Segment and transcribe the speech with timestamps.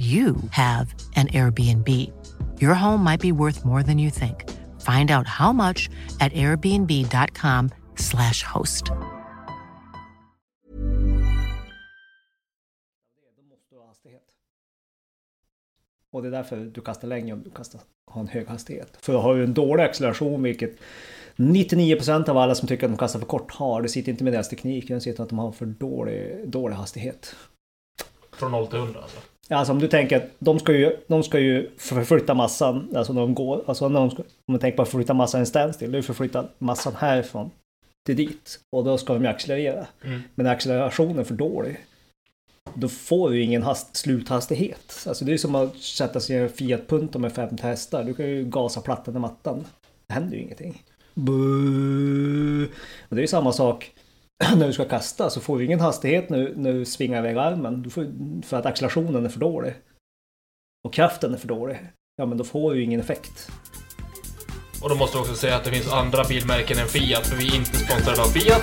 [0.00, 1.88] you have an Airbnb.
[2.60, 4.44] Your home might be worth more than you think.
[4.80, 8.84] Find out how much at airbnb.com/slash host.
[8.84, 8.94] Då
[13.48, 14.22] måste du ha hastighet.
[16.12, 18.98] Och det är därför du kastar längre om du kastar, har en hög hastighet.
[19.00, 20.78] För har du en dålig acceleration, vilket
[21.36, 23.82] 99% av alla som tycker att de kastar för kort har.
[23.82, 27.36] Det sitter inte med deras teknik, det sitter att de har för dålig, dålig hastighet.
[28.32, 29.20] Från 0 till 100 alltså.
[29.50, 33.20] Alltså om du tänker att de ska ju, de ska ju förflytta massan, alltså när
[33.20, 35.46] de går, alltså när de ska, om man tänker på att förflytta massan i en
[35.46, 37.50] standstill, det är förflytta massan härifrån
[38.06, 38.60] till dit.
[38.76, 39.86] Och då ska de ju accelerera.
[40.04, 40.20] Mm.
[40.34, 41.76] Men accelerationen är för dålig,
[42.74, 45.04] då får du ingen hast, sluthastighet.
[45.06, 48.04] Alltså det är som att sätta sig i en Fiat Punto med fem hästar.
[48.04, 49.66] Du kan ju gasa plattan i mattan.
[50.06, 50.82] Det händer ju ingenting.
[51.14, 52.68] Buh.
[53.08, 53.92] Och det är ju samma sak
[54.56, 57.82] när du ska kasta så får du ingen hastighet när, när du svingar iväg armen.
[57.82, 58.06] Du får,
[58.42, 59.74] för att accelerationen är för dålig.
[60.84, 61.78] Och kraften är för dålig.
[62.16, 63.50] Ja men då får du ju ingen effekt.
[64.82, 67.48] Och då måste vi också säga att det finns andra bilmärken än Fiat, för vi
[67.48, 68.62] är inte sponsrade av Fiat.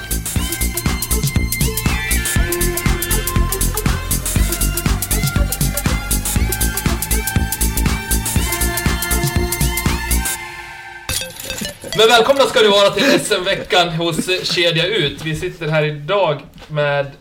[11.97, 15.25] Men välkomna ska ni vara till SM-veckan hos Kedja Ut.
[15.25, 17.11] Vi sitter här idag med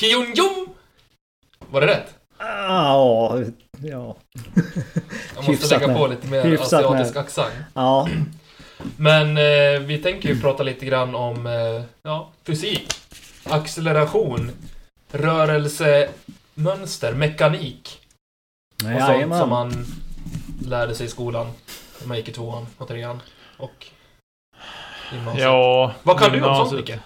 [0.00, 0.68] Kion Jom.
[1.70, 2.14] Var det rätt?
[2.38, 3.38] Ja,
[3.82, 4.16] ja.
[5.34, 7.24] Jag måste Hyfsat lägga på lite mer Hyfsat asiatisk med.
[7.24, 7.52] accent.
[7.74, 8.08] Ja,
[8.96, 12.94] Men eh, vi tänker ju prata lite grann om eh, ja, fysik,
[13.44, 14.50] acceleration,
[15.12, 18.00] rörelsemönster, mekanik
[18.74, 19.48] och sånt som jajamän.
[19.48, 19.86] man
[20.64, 21.46] lärde sig i skolan
[22.00, 23.20] när man gick i tvåan och trean
[23.58, 23.86] och
[25.12, 25.44] gymnasiet.
[25.44, 26.68] Ja, Vad kan du om gymnasiet.
[26.88, 27.00] sånt, Micke?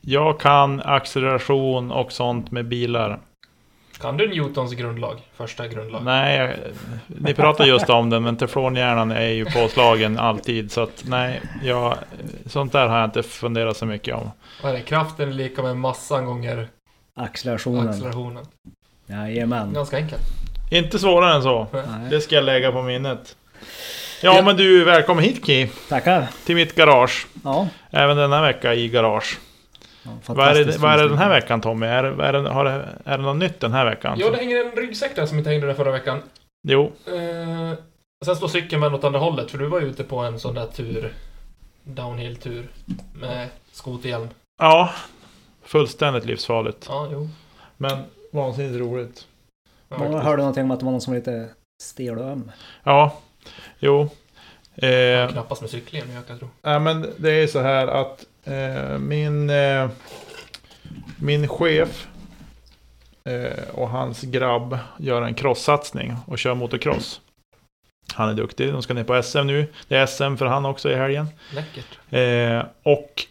[0.00, 3.18] Jag kan acceleration och sånt med bilar.
[4.00, 5.18] Kan du Newtons grundlag?
[5.36, 6.04] Första grundlag?
[6.04, 6.54] Nej, jag,
[7.06, 10.72] ni pratar just om den, men teflonhjärnan är ju påslagen alltid.
[10.72, 11.96] Så att nej, jag,
[12.46, 14.30] sånt där har jag inte funderat så mycket om.
[14.62, 14.82] Vad är det?
[14.82, 16.68] Kraften är lika med massan gånger
[17.16, 17.88] Accelerationen.
[17.88, 18.44] accelerationen.
[19.06, 19.72] Jajamän.
[19.72, 20.22] Ganska enkelt.
[20.70, 21.66] Inte svårare än så.
[21.72, 22.10] Nej.
[22.10, 23.36] Det ska jag lägga på minnet.
[24.22, 26.26] Ja, men du, välkommen hit Ki, Tackar.
[26.46, 27.26] till mitt garage.
[27.44, 27.68] Ja.
[27.90, 29.38] Även denna vecka i garage.
[30.02, 31.86] ja Vad är, det, fantastiskt vad är det den här veckan Tommy?
[31.86, 34.16] Är, är, det, har det, är det något nytt den här veckan?
[34.20, 36.22] Ja, det hänger en ryggsäck där som inte hängde där förra veckan.
[36.68, 37.72] Jo, Eh,
[38.24, 40.54] sen står cykeln med åt andra hållet, för du var ju ute på en sån
[40.54, 41.12] där tur.
[41.84, 42.68] Downhill-tur.
[43.20, 44.28] Med skoterhjälm.
[44.60, 44.90] ja.
[45.62, 46.86] Fullständigt livsfarligt.
[46.88, 47.28] Ja, jo.
[47.76, 47.98] Men
[48.32, 49.26] vansinnigt roligt.
[49.88, 50.22] Ja, faktiskt.
[50.22, 51.48] hörde någonting om att det var någon som var lite
[51.82, 52.50] stel och öm.
[52.84, 53.18] Ja,
[53.78, 54.10] jo.
[54.76, 56.48] Eh, Knappast med cyklingen, men jag kan tro.
[56.62, 59.88] nej, men det är så här att eh, min, eh,
[61.20, 62.06] min chef
[63.24, 67.20] eh, och hans grabb gör en crosssatsning och kör motocross.
[68.14, 69.66] Han är duktig, de ska ner på SM nu.
[69.88, 71.26] Det är SM för han också i helgen.
[71.54, 71.98] Läckert.
[72.10, 73.22] Eh, och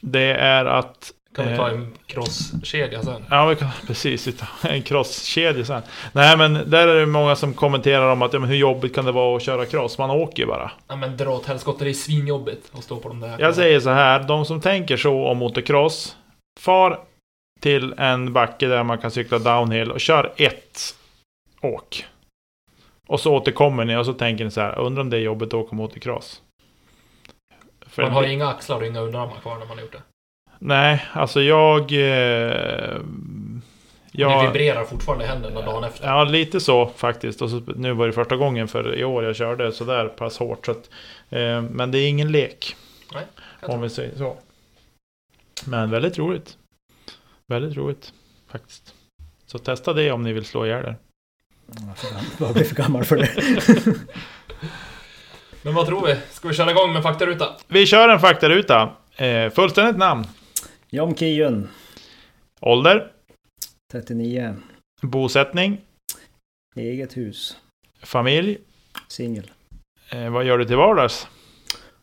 [0.00, 1.56] det är att Kan vi Eh.
[1.56, 3.24] ta en crosskedja sen?
[3.30, 4.26] Ja, vi kan, precis.
[4.26, 5.82] vi tar En crosskedja sen.
[6.12, 9.04] Nej, men där är det många som kommenterar om att ja, men hur jobbigt kan
[9.04, 9.98] det vara att köra cross?
[9.98, 10.70] Man åker ju bara.
[10.88, 13.36] Ja men dra åt helskotta, det är svinjobbigt att stå på de där.
[13.38, 16.16] Jag säger så här, de som tänker så om motocross,
[16.60, 17.00] far
[17.60, 20.94] till en backe där man kan cykla downhill och kör ett
[21.62, 22.04] åk.
[23.08, 25.48] Och så återkommer ni och så tänker ni så här, undrar om det är jobbigt
[25.48, 26.42] att åka motocross?
[27.96, 30.02] Man har inga axlar och inga underarmar kvar när man har gjort det.
[30.62, 31.80] Nej, alltså jag...
[31.80, 32.98] Eh,
[34.12, 36.06] Det jag vibrerar fortfarande i händerna dagen efter.
[36.08, 37.42] Ja, lite så faktiskt.
[37.42, 40.38] Och så, nu var det första gången för i år jag körde så där pass
[40.38, 40.66] hårt.
[40.66, 40.90] Så att,
[41.30, 42.76] eh, men det är ingen lek.
[43.14, 43.24] Nej,
[43.62, 44.36] Om vi säger så.
[45.64, 46.56] Men väldigt roligt.
[47.46, 48.12] Väldigt roligt
[48.52, 48.94] faktiskt.
[49.46, 50.96] Så testa det om ni vill slå ihjäl er.
[52.38, 53.30] Jag blir för gammal för det.
[55.62, 56.16] Men vad tror vi?
[56.30, 57.48] Ska vi köra igång med faktaruta?
[57.68, 58.88] Vi kör en faktaruta.
[59.16, 60.24] Eh, fullständigt namn.
[60.90, 61.68] Jom Kijun,
[62.60, 63.12] Ålder.
[63.92, 64.56] 39,
[65.02, 65.80] Bosättning.
[66.76, 67.56] eget hus,
[68.02, 68.58] Familj.
[69.08, 69.50] singel.
[70.12, 71.28] Eh, vad gör du till vardags?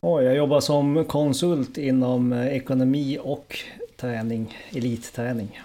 [0.01, 3.59] Oj, jag jobbar som konsult inom eh, ekonomi och
[3.95, 5.59] träning, elitträning.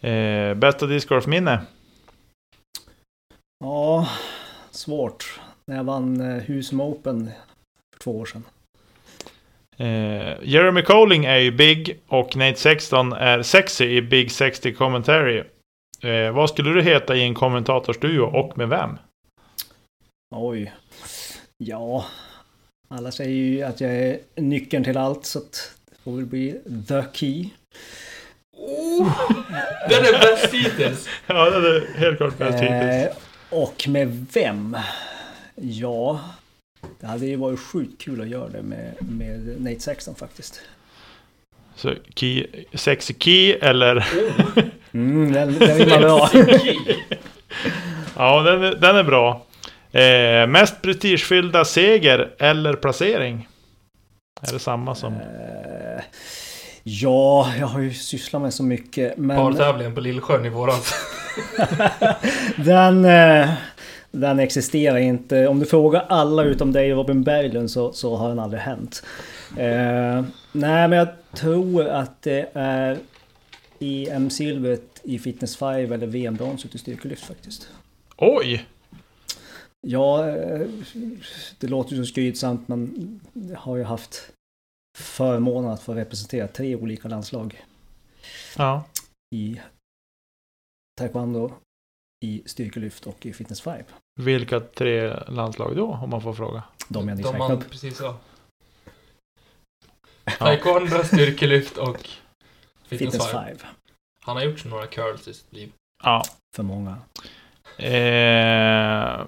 [0.00, 1.60] Eh, bästa discgolfminne?
[3.64, 4.08] Ja,
[4.70, 5.40] svårt.
[5.66, 7.30] När jag vann eh, Husum Open
[7.94, 8.44] för två år sedan.
[9.76, 15.42] Eh, Jeremy Colling är ju Big och Nate Sexton är Sexy i Big 60 Commentary.
[16.02, 18.98] Eh, vad skulle du heta i en kommentatorsduo och med vem?
[20.36, 20.72] Oj.
[21.58, 22.04] Ja.
[22.88, 26.60] Alla säger ju att jag är nyckeln till allt så att det får väl bli
[26.88, 27.48] The Key.
[28.56, 29.12] Oh,
[29.88, 31.08] den är bäst hittills!
[31.26, 33.06] Ja, det är helt klart bäst hittills.
[33.06, 33.16] Eh,
[33.50, 34.76] och med vem?
[35.54, 36.20] Ja,
[37.00, 40.60] det hade ju varit sjukt kul att göra det med, med Nate Sexton faktiskt.
[41.76, 44.06] Så key, Sexy Key eller...
[44.92, 46.30] Mm, den, den vill man ha.
[48.16, 49.46] ja, den, är- den är bra.
[49.92, 53.48] Eh, mest prestigefyllda seger eller placering?
[54.48, 55.12] Är det samma som...
[55.12, 56.04] Eh,
[56.82, 59.16] ja, jag har ju sysslat med så mycket.
[59.18, 60.94] Men Partävlingen på Lillsjön i våras.
[62.56, 63.48] den, eh,
[64.14, 65.48] den existerar inte.
[65.48, 69.02] Om du frågar alla utom dig och Robin Berglund så, så har den aldrig hänt.
[69.58, 72.98] Eh, nej, men jag tror att det är
[73.80, 77.68] EM-silvret i Fitness 5 eller VM-bronset i styrkelyft faktiskt.
[78.16, 78.66] Oj!
[79.86, 80.66] Ja, eh,
[81.58, 84.30] det låter ju så skrytsamt men jag har ju haft
[84.98, 87.64] förmånen att få representera tre olika landslag
[88.56, 88.84] Ja.
[89.34, 89.60] i
[91.00, 91.52] taekwondo,
[92.24, 93.82] i styrkelyft och i fitness 5.
[94.20, 96.62] Vilka tre landslag då, om man får fråga?
[96.88, 97.70] De jag nyss De räknade man upp.
[97.70, 98.16] precis sa.
[100.38, 101.98] Taekwondo, styrkelyft och
[102.88, 103.44] fitness Fitness 5.
[103.58, 103.68] 5.
[104.20, 105.72] Han har gjort några curls i sitt liv.
[106.04, 106.22] Ja.
[106.56, 106.96] För många.
[107.78, 109.26] Eh,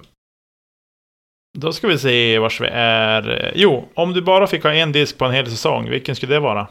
[1.59, 3.53] då ska vi se vars vi är.
[3.55, 6.41] Jo, om du bara fick ha en disk på en hel säsong, vilken skulle det
[6.41, 6.69] vara?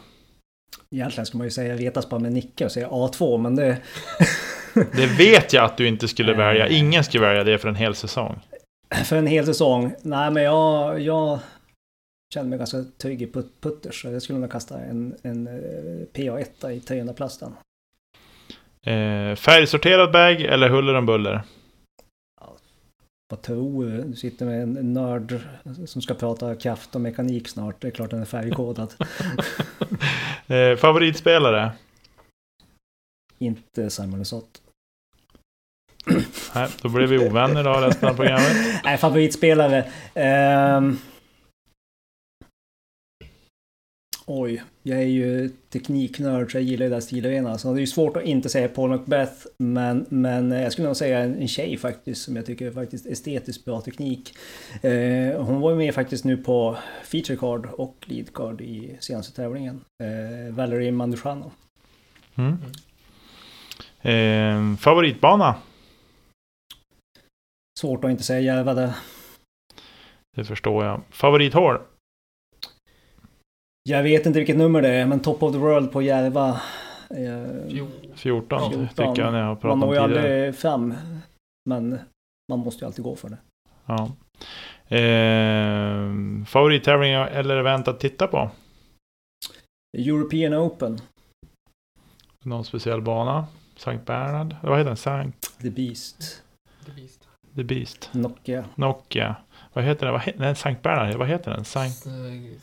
[0.91, 3.81] Egentligen ska man ju säga retas bara med Nicke och säga A2 men det...
[4.75, 6.67] Det vet jag att du inte skulle välja.
[6.67, 8.39] Ingen skulle välja det för en hel säsong.
[9.05, 9.93] För en hel säsong?
[10.01, 10.99] Nej men jag...
[11.01, 11.39] jag
[12.33, 16.05] känner mig ganska trygg i put putters så jag skulle nog kasta en, en eh,
[16.13, 17.55] PA1 i 300 plasten.
[18.81, 21.43] Eh, färgsorterad bag eller huller om buller?
[23.27, 24.01] Vad tror du?
[24.01, 25.39] Du sitter med en nörd
[25.85, 27.81] som ska prata kraft och mekanik snart.
[27.81, 28.93] Det är klart den är färgkodad.
[30.47, 31.71] Eh, favoritspelare?
[33.37, 34.61] Inte Simon Lesoth.
[36.55, 38.81] Nej, då blir vi ovänner då resten av programmet.
[38.83, 39.85] Nej, favoritspelare.
[40.13, 40.97] Ehm.
[44.27, 47.57] Oj, jag är ju tekniknörd så jag gillar ju deras stilarena.
[47.57, 49.33] Så det är ju svårt att inte säga Paul Macbeth.
[49.57, 53.05] Men, men jag skulle nog säga en, en tjej faktiskt som jag tycker är faktiskt
[53.05, 54.33] estetiskt bra teknik.
[54.81, 59.35] Eh, hon var ju med faktiskt nu på feature card och lead card i senaste
[59.35, 59.81] tävlingen.
[60.03, 61.51] Eh, Valerie Mandushano.
[62.35, 62.57] Mm.
[64.01, 65.55] Eh, favoritbana?
[67.85, 68.93] Svårt att inte säga Järva där.
[70.35, 71.01] Det förstår jag.
[71.09, 71.77] Favorithål?
[73.83, 76.49] Jag vet inte vilket nummer det är, men Top of the World på Järva.
[77.09, 77.67] Eh,
[78.15, 78.87] 14, 14.
[78.87, 80.35] tycker jag när jag har man pratat når om ju tidigare.
[80.35, 80.93] aldrig fram.
[81.69, 81.99] Men
[82.49, 83.37] man måste ju alltid gå för det.
[83.85, 84.11] Ja.
[84.97, 88.49] Eh, favorittävling eller event att titta på?
[89.97, 90.99] European Open,
[92.43, 93.47] Någon speciell bana?
[93.75, 94.55] Sankt Bernhard?
[94.63, 94.97] Vad heter den?
[94.97, 96.43] Sankt The Beast,
[96.85, 97.24] Det visst.
[97.55, 98.09] The Beast?
[98.11, 98.63] Nokia.
[98.75, 99.35] Nokia?
[99.73, 100.13] Vad heter den?
[100.13, 101.15] Vad he- Nej, Sankt Bernhard.
[101.15, 101.65] Vad heter den?
[101.65, 101.97] Sankt...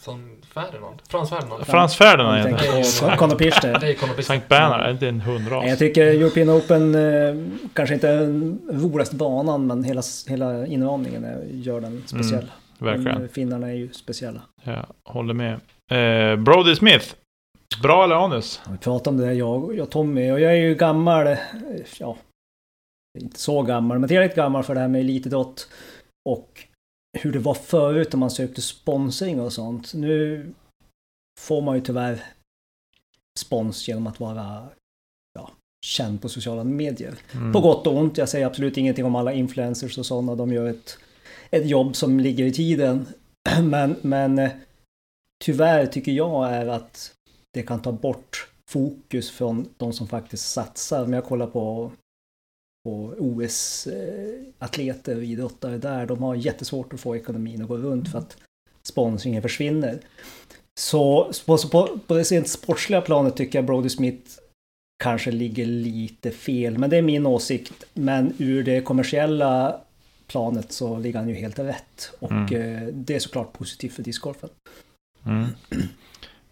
[0.00, 1.02] Som Ferdinand.
[1.08, 1.66] Frans Ferdinand.
[1.66, 3.18] Frans Ferdinand Jag heter den.
[3.18, 3.36] Conor.
[3.38, 4.22] Det är Pister.
[4.22, 5.64] Sankt Bernhard, är inte en hundras?
[5.66, 7.34] Jag tycker European Open eh,
[7.74, 12.46] kanske inte är den roligaste banan, men hela, hela inramningen är, gör den speciell.
[12.78, 13.18] Verkligen.
[13.18, 14.40] Men, Finnarna är ju speciella.
[14.64, 15.52] Jag håller med.
[15.90, 17.14] Eh, Brody Smith.
[17.82, 18.60] Bra eller anus?
[18.70, 21.36] Vi pratade om det där, jag och Tommy, och jag är ju gammal, eh,
[21.98, 22.16] ja,
[23.18, 25.68] inte så gammal, men tillräckligt gammal för det här med elitidrott.
[26.28, 26.66] Och
[27.18, 29.94] hur det var förut när man sökte sponsring och sånt.
[29.94, 30.46] Nu
[31.40, 32.22] får man ju tyvärr
[33.38, 34.68] spons genom att vara
[35.34, 35.50] ja,
[35.86, 37.14] känd på sociala medier.
[37.32, 37.52] Mm.
[37.52, 40.66] På gott och ont, jag säger absolut ingenting om alla influencers och sådana, de gör
[40.66, 40.98] ett,
[41.50, 43.06] ett jobb som ligger i tiden.
[43.62, 44.50] Men, men eh,
[45.44, 47.14] tyvärr tycker jag är att
[47.52, 51.04] det kan ta bort fokus från de som faktiskt satsar.
[51.04, 51.92] Om jag kollar på,
[52.84, 58.18] på OS-atleter och idrottare där, de har jättesvårt att få ekonomin att gå runt för
[58.18, 58.36] att
[58.82, 59.98] sponsringen försvinner.
[60.80, 64.30] Så på, på, på det rent sportsliga planet tycker jag Brody Smith
[65.02, 67.84] kanske ligger lite fel, men det är min åsikt.
[67.94, 69.80] Men ur det kommersiella
[70.26, 72.12] planet så ligger han ju helt rätt.
[72.18, 72.54] Och Mm.
[72.54, 74.48] eh, det är såklart positivt för discgolfen.
[75.26, 75.46] Mm.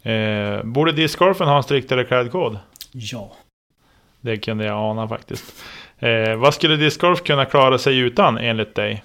[0.03, 2.59] Eh, borde discgolfen ha en striktare klädkod?
[2.93, 3.33] Ja.
[4.21, 5.65] Det kunde jag ana faktiskt.
[5.99, 9.05] Eh, vad skulle discgolf kunna klara sig utan enligt dig?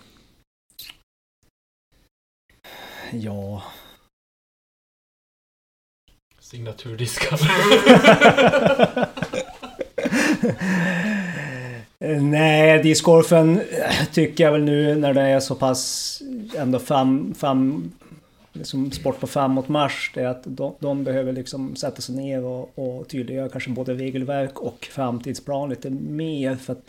[3.11, 3.63] Ja...
[6.39, 7.39] Signaturdiskar.
[12.21, 13.61] Nej, discgolfen
[14.11, 16.21] tycker jag väl nu när det är så pass
[16.57, 17.91] ändå fram, fram,
[18.55, 20.11] liksom sport på framåtmarsch.
[20.13, 23.93] Det är att de, de behöver liksom sätta sig ner och, och tydliggöra kanske både
[23.93, 26.55] regelverk och framtidsplan lite mer.
[26.55, 26.83] För att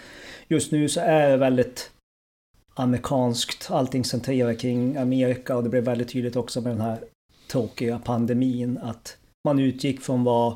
[0.49, 1.91] just nu så är det väldigt
[2.75, 3.71] amerikanskt.
[3.71, 6.99] Allting centrerar kring Amerika och det blev väldigt tydligt också med den här
[7.51, 10.55] tråkiga pandemin att man utgick från vad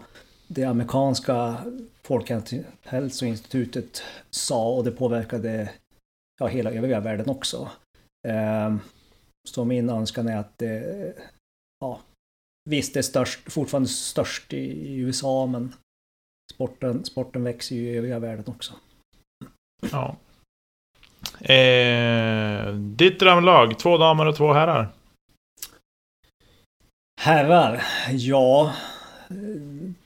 [0.48, 1.56] det amerikanska
[2.02, 5.70] Folkhälsoinstitutet sa och det påverkade
[6.40, 7.68] ja, hela övriga världen också.
[8.28, 8.80] Ehm,
[9.50, 11.14] Eh, så min önskan är att det,
[11.80, 12.00] ja,
[12.70, 15.74] visst det är störst, fortfarande störst i USA men
[16.54, 18.72] sporten, sporten växer ju i övriga världen också.
[19.90, 20.16] Ja.
[21.40, 24.88] Eh, ditt drömlag, två damer och två herrar?
[27.20, 28.72] Herrar, ja.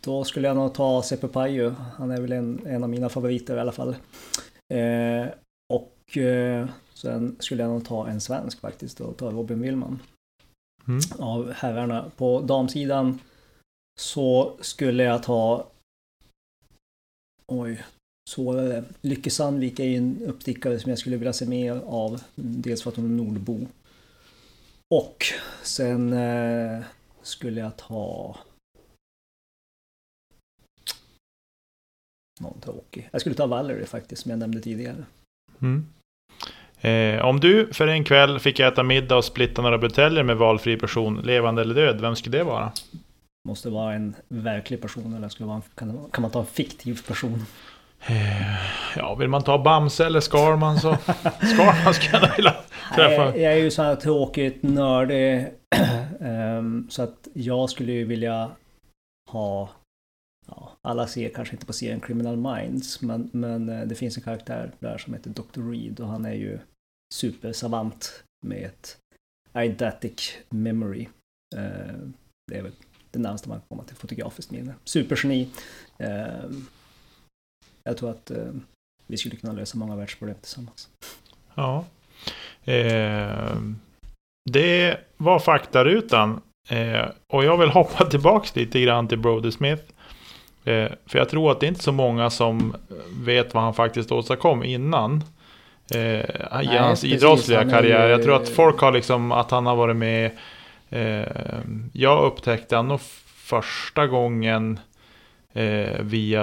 [0.00, 1.74] Då skulle jag nog ta Seppe Paju.
[1.96, 3.96] Han är väl en, en av mina favoriter i alla fall.
[4.74, 5.26] Eh,
[5.74, 10.02] och eh, sen skulle jag nog ta en svensk faktiskt och ta Robin Willman.
[10.88, 11.00] Mm.
[11.18, 12.10] Av herrarna.
[12.16, 13.20] På damsidan
[14.00, 15.66] så skulle jag ta...
[17.46, 17.84] Oj,
[18.30, 18.84] svårare.
[19.00, 22.22] Lycke Sandvik är ju en uppstickare som jag skulle vilja se mer av.
[22.34, 23.66] Dels för att hon är nordbo.
[24.94, 25.24] Och
[25.62, 26.84] sen eh,
[27.22, 28.36] skulle jag ta...
[32.40, 33.08] Någon tråkig.
[33.12, 35.04] Jag skulle ta Valerie faktiskt, som jag nämnde tidigare.
[35.60, 35.86] Mm.
[36.84, 40.76] Eh, om du för en kväll fick äta middag och splitta några buteljer med valfri
[40.76, 42.72] person, levande eller död, vem skulle det vara?
[43.48, 47.46] Måste vara en verklig person eller skulle vara kan, kan man ta en fiktiv person?
[48.06, 50.96] Eh, ja, vill man ta Bamse eller Skarman så...
[51.54, 52.54] Skarman skulle jag vilja
[52.94, 53.30] träffa.
[53.30, 55.46] Nej, jag är ju så här tråkigt nördig.
[56.20, 58.50] um, så att jag skulle ju vilja
[59.30, 59.68] ha...
[60.46, 64.22] Ja, alla ser kanske inte på serien Criminal Minds, men, men eh, det finns en
[64.22, 65.70] karaktär där som heter Dr.
[65.70, 66.58] Reed och han är ju
[67.14, 68.98] supersavant med ett
[69.52, 71.08] eidetic memory.
[71.56, 71.94] Eh,
[72.50, 72.72] det är väl
[73.10, 74.74] det närmaste man kommer till fotografiskt minne.
[74.84, 75.50] Supergeni.
[75.98, 76.50] Eh,
[77.84, 78.52] jag tror att eh,
[79.06, 80.88] vi skulle kunna lösa många världsproblem tillsammans.
[81.54, 81.84] Ja.
[82.64, 83.56] Eh,
[84.50, 86.40] det var faktarutan.
[86.68, 89.82] Eh, och jag vill hoppa tillbaka lite grann till Brody Smith.
[90.64, 92.76] Eh, för jag tror att det är inte så många som
[93.24, 95.22] vet vad han faktiskt åstadkom innan.
[95.94, 96.00] Eh,
[96.62, 97.12] i hans precis.
[97.22, 98.04] idrottsliga karriär.
[98.06, 100.30] ju- Jag tror att folk har liksom att han har varit med.
[100.90, 101.28] Eh,
[101.92, 103.00] jag upptäckte han nog
[103.36, 104.78] första gången
[105.54, 106.42] eh, via,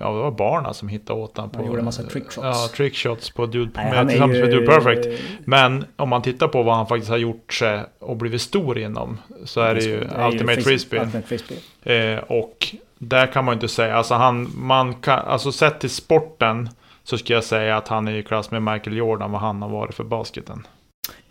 [0.00, 1.50] ja det var barnen som hittade åt honom.
[1.54, 2.36] Han gjorde en massa trickshots.
[2.46, 5.20] Ja, trickshots på Dude, Nej, med, tillsammans med ju- Dude Perfect.
[5.44, 9.18] Men om man tittar på vad han faktiskt har gjort sig och blivit stor inom
[9.44, 11.00] så är det ju är Ultimate fris- Frisbee.
[11.00, 12.12] Ultimate Frisbee.
[12.14, 12.66] Eh, och
[12.98, 16.68] där kan man ju inte säga, alltså han, man kan, alltså sett till sporten
[17.10, 19.68] så ska jag säga att han är i klass med Michael Jordan vad han har
[19.68, 20.66] varit för basketen.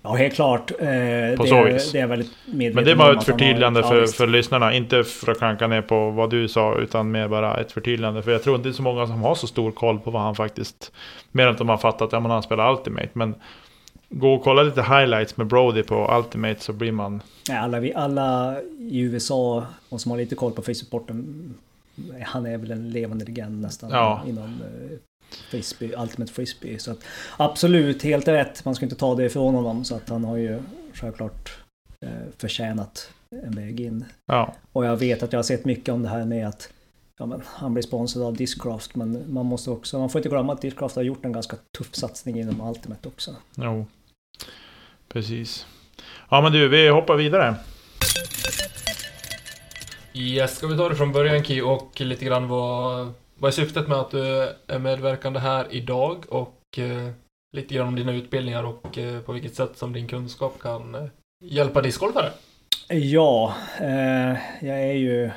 [0.01, 0.71] Ja, helt klart.
[0.71, 0.77] Eh,
[1.37, 1.91] På det, så vis.
[1.91, 5.03] det är väldigt Men det var ett han har- förtydligande ja, för, för lyssnarna, inte
[5.03, 8.21] för att klanka ner på vad du sa, utan mer bara ett förtydligande.
[8.23, 10.21] För jag tror inte det är så många som har så stor koll på vad
[10.21, 10.91] han faktiskt,
[11.31, 13.09] mer än att de har fattat att ja, han spelar Ultimate.
[13.13, 13.35] Men
[14.09, 17.21] gå och kolla lite highlights med Brody på Ultimate så blir man...
[17.49, 21.53] Nej, alla, vi, alla i USA, och som har lite koll på Facebook-sporten,
[22.25, 24.21] han är väl en levande legend nästan Ja.
[24.27, 24.97] inom eh,
[25.49, 26.79] frisbee, Ultimate Frisbee.
[26.79, 26.99] Så att,
[27.37, 28.65] absolut, helt rätt.
[28.65, 29.83] Man ska inte ta det ifrån honom.
[29.85, 30.59] Så att han har ju
[30.93, 31.57] självklart
[32.05, 33.09] eh, förtjänat
[33.43, 34.05] en väg in.
[34.25, 36.69] Ja, Och jag vet att jag har sett mycket om det här med att
[37.19, 38.95] ja, men, han blir sponsrad av Discraft.
[38.95, 41.95] Men man måste också, man får inte glömma att Discraft har gjort en ganska tuff
[41.95, 43.35] satsning inom Ultimate också.
[43.55, 43.85] jo.
[45.07, 45.65] Precis.
[46.29, 47.55] Ja men du, vi hoppar vidare.
[50.13, 53.87] Yes, ska vi ta det från början Ki och lite grann vad, vad är syftet
[53.87, 57.11] med att du är medverkande här idag och eh,
[57.57, 61.09] lite grann om dina utbildningar och eh, på vilket sätt som din kunskap kan eh,
[61.43, 62.31] hjälpa discgolfare?
[62.89, 65.31] Ja, eh, jag är ju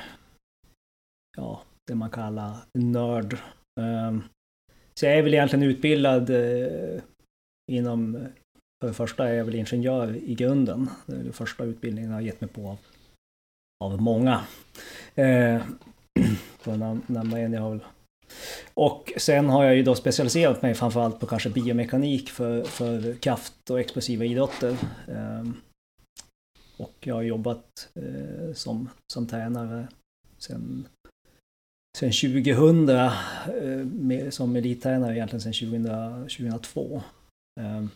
[1.37, 3.33] ja, det man kallar nörd.
[3.79, 4.17] Eh,
[4.93, 7.01] så jag är väl egentligen utbildad eh,
[7.71, 8.27] inom,
[8.81, 10.89] för det första är jag väl ingenjör i grunden.
[11.05, 12.77] Det är den första utbildningen jag har gett mig på av,
[13.83, 14.41] av många.
[15.15, 15.61] Ehm,
[16.67, 17.79] Eh, att nam- nämna en jag har väl
[18.73, 23.69] och sen har jag ju då specialiserat mig framförallt på kanske biomekanik för, för kraft
[23.69, 24.77] och explosiva idrotter.
[25.07, 25.53] Ehm,
[26.77, 29.87] och jag har jobbat eh, som, som tränare
[30.37, 30.87] sen,
[31.97, 33.13] sen 2000, eh,
[33.85, 37.01] med, som elittränare egentligen sen 2000, 2002.
[37.61, 37.89] Ehm,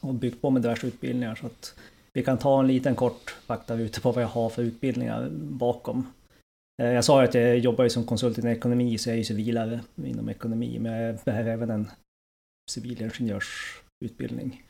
[0.00, 1.74] och byggt på med diverse utbildningar så att
[2.12, 6.06] Vi kan ta en liten kort fakta ute på vad jag har för utbildningar bakom.
[6.82, 9.80] Eh, jag sa att jag jobbar som konsult inom ekonomi, så jag är ju civilare
[9.96, 11.90] inom ekonomi, men jag behöver även en
[12.70, 14.62] civilingenjörsutbildning.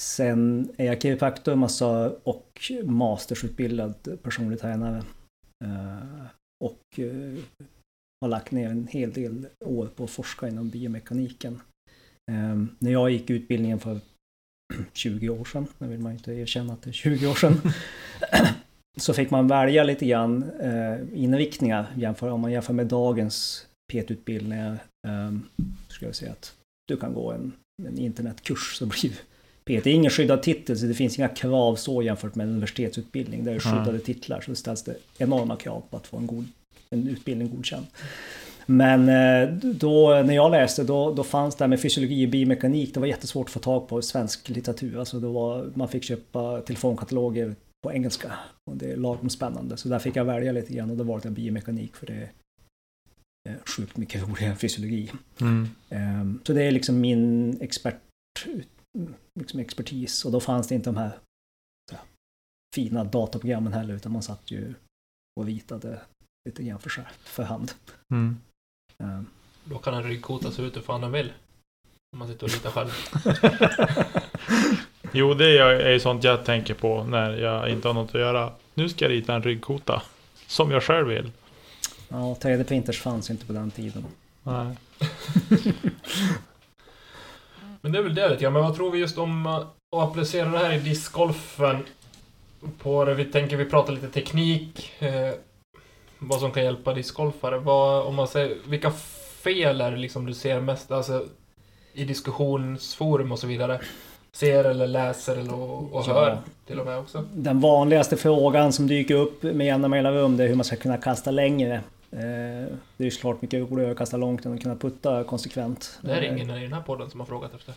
[0.00, 5.02] Sen är jag kiropraktor massa alltså, och mastersutbildad personlig tränare.
[5.64, 6.26] Eh,
[6.64, 7.38] och eh,
[8.20, 11.60] har lagt ner en hel del år på att forska inom biomekaniken.
[12.30, 14.00] Ehm, när jag gick utbildningen för
[14.92, 17.60] 20 år sedan, nu vill man inte erkänna att det är 20 år sedan,
[18.98, 24.78] så fick man välja lite grann eh, inriktningar jämför, om man jämför med dagens PT-utbildningar.
[25.08, 25.38] Eh,
[25.88, 26.54] skulle jag säga att
[26.88, 27.52] du kan gå en,
[27.88, 29.12] en internetkurs så blir
[29.68, 33.44] PT är ingen skyddad titel så det finns inga krav så jämfört med en universitetsutbildning.
[33.44, 34.00] Där det är skyddade mm.
[34.00, 36.44] titlar så det ställs det enorma krav på att få en, god,
[36.90, 37.86] en utbildning godkänd.
[38.66, 42.94] Men eh, då, när jag läste då, då fanns det här med fysiologi och biomekanik.
[42.94, 44.98] Det var jättesvårt att få tag på svensk litteratur.
[44.98, 48.38] Alltså det var, man fick köpa telefonkataloger på engelska.
[48.70, 49.76] Och det är lagom spännande.
[49.76, 52.30] Så där fick jag välja lite grann och då valde jag biomekanik för det
[53.48, 55.12] är sjukt mycket roligare än fysiologi.
[55.40, 55.68] Mm.
[55.90, 58.02] Um, så det är liksom min expert,
[59.40, 60.24] liksom expertis.
[60.24, 61.18] Och då fanns det inte de här
[61.92, 62.00] här
[62.74, 64.74] fina dataprogrammen heller utan man satt ju
[65.40, 66.00] och ritade
[66.48, 66.90] lite grann för,
[67.24, 67.72] för hand.
[68.12, 68.36] Mm.
[68.98, 69.26] Um.
[69.64, 71.32] Då kan en ryggkota se ut hur fan den vill.
[72.12, 72.90] Om man sitter och ritar själv.
[75.18, 78.52] Jo, det är ju sånt jag tänker på när jag inte har något att göra.
[78.74, 80.02] Nu ska jag rita en ryggkota.
[80.46, 81.30] Som jag själv vill.
[82.08, 84.04] Ja, 3D-printers fanns inte på den tiden.
[84.42, 84.76] Nej.
[87.80, 90.58] Men det är väl det lite Men vad tror vi just om att applicera det
[90.58, 91.84] här i discgolfen?
[92.82, 94.92] På det vi tänker, vi pratar lite teknik.
[94.98, 95.32] Eh,
[96.18, 97.58] vad som kan hjälpa discgolfare.
[97.58, 98.90] Vad, om man säger, vilka
[99.42, 100.90] fel är det liksom du ser mest?
[100.90, 101.26] Alltså
[101.92, 103.80] i diskussionsforum och så vidare
[104.32, 107.24] ser eller läser eller och, och hör till och med också.
[107.32, 110.96] Den vanligaste frågan som dyker upp med jämna mellanrum det är hur man ska kunna
[110.96, 111.74] kasta längre.
[112.10, 112.18] Eh,
[112.96, 115.98] det är ju såklart mycket roligare att kasta långt än att kunna putta konsekvent.
[116.00, 117.74] Det är ingen i den här podden som har frågat efter.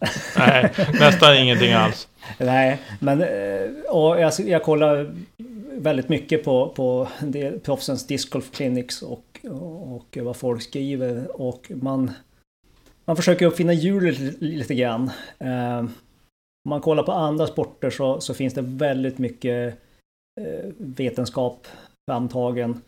[0.38, 2.08] Nej, nästan ingenting alls.
[2.38, 5.14] Nej, men eh, och jag, jag kollar
[5.72, 7.08] väldigt mycket på, på
[7.64, 9.40] proffsens discgolf clinics och,
[9.94, 12.12] och vad folk skriver och man
[13.06, 15.10] man försöker uppfinna hjulet lite grann.
[15.38, 19.78] Eh, om man kollar på andra sporter så, så finns det väldigt mycket
[20.40, 21.66] eh, vetenskap
[22.10, 22.80] framtagen.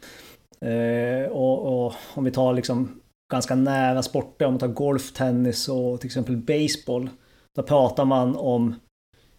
[0.61, 3.00] Eh, och, och, om vi tar liksom
[3.33, 7.11] ganska nära sporter, om man tar golf, tennis och till exempel baseball.
[7.57, 8.74] Då pratar man om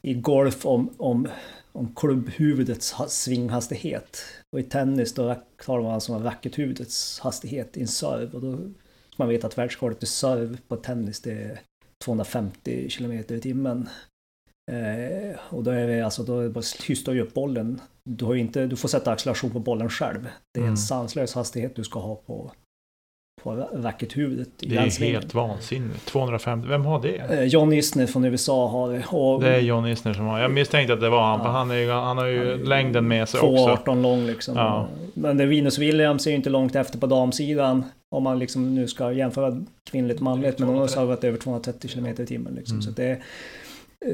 [0.01, 1.27] i golf om, om,
[1.71, 4.23] om klubbhuvudets svinghastighet.
[4.53, 8.31] Och i tennis då talar man alltså om rackethuvudets hastighet i en serve.
[8.33, 8.57] Och då
[9.19, 11.59] man vet att världsrekordet i serve på tennis det är
[12.03, 13.89] 250 km i timmen.
[14.71, 17.81] Eh, och då är det alltså, då hystar ju upp bollen.
[18.05, 20.27] Du, har inte, du får sätta acceleration på bollen själv.
[20.53, 20.71] Det är mm.
[20.71, 22.51] en sanslös hastighet du ska ha på,
[23.43, 24.49] på rackethuvudet.
[24.57, 26.05] Det är helt vansinnigt.
[26.05, 27.17] 250, vem har det?
[27.17, 29.03] Eh, John Isner från USA har det.
[29.09, 31.51] Och, det är John Isner som har Jag misstänkte att det var han, ja, för
[31.51, 33.91] han, är, han har ju han längden med sig 2, också.
[33.91, 34.57] 2,18 lång liksom.
[34.57, 34.87] Ja.
[35.13, 37.83] Men det Venus Williams är ju inte långt efter på damsidan.
[38.11, 40.59] Om man liksom nu ska jämföra kvinnligt och manligt.
[40.59, 42.53] Men hon har servat över 230 km i timmen.
[42.53, 42.75] Liksom.
[42.75, 42.81] Mm.
[42.81, 43.19] Så det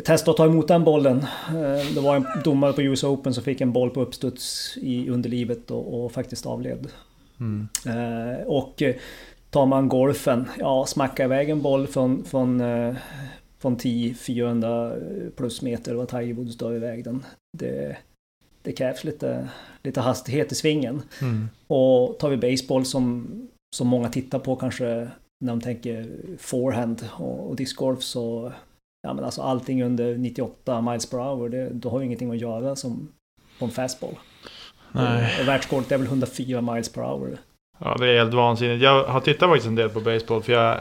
[0.06, 1.18] Testa att ta emot den bollen.
[1.50, 5.10] Eh, det var en domare på US Open som fick en boll på uppstuds i
[5.10, 6.88] underlivet och, och faktiskt avled.
[7.40, 7.68] Mm.
[7.86, 8.84] Eh, och
[9.50, 12.96] tar man golfen, ja smacka iväg en boll från, från, eh,
[13.60, 17.26] från 10-400 plus meter vad Tiger Woods drar iväg den.
[17.58, 17.98] Det,
[18.62, 19.50] det krävs lite,
[19.84, 21.02] lite hastighet i svingen.
[21.22, 21.50] Mm.
[21.68, 23.28] Och tar vi baseball som,
[23.76, 25.10] som många tittar på kanske
[25.46, 28.52] när de tänker forehand och, och discgolf så
[29.08, 32.38] ja men alltså allting under 98 miles per hour, det, då har ju ingenting att
[32.38, 33.08] göra som
[33.60, 34.16] på en fastball.
[34.96, 35.42] Nej.
[35.42, 37.38] Och världsrekordet är väl 104 miles per hour.
[37.80, 38.84] Ja, det är helt vansinnigt.
[38.84, 40.78] Jag har tittat faktiskt en del på baseball, för jag,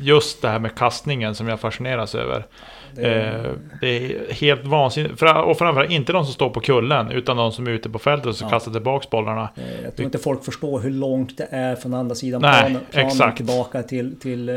[0.00, 2.46] just det här med kastningen som jag fascineras över.
[2.94, 5.22] Det är, eh, det är helt vansinnigt.
[5.22, 8.26] Och framförallt inte de som står på kullen, utan de som är ute på fältet
[8.26, 8.48] och ja.
[8.48, 9.48] kastar tillbaka bollarna.
[9.56, 12.80] Eh, jag tror inte folk förstår hur långt det är från andra sidan Nej, planen,
[12.90, 13.36] planen exakt.
[13.36, 14.54] tillbaka till, till eh,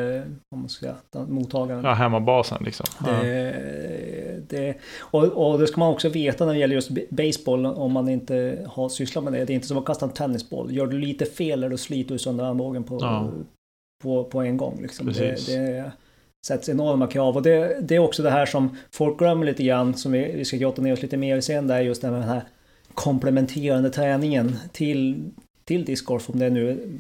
[0.56, 1.84] man ska säga, mottagaren.
[1.84, 2.86] Ja, hemmabasen liksom.
[3.06, 3.56] Det,
[4.50, 8.10] det, och, och det ska man också veta när det gäller just baseball, om man
[8.10, 9.46] inte har sysslat med det.
[9.46, 10.72] Det är inte som att kasta en tennisboll.
[10.72, 13.32] Gör du lite fel eller sliter du sönder armbågen på, ja.
[14.04, 14.82] på, på en gång.
[14.82, 15.14] Liksom.
[15.14, 15.92] Det, det,
[16.48, 17.36] sätts enorma krav.
[17.36, 20.46] Och det, det, är också det här som folk glömmer lite grann, som vi, vi
[20.46, 22.42] ska grotta ner oss lite mer i sen, det är just den här
[22.94, 25.32] komplementerande träningen till,
[25.66, 26.98] till discgolf, om det nu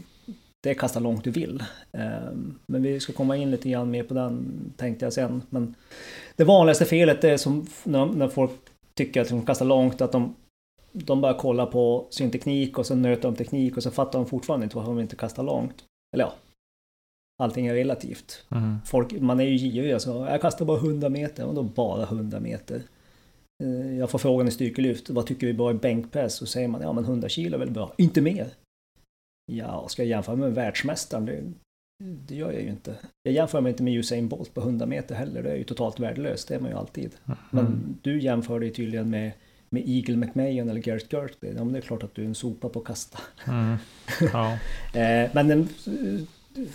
[0.62, 1.63] det är kasta långt du vill.
[1.91, 5.41] Ehm, men vi ska komma in lite grann mer på den tänkte jag sen.
[5.49, 5.75] Men
[6.36, 8.51] det vanligaste felet är som när, när folk
[8.93, 10.36] tycker att de kastar långt, att de,
[10.91, 14.25] de bara kollar på sin teknik och så nöter de teknik och så fattar de
[14.25, 15.84] fortfarande inte varför de inte kastar långt.
[16.13, 16.34] Eller ja,
[17.41, 18.43] allting är relativt.
[18.51, 18.75] Mm.
[18.86, 20.25] Folk, man är ju girig alltså.
[20.30, 22.82] Jag kastar bara 100 meter, och då bara 100 meter.
[23.63, 26.34] Eh, Jag får frågan i styrkelyft, vad tycker vi bra i bänkpress?
[26.36, 27.93] Så säger man, ja men 100 kilo är väl bra.
[27.97, 28.47] Inte mer.
[29.51, 31.25] Ja, ska jag jämföra med världsmästaren?
[31.25, 31.41] Det,
[32.27, 32.95] det gör jag ju inte.
[33.23, 35.43] Jag jämför mig inte med Usain Bolt på 100 meter heller.
[35.43, 37.12] Det är ju totalt värdelöst, det är man ju alltid.
[37.51, 37.95] Men Mm.
[38.01, 39.32] du jämför dig tydligen med,
[39.69, 41.54] med Eagle McMahon eller Garrett Gertley.
[41.56, 43.19] Ja, men det är klart att du är en sopa på att kasta.
[43.47, 43.75] Mm.
[44.34, 44.58] Ja.
[44.99, 45.67] Eh, men den,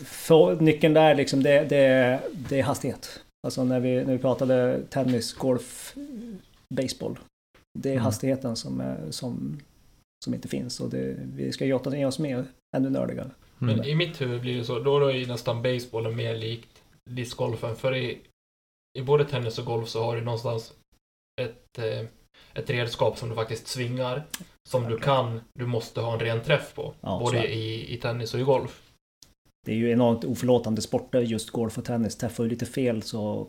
[0.04, 3.20] för, nyckeln där liksom, det, det, det är hastighet.
[3.46, 5.94] Alltså när vi, när vi pratade tennis, golf,
[6.74, 7.18] baseball.
[7.78, 8.04] Det är Mm.
[8.04, 9.60] hastigheten som, är, som,
[10.24, 10.80] som inte finns.
[10.80, 12.44] Och det, vi ska grotta ner oss mer,
[12.76, 13.30] ännu nördigare.
[13.60, 13.76] Mm.
[13.76, 17.76] Men i mitt huvud blir det så, då är ju nästan basebollen mer likt discgolfen.
[17.76, 18.18] För i,
[18.98, 20.72] i både tennis och golf så har du någonstans
[21.40, 22.06] ett, eh,
[22.54, 24.26] ett redskap som du faktiskt svingar.
[24.68, 25.04] Som du Okej.
[25.04, 26.94] kan, du måste ha en ren träff på.
[27.00, 28.82] Ja, både i, i tennis och i golf.
[29.66, 32.16] Det är ju enormt oförlåtande sporter, just golf och tennis.
[32.16, 33.46] Träffar du lite fel så...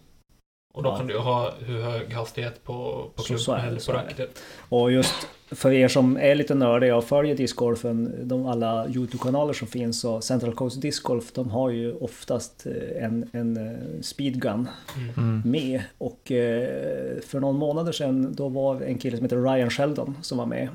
[0.73, 0.97] Och då Ja.
[0.97, 3.97] kan du ha hur hög hastighet på, på Så- så är klubban eller så på
[3.97, 4.39] racket.
[4.69, 9.67] Och just för er som är lite nördiga och följer discgolfen, de alla YouTube-kanaler som
[9.67, 14.67] finns och Central Coast Disc Golf, de har ju oftast eh, en, en eh, speedgun
[14.97, 15.13] Mm.
[15.17, 15.41] Mm.
[15.51, 15.82] med.
[15.97, 20.38] Och eh, för någon månader sedan då var en kille som heter Ryan Sheldon som
[20.38, 20.69] var med.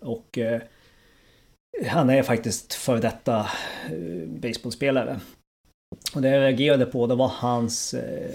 [0.00, 0.38] Och
[1.84, 3.38] han är faktiskt för detta
[3.90, 5.20] eh, baseballspelare.
[6.14, 8.30] Och det jag reagerade på det var hans eh,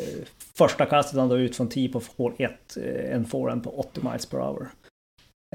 [0.53, 4.01] första kastet han då ut från tee på hål 1, eh, en forehand på 80
[4.09, 4.69] miles per hour.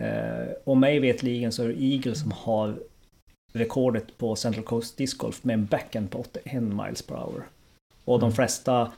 [0.01, 2.79] Eh, och mig vetligen så är det Eagle som har
[3.53, 7.46] rekordet på Central Coast Disc Golf med en backhand på 81 miles per hour.
[8.05, 8.35] Och de Mm.
[8.37, 8.92] flesta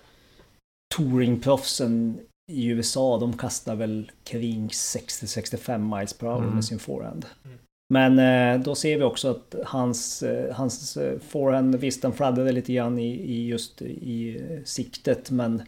[0.97, 2.21] touringproffsen
[2.53, 6.55] i USA, de kastar väl kring 60-65 miles per hour Mm.
[6.55, 7.27] med sin forehand.
[7.45, 7.59] Mm.
[7.89, 12.53] Men eh, då ser vi också att hans, eh, hans eh, forehand, visst den fladdrade
[12.53, 15.63] lite grann i, i just i siktet, men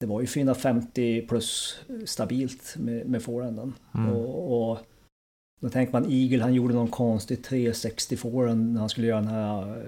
[0.00, 3.74] det var ju 450 plus stabilt med, med forehanden.
[3.94, 4.12] Mm.
[4.12, 4.78] Och, och
[5.60, 9.28] då tänker man Eagle, han gjorde någon konstig 360 forehand när han skulle göra den
[9.28, 9.82] här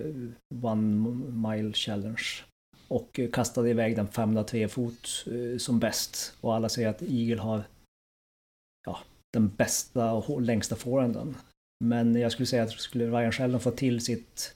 [0.63, 1.11] One
[1.49, 2.23] Mile Challenge.
[2.89, 5.25] Och kastade iväg den 503 fot
[5.59, 6.37] som bäst.
[6.41, 7.63] Och alla säger att Eagle har
[8.87, 8.99] ja,
[9.33, 11.37] den bästa och längsta forehanden.
[11.89, 14.55] Men jag skulle säga att skulle Ryan Sheldon få till sitt,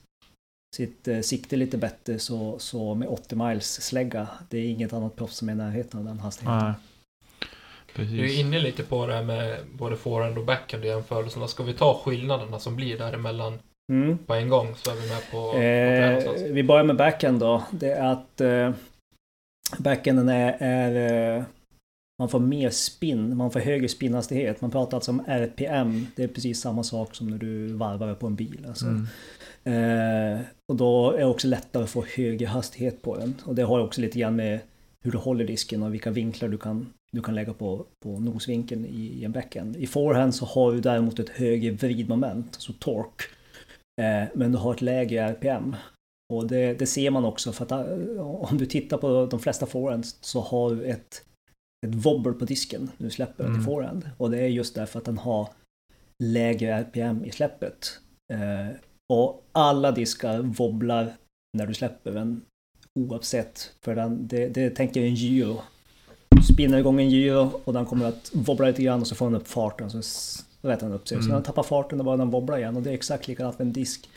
[0.76, 5.16] sitt eh, sikte lite bättre så, så med 80 miles slägga, det är inget annat
[5.16, 6.58] proffs som är i närheten av den hastigheten.
[6.64, 6.72] Nej.
[7.96, 8.38] Du är Precis.
[8.38, 11.48] inne lite på det här med både forehand och backhand i jämförelserna.
[11.48, 13.58] Ska vi ta skillnaderna som blir däremellan
[13.92, 14.18] Mm.
[14.18, 16.42] på en gång så är vi med på Eh, någonstans.
[16.50, 17.62] vi börjar med backhand då.
[17.70, 18.70] Det är att eh,
[19.78, 21.44] backhanden är, är eh,
[22.18, 24.60] man får mer spin, man får högre spinnhastighet.
[24.60, 26.06] Man pratar alltså om RPM.
[26.16, 28.66] Det är precis samma sak som när du varvar på en bil.
[28.68, 28.86] Alltså.
[28.86, 29.06] Mm.
[29.64, 33.34] Eh, och då är det också lättare att få högre hastighet på den.
[33.44, 34.60] Och det har också lite grann med
[35.04, 38.86] hur du håller disken och vilka vinklar du kan, du kan lägga på, på nosvinkeln
[38.86, 39.76] i, i en backhand.
[39.76, 43.24] I forehand så har du däremot ett högre vridmoment, alltså torque.
[44.00, 45.76] Eh, men du har ett lägre RPM.
[46.32, 49.66] Och det, det ser man också för att eh, om du tittar på de flesta
[49.66, 51.24] forehands så har du ett,
[51.86, 53.56] ett wobble på disken när du släpper Mm.
[53.56, 54.10] till forehand.
[54.16, 55.48] Och det är just därför att den har
[56.24, 57.98] lägre RPM i släppet.
[58.32, 58.76] Eh,
[59.12, 61.12] och alla diskar wobblar
[61.58, 62.40] när du släpper den
[63.00, 63.72] oavsett.
[63.84, 65.60] För den, det, det tänker en gyro.
[66.28, 69.26] Du spinner igång en gyro och den kommer att wobbla lite grann och så får
[69.26, 69.90] den upp farten.
[69.90, 70.02] Så
[70.62, 71.16] rätar den upp sig.
[71.16, 71.28] Så Mm.
[71.28, 72.76] när den tappar farten då börjar den wobbla igen.
[72.76, 74.08] Och det är exakt likadant med en disk.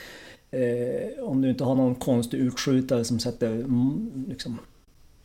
[0.52, 4.58] Eh, om du inte har någon konstig utskjutare som sätter mm, liksom,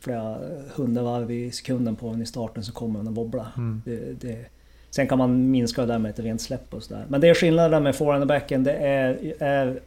[0.07, 0.39] flera
[0.75, 3.51] hundra varv i sekunden på den i starten så kommer den att wobbla.
[3.57, 3.81] Mm.
[3.85, 4.45] Det, det,
[4.89, 7.05] sen kan man minska det där med ett rent släpp och sådär.
[7.09, 8.65] Men det är skillnaden med forehand och backhand.
[8.65, 9.79] Det är, är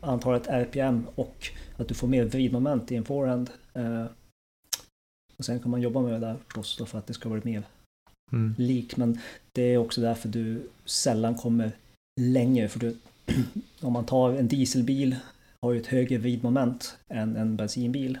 [0.00, 3.50] antalet RPM och att du får mer vridmoment i en forehand.
[3.74, 4.04] Eh,
[5.38, 7.62] och sen kan man jobba med det där förstås för att det ska vara mer
[8.32, 8.54] Mm.
[8.58, 8.96] lik.
[8.96, 9.18] Men
[9.52, 11.72] det är också därför du sällan kommer
[12.20, 12.68] längre.
[12.68, 12.96] För du,
[13.80, 15.16] om man tar en dieselbil
[15.62, 18.18] har ju ett högre vridmoment än en bensinbil.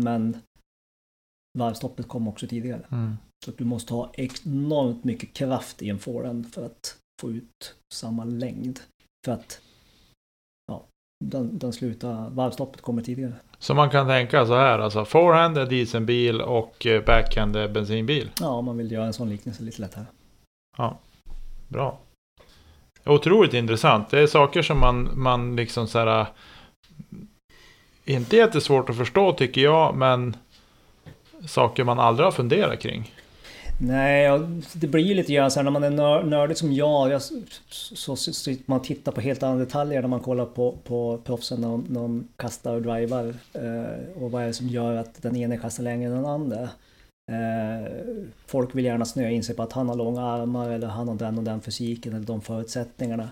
[0.00, 0.36] Men
[1.58, 2.82] varvstoppet kommer också tidigare.
[2.90, 3.16] Mm.
[3.44, 7.74] Så att du måste ha enormt mycket kraft i en forehand för att få ut
[7.94, 8.80] samma längd.
[9.26, 9.60] För att
[10.66, 10.84] ja,
[11.24, 13.34] den, den slutar, varvstoppet kommer tidigare.
[13.58, 15.04] Så man kan tänka så här alltså.
[15.04, 18.30] Forehand är dieselbil och eh, backhand är bensinbil.
[18.40, 20.04] Ja, om man vill göra en sån liknelse lite lättare.
[21.68, 21.98] Bra.
[23.04, 24.10] Otroligt intressant.
[24.10, 26.26] Det är saker som man, man liksom så här.
[28.04, 30.36] inte jättesvårt att förstå tycker jag, men
[31.46, 33.14] saker man aldrig har funderat kring.
[33.82, 34.40] Nej,
[34.72, 37.22] det blir ju lite grann så här när man är nör, nördig som jag, jag
[37.68, 41.60] så sitter man och tittar på helt andra detaljer när man kollar på, på proffsen
[41.60, 43.34] när de, när de kastar och drivar.
[43.52, 46.62] Eh, och vad är det som gör att den ene kastar längre än den andra.
[47.32, 47.92] Eh,
[48.46, 51.14] folk vill gärna snöa in sig på att han har långa armar eller han har
[51.14, 53.28] den och den fysiken eller de förutsättningarna.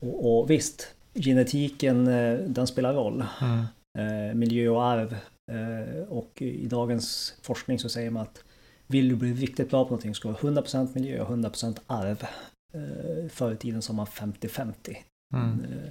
[0.00, 3.24] Och, och visst, genetiken eh, den spelar roll.
[3.40, 3.64] Mm.
[3.98, 5.16] Eh, miljö och arv.
[5.50, 8.44] Eh, och i dagens forskning så säger man att
[8.86, 12.24] vill du bli riktigt bra på någonting ska du ha 100% miljö och 100% arv.
[12.72, 14.96] Eh, förr i tiden sa man 50-50.
[15.34, 15.64] Mm.
[15.64, 15.90] Eh,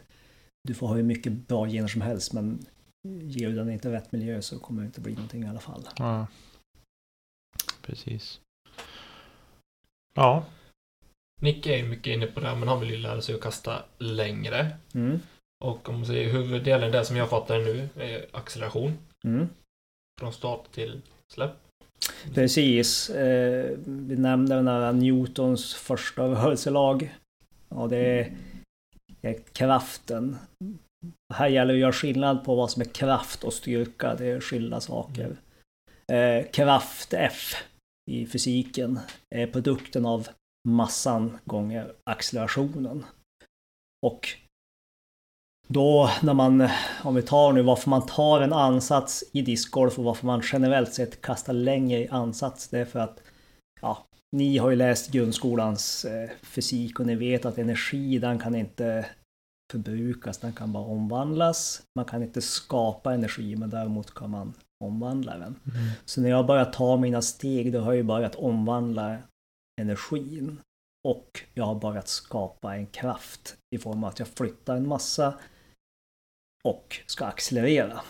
[0.67, 2.65] Du får ha hur mycket bra gener som helst men
[3.07, 5.87] ger du den inte rätt miljö så kommer det inte bli någonting i alla fall.
[5.97, 6.27] Ja.
[7.81, 8.41] Precis.
[10.13, 10.45] Ja.
[11.41, 13.41] Nicke är ju mycket inne på det här, men han vill ju lära sig att
[13.41, 14.77] kasta längre.
[14.93, 15.19] Mm.
[15.65, 18.97] Och om man säger huvuddelen, det som jag fattar nu, är acceleration.
[19.25, 19.47] Mm.
[20.19, 21.01] Från start till
[21.33, 21.51] släpp.
[22.33, 23.09] Precis.
[23.09, 27.15] Eh, vi nämnde den här Newtons första rörelselag.
[27.69, 28.33] Ja, det är,
[29.21, 30.37] det är kraften.
[31.33, 34.15] Här gäller det att göra skillnad på vad som är kraft och styrka.
[34.15, 35.37] Det är skilda saker.
[36.11, 37.55] Eh, kraft F
[38.11, 38.99] i fysiken
[39.35, 40.27] är produkten av
[40.67, 43.05] massan gånger accelerationen.
[44.05, 44.27] Och
[45.73, 46.69] då när man,
[47.03, 50.93] om vi tar nu varför man tar en ansats i discgolf och varför man generellt
[50.93, 52.67] sett kastar längre i ansats.
[52.67, 53.21] Det är för att,
[53.81, 58.55] ja, ni har ju läst grundskolans eh, fysik och ni vet att energi den kan
[58.55, 59.05] inte
[59.71, 61.81] förbrukas, den kan bara omvandlas.
[61.95, 64.53] Man kan inte skapa energi men däremot kan man
[64.83, 65.55] omvandla den.
[66.05, 69.17] Så när jag börjar ta mina steg då har jag ju börjat omvandla
[69.81, 70.61] energin.
[71.07, 75.33] Och jag har börjat skapa en kraft i form av att jag flyttar en massa
[76.63, 78.01] och ska accelerera.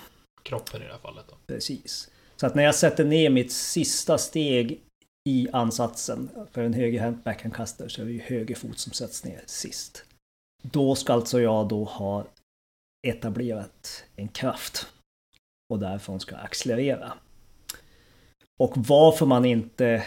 [0.43, 1.35] Kroppen i det här fallet då.
[1.47, 2.09] Precis.
[2.35, 4.81] Så att när jag sätter ner mitt sista steg
[5.29, 9.41] i ansatsen för en högerhänt backhandkastare så är det ju höger fot som sätts ner
[9.45, 10.05] sist.
[10.63, 12.25] Då ska alltså jag då ha
[13.07, 14.88] etablerat en kraft
[15.73, 17.13] och därifrån ska jag accelerera.
[18.59, 20.05] Och varför man inte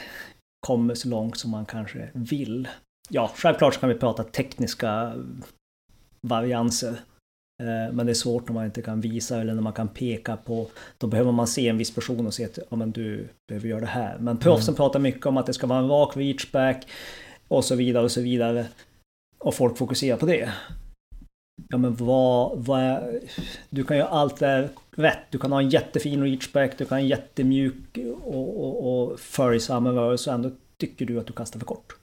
[0.67, 2.69] kommer så långt som man kanske vill.
[3.09, 5.15] Ja, självklart så kan vi prata tekniska
[6.21, 7.01] varianser.
[7.63, 10.37] Eh, Men det är svårt när man inte kan visa eller när man kan peka
[10.37, 10.67] på.
[10.99, 13.81] Då behöver man se en viss person och se att ja, men du behöver göra
[13.81, 14.19] det här.
[14.19, 16.87] Men proffsen pratar mycket om att det ska vara en rak reachback
[17.49, 18.67] och så vidare och så vidare.
[19.39, 20.53] Och folk fokuserar på det.
[21.69, 22.99] Ja men vad, vad
[23.71, 25.19] Du kan göra allt där rätt.
[25.31, 29.89] Du kan ha en jättefin reachback, du kan ha en jättemjuk och, och, och följsam
[29.89, 31.97] rörelse ändå tycker du att du kastar för kort.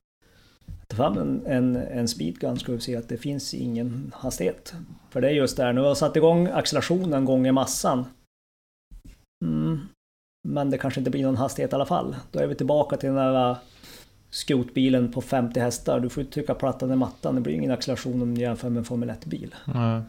[0.99, 4.73] Fram en, en, en speedgun skulle vi se att det finns ingen hastighet.
[5.09, 8.05] För det är just där, nu har jag satt igång accelerationen gånger massan.
[9.45, 9.79] Mm.
[10.47, 12.15] Men det kanske inte blir någon hastighet i alla fall.
[12.31, 13.55] Då är vi tillbaka till den där
[14.29, 15.99] skrotbilen på 50 hästar.
[15.99, 17.35] Du får ju trycka plattan i mattan.
[17.35, 19.55] Det blir ingen acceleration om du jämför med en Formel 1-bil.
[19.75, 20.01] Mm.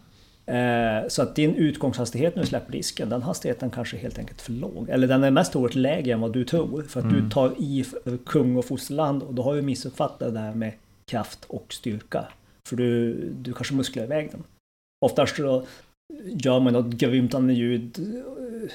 [0.51, 4.41] Eh, så att din utgångshastighet när du släpper disken, den hastigheten kanske är helt enkelt
[4.41, 4.89] för låg.
[4.89, 6.83] Eller den är mest oerhört lägre än vad du tror.
[6.83, 7.23] För att Mm.
[7.25, 7.85] du tar i
[8.27, 10.73] kung och fosterland och då har du missuppfattat det här med
[11.11, 12.25] kraft och styrka.
[12.69, 14.43] För du, du kanske musklar iväg den.
[15.07, 15.67] Oftast så
[16.25, 17.99] gör man något grymtande ljud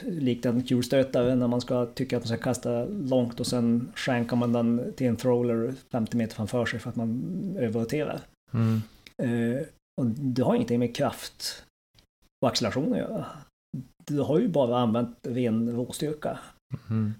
[0.03, 3.91] eh, likt en kulstötare när man ska tycka att man ska kasta långt och sen
[3.95, 7.21] skänkar man den till en thrower 50 meter framför sig för att man
[7.59, 8.19] överroterar.
[8.53, 8.81] Mm.
[10.01, 11.65] Och det har ingenting med kraft
[12.41, 13.25] och acceleration att göra.
[14.05, 16.39] Du har ju bara använt ren råstyrka.
[16.89, 17.13] Mm.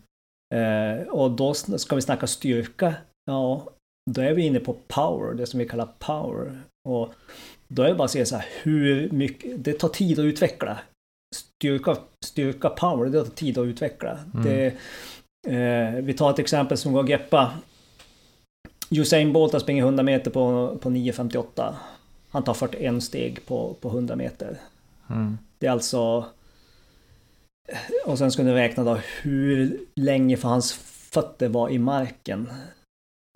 [0.56, 2.96] Eh, och då ska vi snacka styrka.
[3.26, 3.68] Ja,
[4.12, 6.62] då är vi inne på power, det som vi kallar power.
[6.90, 7.14] Och
[7.68, 10.80] då är det bara att säga så här, hur mycket, det tar tid att utveckla.
[11.36, 14.20] Styrka, styrka power, det tar tid att utveckla.
[14.34, 14.46] Mm.
[14.46, 14.66] Det,
[15.48, 17.54] eh, vi tar ett exempel som går att greppa.
[18.90, 21.74] Usain Bolt har sprungit 100 meter på, på 9.58.
[22.36, 24.58] Han tar 41 steg på, på 100 meter.
[25.10, 25.38] Mm.
[25.58, 26.26] Det är alltså...
[28.06, 30.74] Och sen ska du räkna då hur länge för hans
[31.12, 32.52] fötter var i marken.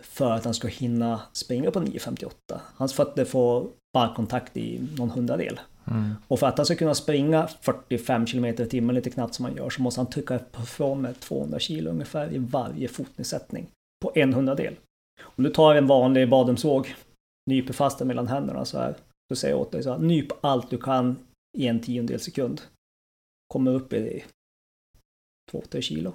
[0.02, 2.60] För att han ska hinna springa på 9.58.
[2.76, 5.60] Hans fötter får barkontakt i någon hundradel.
[5.86, 6.14] Mm.
[6.28, 9.56] Och för att han ska kunna springa 45 km i timmen lite knappt som han
[9.56, 13.66] gör så måste han trycka ifrån med 200 kilo ungefär i varje fotnedsättning.
[14.02, 14.76] På en hundradel.
[15.22, 16.94] Om du tar en vanlig badrumsvåg,
[17.50, 18.96] nyper fast den mellan händerna så här.
[19.32, 21.16] Så säger jag åt dig så här, nyp allt du kan
[21.58, 22.60] i en tiondel sekund.
[23.48, 24.24] Kommer upp i
[25.52, 26.12] 2-3 kilo.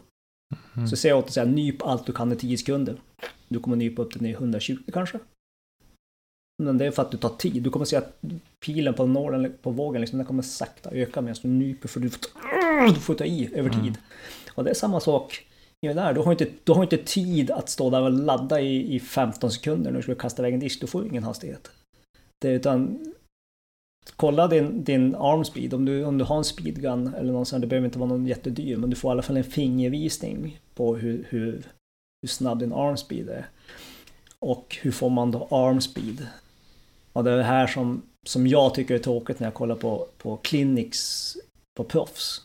[0.76, 0.88] Mm.
[0.88, 3.02] Så säger jag åt dig så här, nyp allt du kan i 10 sekunder.
[3.48, 5.19] Du kommer nypa upp den i 120 kanske.
[6.63, 7.63] Men det är för att du tar tid.
[7.63, 8.21] Du kommer se att
[8.65, 12.10] pilen på nålen på vågen liksom, den kommer sakta öka medan du nyper för du
[12.10, 13.80] får, ta, du får ta i över tid.
[13.80, 13.95] Mm.
[14.54, 15.45] Och det är samma sak
[15.91, 16.13] i där.
[16.13, 19.52] Du har inte, du har inte tid att stå där och ladda i, i 15
[19.52, 20.82] sekunder när du ska kasta iväg en disk.
[20.82, 21.71] Du får ingen hastighet.
[22.41, 23.00] Det, utan
[24.15, 25.74] kolla din, din arm speed.
[25.74, 28.78] Om du, om du har en speedgun eller något det behöver inte vara någon jättedyr,
[28.78, 31.63] men du får i alla fall en fingervisning på hur, hur,
[32.21, 33.50] hur snabb din arm speed är.
[34.39, 36.28] Och hur får man då arm speed?
[37.13, 40.08] Och det är det här som, som jag tycker är tråkigt när jag kollar på,
[40.17, 41.34] på clinics
[41.78, 42.41] på proffs.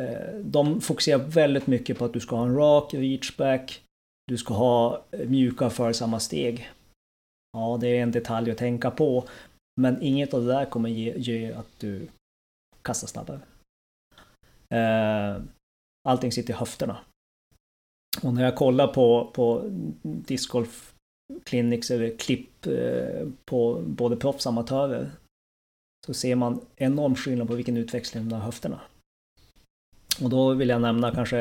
[0.00, 3.82] Eh, de fokuserar väldigt mycket på att du ska ha en rak reachback,
[4.26, 6.70] du ska ha mjuka för samma steg.
[7.52, 9.28] Ja, det är en detalj att tänka på,
[9.80, 12.08] men inget av det där kommer ge, ge att du
[12.82, 13.40] kastar snabbare.
[14.74, 15.42] Eh,
[16.08, 16.96] Allting sitter i höfterna.
[18.22, 19.62] Och när jag kollar på, på
[20.02, 20.94] discgolf
[21.44, 25.10] clinics eller klipp eh, på både proffs och amatörer
[26.06, 28.80] så ser man enorm skillnad på vilken utväxling de har höfterna.
[30.22, 31.40] Och då vill jag nämna kanske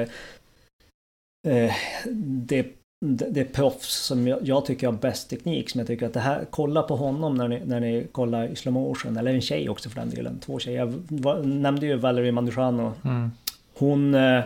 [1.47, 1.73] eh,
[2.21, 2.67] det,
[3.05, 6.19] det, det proffs som jag, jag tycker har bäst teknik som jag tycker att det
[6.19, 9.69] här, kolla på honom när ni, när ni kollar i slow motion, eller en tjej
[9.69, 10.79] också för den delen, två tjejer.
[10.79, 12.93] Jag var, nämnde ju Valerie Manduciano.
[13.03, 13.31] Mm.
[13.77, 14.43] Hon, eh,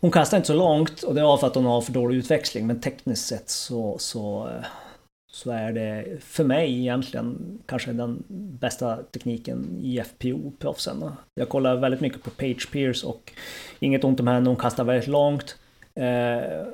[0.00, 2.66] hon kastar inte så långt och det var för att hon har för dålig utväxling
[2.66, 4.64] men tekniskt sett så, så, eh,
[5.38, 8.22] så är det för mig egentligen kanske den
[8.60, 11.12] bästa tekniken i FPO-proffsen.
[11.34, 13.32] Jag kollar väldigt mycket på Page Pierce och
[13.78, 15.56] inget ont om henne, hon kastar väldigt långt.
[15.94, 16.66] Eh,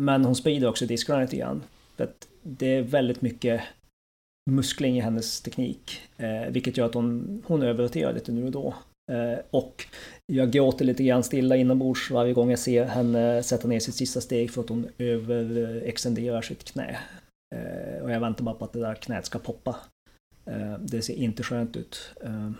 [0.00, 1.62] Men hon sprider också diskarna lite grann.
[1.96, 2.08] För
[2.42, 3.60] det är väldigt mycket
[4.50, 6.00] muskling i hennes teknik.
[6.16, 8.74] Eh, vilket gör att hon, hon överroterar lite nu och då.
[9.12, 9.84] Eh, och
[10.32, 14.20] jag gråter lite grann stilla inombords varje gång jag ser henne sätta ner sitt sista
[14.20, 16.98] steg för att hon överextenderar sitt knä.
[17.54, 19.76] Eh, och jag väntar bara på att det där knät ska poppa.
[20.44, 22.10] Eh, det ser inte skönt ut.
[22.20, 22.50] Eh,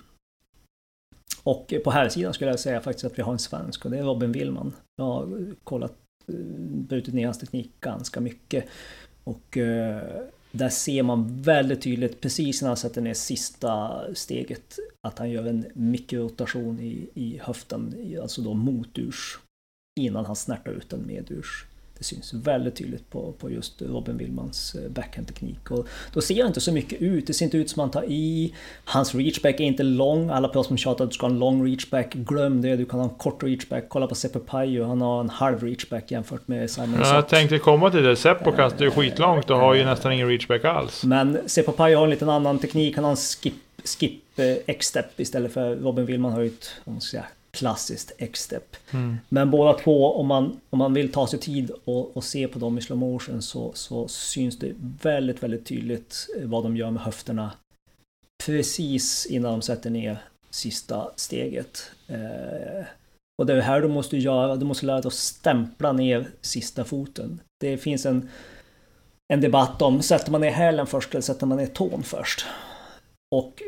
[1.42, 3.98] och på här sidan skulle jag säga faktiskt att vi har en svensk och det
[3.98, 4.72] är Robin Willman.
[4.96, 5.94] Jag har kollat,
[6.26, 8.64] eh, brutit ner hans teknik ganska mycket.
[9.24, 15.18] Och eh, där ser man väldigt tydligt, precis när han sätter ner sista steget, att
[15.18, 19.38] han gör en mikrorotation i, i höften, alltså då moturs,
[20.00, 21.66] innan han snärtar ut den medurs.
[21.98, 25.70] Det syns väldigt tydligt på, på just Robin Willmans eh, backhandteknik.
[25.70, 28.04] Och då ser det inte så mycket ut, det ser inte ut som han tar
[28.04, 28.54] i.
[28.84, 31.66] Hans reachback är inte lång, alla pratar som tjatar att du ska ha en lång
[31.66, 32.14] reachback.
[32.14, 33.84] Glöm det, du kan ha en kort reachback.
[33.88, 37.58] Kolla på Seppo Pajo, han har en halv reachback jämfört med Simon Ja, jag tänkte
[37.58, 38.16] komma till det.
[38.16, 41.04] Seppo kastar ju skitlångt och har ju nästan ingen reachback alls.
[41.04, 42.96] Men Seppo Pajo har en liten annan teknik.
[42.96, 43.54] Han har en skip,
[43.84, 47.24] skip eh, X-step istället för Robin Willman har ju ett säga,
[47.56, 48.76] klassiskt X-step.
[48.90, 49.16] Mm.
[49.28, 52.58] Men båda två, om man, om man vill ta sig tid och, och se på
[52.58, 56.90] dem i slow motion så, så syns det väldigt, väldigt tydligt eh, vad de gör
[56.90, 57.52] med höfterna.
[58.46, 60.18] Precis innan de sätter ner
[60.50, 61.90] sista steget.
[62.08, 62.84] Eh,
[63.38, 66.84] och det är här du måste göra, du måste lära dig att stämpla ner sista
[66.84, 67.40] foten.
[67.60, 68.28] Det finns en,
[69.32, 72.46] en debatt om, sätter man ner hälen först eller sätter man ner tån först?
[73.34, 73.62] Och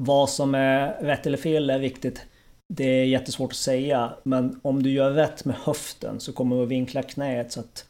[0.00, 2.26] vad som är rätt eller fel är viktigt.
[2.74, 6.62] Det är jättesvårt att säga, men om du gör rätt med höften så kommer du
[6.62, 7.86] att vinkla knät så att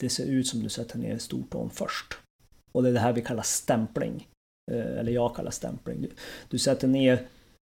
[0.00, 2.18] det ser ut som du sätter ner stortån först.
[2.72, 4.28] Och det är det här vi kallar stämpling.
[4.70, 6.02] Eh, eller jag kallar stämpling.
[6.02, 6.10] Du,
[6.48, 7.26] du sätter ner,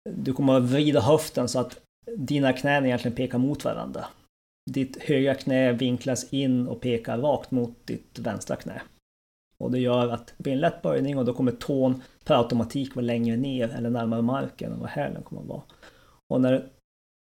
[0.10, 1.80] du kommer att vrida höften så att
[2.18, 4.06] dina knän egentligen pekar mot varandra.
[4.72, 8.82] Ditt högra knä vinklas in och pekar rakt mot ditt vänstra knä.
[9.58, 12.96] Och det gör att det blir en lätt böjning och då kommer tån per automatik
[12.96, 15.62] vara längre ner eller närmare marken än vad hälen kommer att vara.
[16.34, 16.70] Och när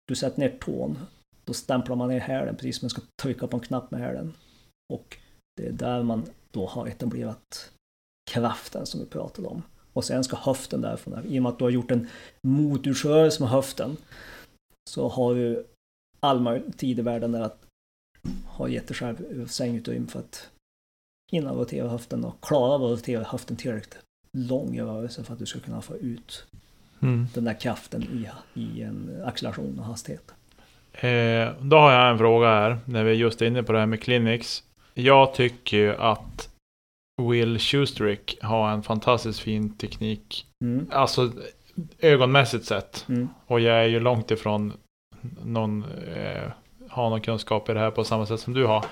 [0.08, 1.00] du sätter ner tån,
[1.46, 4.34] då stämplar man ner hälen precis som man ska trycka på en knapp med hälen.
[4.94, 5.18] Och
[5.58, 7.72] det är där man då har etablerat
[8.32, 9.64] kraften som vi pratade om.
[9.94, 12.08] Och sen ska höften därifrån, i och med att du har gjort en
[12.48, 13.98] motursrörelse med höften,
[14.90, 15.68] så har du
[16.20, 17.66] all möjlig tid i världen där att
[18.46, 20.50] ha gett dig själv sängutrymme för att
[21.32, 24.00] hinna rotera höften och klara av att rotera höften tillräckligt
[24.38, 26.46] lång i rörelse för att du ska kunna få ut
[27.02, 27.28] Mm.
[27.34, 28.30] den där kraften i,
[28.60, 30.32] i en acceleration och hastighet.
[30.94, 33.86] Eh, då har jag en fråga här, när vi är just inne på det här
[33.86, 34.64] med clinics.
[34.94, 36.50] Jag tycker ju att
[37.30, 40.46] Will Schusterick har en fantastiskt fin teknik.
[40.64, 40.88] Mm.
[40.92, 41.32] Alltså
[42.00, 43.06] ögonmässigt sett.
[43.10, 43.30] Mm.
[43.48, 44.74] Och jag är ju långt ifrån
[45.46, 45.84] någon,
[46.16, 46.52] eh,
[46.90, 48.86] har någon kunskap i det här på samma sätt som du har.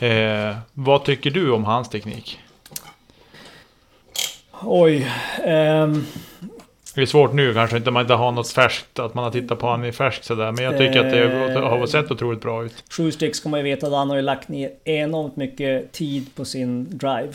[0.00, 2.40] Eh, vad tycker du om hans teknik?
[4.62, 5.12] Oj.
[5.44, 6.04] ehm,
[6.98, 9.58] Det är svårt nu kanske inte man inte har något färskt, att man har tittat
[9.58, 10.52] på honom i färskt sådär.
[10.52, 12.84] Men jag tycker att det har sett otroligt bra ut.
[12.90, 16.44] Shoestick ska man ju veta att han har ju lagt ner enormt mycket tid på
[16.44, 17.32] sin drive.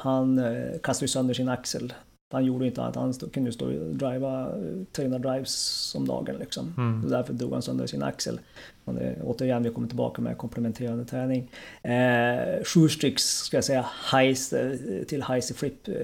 [0.00, 1.92] han eh, kastade ju sönder sin axel.
[2.32, 6.36] Han gjorde inte annat, han kunde ju stå och driva eh, 300 drives om dagen
[6.40, 6.74] liksom.
[6.76, 7.10] Mm.
[7.10, 8.40] Därför drog han sönder sin axel.
[8.84, 11.50] Och det, återigen, vi kommer tillbaka med komplementerande träning.
[11.82, 15.88] Eh, Shoestricks, ska jag säga, Heise, till Heise Flip.
[15.88, 15.94] Eh,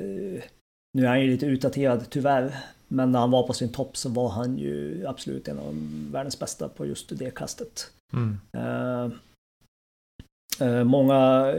[0.92, 2.52] nu är han ju lite utdaterad, tyvärr.
[2.88, 5.74] Men när han var på sin topp så var han ju absolut en av
[6.12, 7.90] världens bästa på just det kastet.
[8.12, 8.38] Mm.
[8.52, 9.10] Eh,
[10.84, 11.54] många,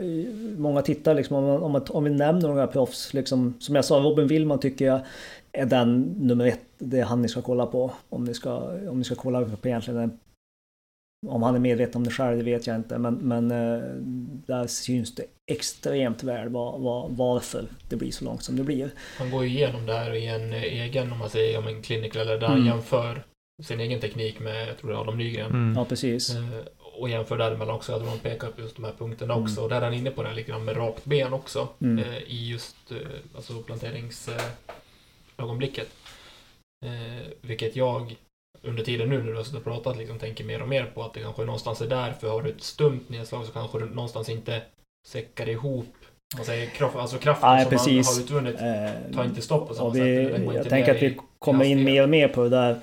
[0.58, 4.28] många tittar liksom, om, om, om vi nämner några proffs, liksom, som jag sa, Robin
[4.28, 5.02] Willman tycker jag
[5.52, 7.92] är den nummer ett, det är han ni ska kolla på.
[8.10, 8.58] Om ni ska,
[8.90, 10.20] om ni ska kolla på egentligen
[11.28, 12.98] om han är medveten om det själv, det vet jag inte.
[12.98, 13.84] Men, men eh,
[14.46, 18.92] där syns det extremt väl var, var, varför det blir så långt som det blir.
[19.18, 22.22] Han går ju igenom det här i en egen, om man säger, om en clinical,
[22.22, 22.68] eller där han Mm.
[22.68, 23.24] jämför
[23.64, 25.50] sin egen teknik med, jag tror det är Adam Nygren.
[25.52, 25.74] Mm.
[25.78, 26.36] Ja, precis.
[26.36, 26.44] Eh,
[27.00, 29.44] Och jämför däremellan också, att de pekar på just de här punkterna Mm.
[29.46, 29.62] också.
[29.62, 31.68] Och där är han inne på det här lite grann med rakt ben också.
[31.82, 32.00] Mm.
[32.06, 32.98] Eh, I just eh,
[33.36, 34.50] alltså planteringsögonblicket.
[35.38, 35.88] Ögonblicket.
[37.42, 38.16] vilket jag
[38.62, 41.04] under tiden nu när du har suttit och pratat liksom tänker mer och mer på
[41.04, 42.12] att det kanske någonstans är där.
[42.14, 44.62] För har du ett stumt nedslag så kanske du någonstans inte
[45.08, 45.96] säckar ihop
[46.36, 48.08] man säger, kraft, alltså kraften Nej, som precis.
[48.08, 50.04] man har utvunnit Eh, tar inte stopp på samma och sätt.
[50.04, 52.80] vi, går jag inte tänker att vi kommer in mer och mer på det där.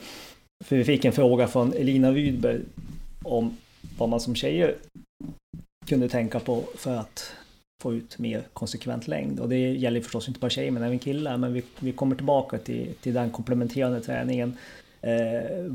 [0.64, 2.60] För vi fick en fråga från Elina Rydberg
[3.24, 3.56] om
[3.98, 4.74] vad man som tjejer
[5.86, 7.32] kunde tänka på för att
[7.82, 9.40] få ut mer konsekvent längd.
[9.40, 11.36] Och det gäller förstås inte bara tjejer men även killar.
[11.36, 14.56] Men vi, vi kommer tillbaka till, till den komplementerande träningen.
[15.00, 15.72] Eh,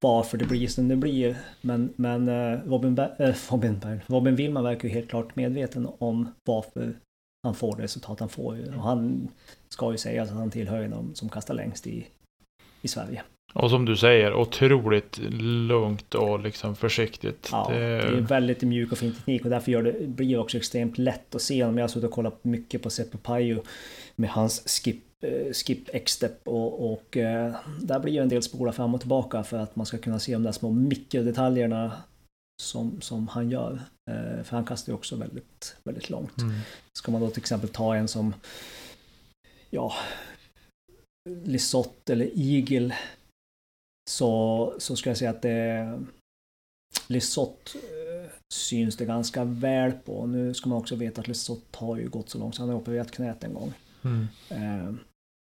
[0.00, 1.36] varför det blir som det blir.
[1.60, 6.96] Men, men eh, Robin, eh, Robin, Robin Willman verkar ju helt klart medveten om varför
[7.42, 8.74] han får det resultat han får.
[8.76, 9.28] Och han
[9.68, 12.06] ska ju säga att han tillhör de som kastar längst i,
[12.82, 13.22] i Sverige.
[13.52, 15.18] Och som du säger, otroligt
[15.68, 17.48] lugnt och liksom försiktigt.
[17.52, 20.38] Ja, det är det, väldigt mjuk och fin teknik och därför gör det, blir det
[20.38, 21.78] också extremt lätt att se honom.
[21.78, 23.62] Jag har suttit och kollat mycket på Seppo Pajo
[24.16, 25.04] med hans skip,
[25.52, 29.58] skip X-step och, och eh, där blir ju en del spolar fram och tillbaka för
[29.58, 32.02] att man ska kunna se de där små mikrodetaljerna
[32.62, 33.72] som, som han gör.
[34.10, 36.38] Eh, för han kastar ju också väldigt, väldigt långt.
[36.38, 36.60] mm.
[36.98, 38.34] Ska man då till exempel ta en som
[39.70, 39.94] ja,
[41.44, 42.96] Lisotte eller Eagle
[44.10, 46.00] så, så ska jag säga att det
[47.06, 50.26] Lisotte eh, syns det ganska väl på.
[50.26, 52.76] Nu ska man också veta att Lisotte har ju gått så långt så han har
[52.76, 53.72] opererat knät en gång.
[54.02, 54.26] Mm.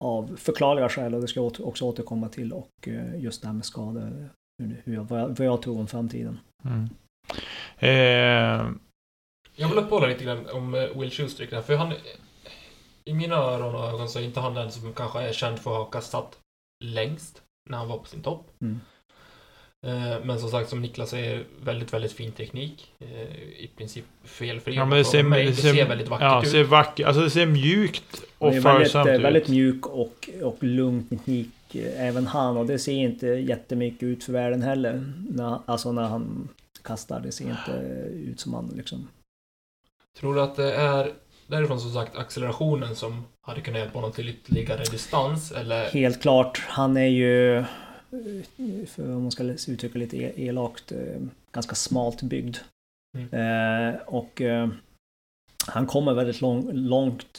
[0.05, 3.55] Av förklarliga skäl och det ska jag också återkomma till och eh, just det här
[3.55, 4.31] med skador.
[4.85, 6.39] Hur, jag, vad, jag, vad jag tror om framtiden.
[6.65, 6.89] Mm.
[7.79, 8.73] Eh,
[9.57, 11.93] Jag vill uppehålla lite grann om eh, Will Schustrick där, för han...
[13.05, 15.71] I mina öron och ögon så är inte han den som kanske är känd för
[15.71, 16.39] att ha kastat
[16.85, 18.51] längst när han var på sin topp.
[18.61, 18.81] Mm.
[19.87, 22.93] Eh, Men som sagt, som Niklas säger, väldigt, väldigt fin teknik.
[23.01, 23.09] Eh,
[23.65, 24.75] I princip felfri.
[24.75, 25.45] ja, men det ser, mig.
[25.45, 26.49] det det ser väldigt vackert ja, ut.
[26.49, 29.21] ser vackert Alltså det ser mjukt och följsamt eh, ut.
[29.21, 31.49] väldigt mjuk och, och lugn teknik
[31.97, 35.13] även han och det ser inte jättemycket ut för världen heller.
[35.31, 36.49] När, alltså när han
[36.85, 37.73] kastar, det ser inte
[38.15, 39.09] ut som han liksom...
[40.19, 41.13] Tror du att det är
[41.47, 45.53] därifrån som sagt accelerationen som hade kunnat hjälpa honom till ytterligare distans?
[45.53, 47.65] Eller Helt klart, han är ju,
[48.87, 51.21] för om man ska uttrycka lite e- elakt, eh,
[51.53, 52.57] ganska smalt byggd.
[53.19, 53.29] Mm.
[53.33, 54.69] Eh, och eh,
[55.67, 57.39] han kommer väldigt lång, långt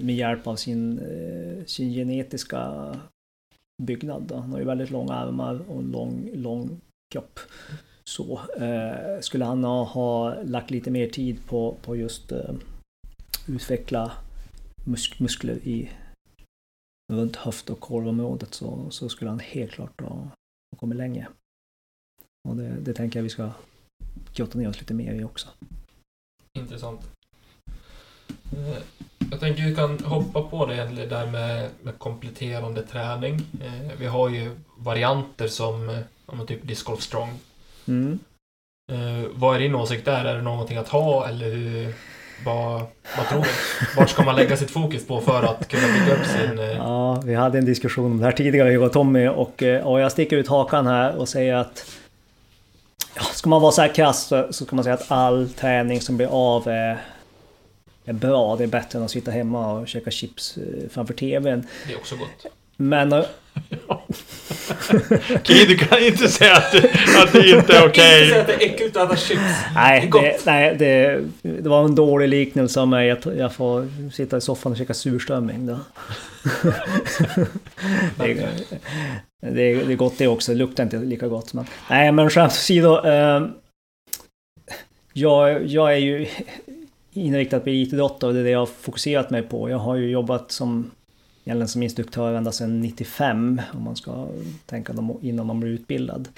[0.00, 1.00] med hjälp av sin,
[1.66, 2.94] sin genetiska
[3.82, 4.22] byggnad.
[4.22, 4.36] Då.
[4.36, 6.80] Han har ju väldigt långa armar och en lång, lång
[7.12, 7.40] kropp.
[8.04, 12.54] Så eh, skulle han ha, ha lagt lite mer tid på, på just eh,
[13.48, 14.12] utveckla
[14.84, 15.90] musk, muskler i
[17.12, 21.28] runt höft och korvområdet så, så skulle han helt klart ha, ha kommit längre.
[22.48, 23.50] Och det, det tänker jag vi ska
[24.34, 25.48] grotta ner oss lite mer i också.
[26.58, 27.00] intressant.
[28.56, 28.82] Eh,
[29.30, 33.34] Jag tänker vi kan hoppa på det där med, med kompletterande träning.
[33.62, 37.38] Eh, Vi har ju varianter som eh, typ disc golf strong.
[37.88, 38.18] Mm.
[39.34, 40.24] Vad är din åsikt där?
[40.24, 41.94] Är det någonting att ha eller hur?
[42.44, 42.82] Vad,
[43.16, 43.48] vad tror du?
[43.96, 46.58] Vart ska man lägga sitt fokus på för att kunna bygga upp sin...
[46.58, 49.86] Eh, Ja, vi hade en diskussion om det här tidigare, jag och Tommy, och, eh,
[49.86, 51.84] och jag sticker ut hakan här och säger att
[53.14, 56.00] ja, ska man vara så här krass så, så kan man säga att all träning
[56.00, 56.98] som blir av är,
[58.04, 58.56] är bra.
[58.56, 61.66] Det är bättre än att sitta hemma och käka chips eh, framför TVn.
[61.86, 62.52] det är också gott.
[62.76, 63.24] Men eh,
[65.36, 66.90] Okej, du kan inte säga att, det-
[67.22, 68.22] att det inte är okej.
[68.22, 69.40] Inte säga att det är äckligt att äta chips.
[69.40, 70.22] Det Nej, gott.
[70.22, 73.08] det, nej det, det var en dålig liknelse av mig.
[73.08, 75.78] Jag, jag får sitta i soffan och käka surströmming då.
[78.16, 78.48] det, är-
[79.40, 79.50] det,
[79.84, 80.52] det är gott det också.
[80.52, 81.52] Det luktar inte lika gott.
[81.54, 83.06] Men, nej, men skämt åsido.
[83.06, 83.46] Eh,
[85.12, 86.26] jag, jag är ju
[87.12, 89.70] inriktat på elitidrott och det är det jag har fokuserat mig på.
[89.70, 90.90] Jag har ju jobbat som,
[91.46, 94.28] egentligen som instruktör ända sedan 95 om man ska
[94.66, 96.28] tänka dem innan man blir utbildad.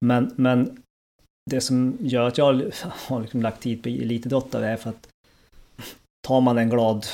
[0.00, 0.82] Men, men
[1.50, 2.54] det som gör att jag
[3.08, 5.08] har liksom lagt tid på elitidrottare är för att
[6.28, 7.06] tar man en glad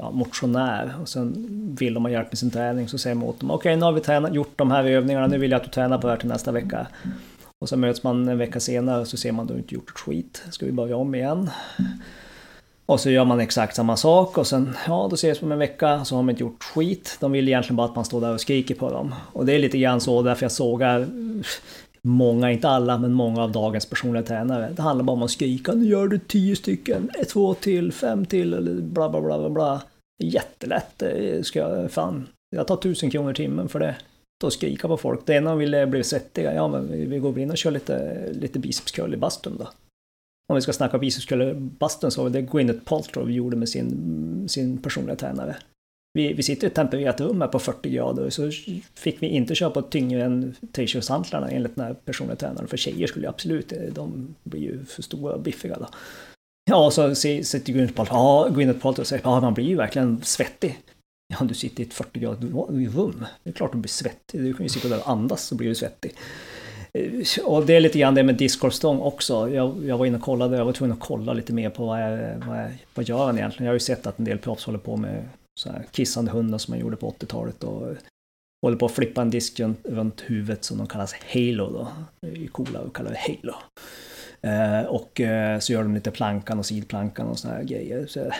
[0.00, 1.32] ja, motionär och sen
[1.80, 3.84] vill de ha hjälp med sin träning så säger man åt dem okej okay, nu
[3.84, 6.12] har vi tränat, gjort de här övningarna, nu vill jag att du tränar på det
[6.12, 6.86] här till nästa vecka.
[7.60, 9.90] Och så möts man en vecka senare och så ser man att du inte gjort
[9.90, 10.42] ett skit.
[10.50, 11.50] Ska vi börja om igen?
[12.86, 15.58] Och så gör man exakt samma sak och sen, ja då ses man om en
[15.58, 17.16] vecka så har man inte gjort skit.
[17.20, 19.14] De vill egentligen bara att man står där och skriker på dem.
[19.32, 21.06] Och det är lite grann så därför jag sågar
[22.02, 24.72] många, inte alla, men många av dagens personliga tränare.
[24.76, 28.54] Det handlar bara om att skrika, nu gör du tio stycken, två till, fem till,
[28.54, 29.82] eller bla bla bla bla bla.
[30.22, 31.02] Jättelätt,
[31.42, 32.26] ska jag, fan,
[32.56, 33.96] jag tar tusen kronor i timmen för det.
[34.40, 35.26] Då skrika på folk.
[35.26, 38.58] Det ena de ville bli svettiga, ja men vi går in och kör lite, lite
[38.58, 39.68] bicepscurl i bastun då.
[40.48, 44.78] Om vi ska snacka bicepscurl bastun så var det Gwyneth Paltrow gjorde med sin, sin
[44.78, 45.56] personliga tränare.
[46.14, 48.50] Vi, vi sitter i ett tempererat rum här på 40 grader så
[48.94, 52.68] fick vi inte köra på tyngre än t-shirtshantlarna enligt den här personliga tränaren.
[52.68, 55.88] För tjejer skulle ju absolut, eh, de blir ju för stora och biffiga då.
[56.70, 60.78] Ja, så sitter Gwyneth Paltrow, ja, Gwyneth Paltrow säger, ja man blir ju verkligen svettig.
[61.28, 62.46] Ja, du sitter i ett 40 grader
[62.90, 63.24] rum.
[63.42, 64.40] Det är klart du blir svettig.
[64.40, 66.14] Du kan ju sitta där och andas så blir du svettig.
[66.98, 69.50] Eh, och det är lite grann det med discgolfstång också.
[69.50, 72.02] Jag, jag var inne och kollade, jag var tvungen att kolla lite mer på vad,
[72.02, 73.64] jag, vad, jag, vad gör han egentligen.
[73.64, 75.28] Jag har ju sett att en del proffs håller på med
[75.60, 77.96] så här kissande hundar som man gjorde på 80-talet och
[78.62, 81.88] håller på att flippa en disk runt huvudet som de kallas Halo då.
[82.20, 83.54] Det är ju coola att kalla det Halo.
[84.40, 88.06] Eh, och eh, så gör de lite plankan och sidplankan och såna här grejer.
[88.06, 88.32] Så,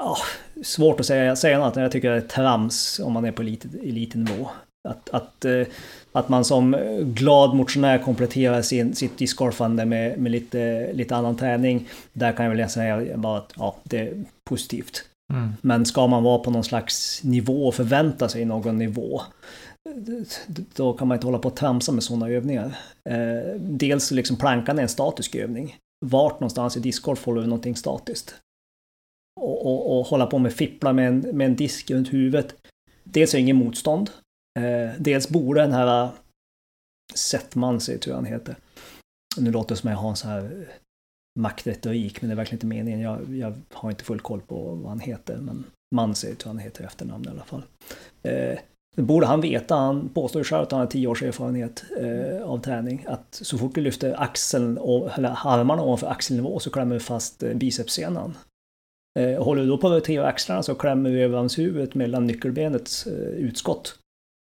[0.00, 0.16] ja,
[0.62, 3.64] svårt att säga, säga något, jag tycker det är trams om man är på elit,
[3.64, 4.48] elitnivå.
[4.88, 5.66] Att, att, eh,
[6.12, 11.88] att man som glad motionär kompletterar sin, sitt discgolfande med, med lite, lite annan träning.
[12.12, 15.04] Där kan jag väl säga bara att ja, det är positivt.
[15.32, 15.52] Mm.
[15.60, 19.22] Men ska man vara på någon slags nivå och förvänta sig någon nivå,
[20.74, 22.78] då kan man inte hålla på och tramsa med sådana övningar.
[23.10, 25.76] Eh, dels liksom plankan är en statisk övning.
[26.06, 28.34] Vart någonstans i discgolf håller du någonting statiskt?
[29.40, 32.54] Och, och, och hålla på med fippla med en, med en disk runt huvudet.
[33.04, 34.10] Dels är det ingen motstånd.
[34.60, 36.10] Eh, dels borde den här eh,
[37.14, 38.56] Settmansi, tror jag han heter.
[39.36, 40.68] Nu låter det som att jag har en sån här eh,
[41.40, 43.00] maktretorik, men det är verkligen inte meningen.
[43.00, 46.58] Jag, jag har inte full koll på vad han heter, men Mansi tror jag han
[46.58, 47.62] heter i efternamn i alla fall.
[48.22, 48.58] Eh,
[48.96, 52.42] det borde han veta, han påstår ju själv att han har tio års erfarenhet eh,
[52.42, 53.04] av träning.
[53.08, 54.78] Att så fort du lyfter axeln,
[55.16, 58.36] eller armarna ovanför axelnivå så klämmer du fast eh, bicepssenan.
[59.18, 63.12] Eh, håller du då på att rotera axlarna så klämmer du överarmshuvudet mellan nyckelbenets eh,
[63.28, 63.98] utskott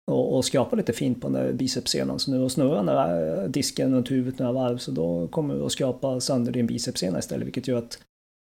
[0.10, 2.20] och, och skrapa lite fint på den där bicepssenan.
[2.20, 5.56] Så nu och snurrar den där eh, disken runt huvudet några varv så då kommer
[5.56, 8.00] du att skrapa sönder din bicepssena istället vilket gör att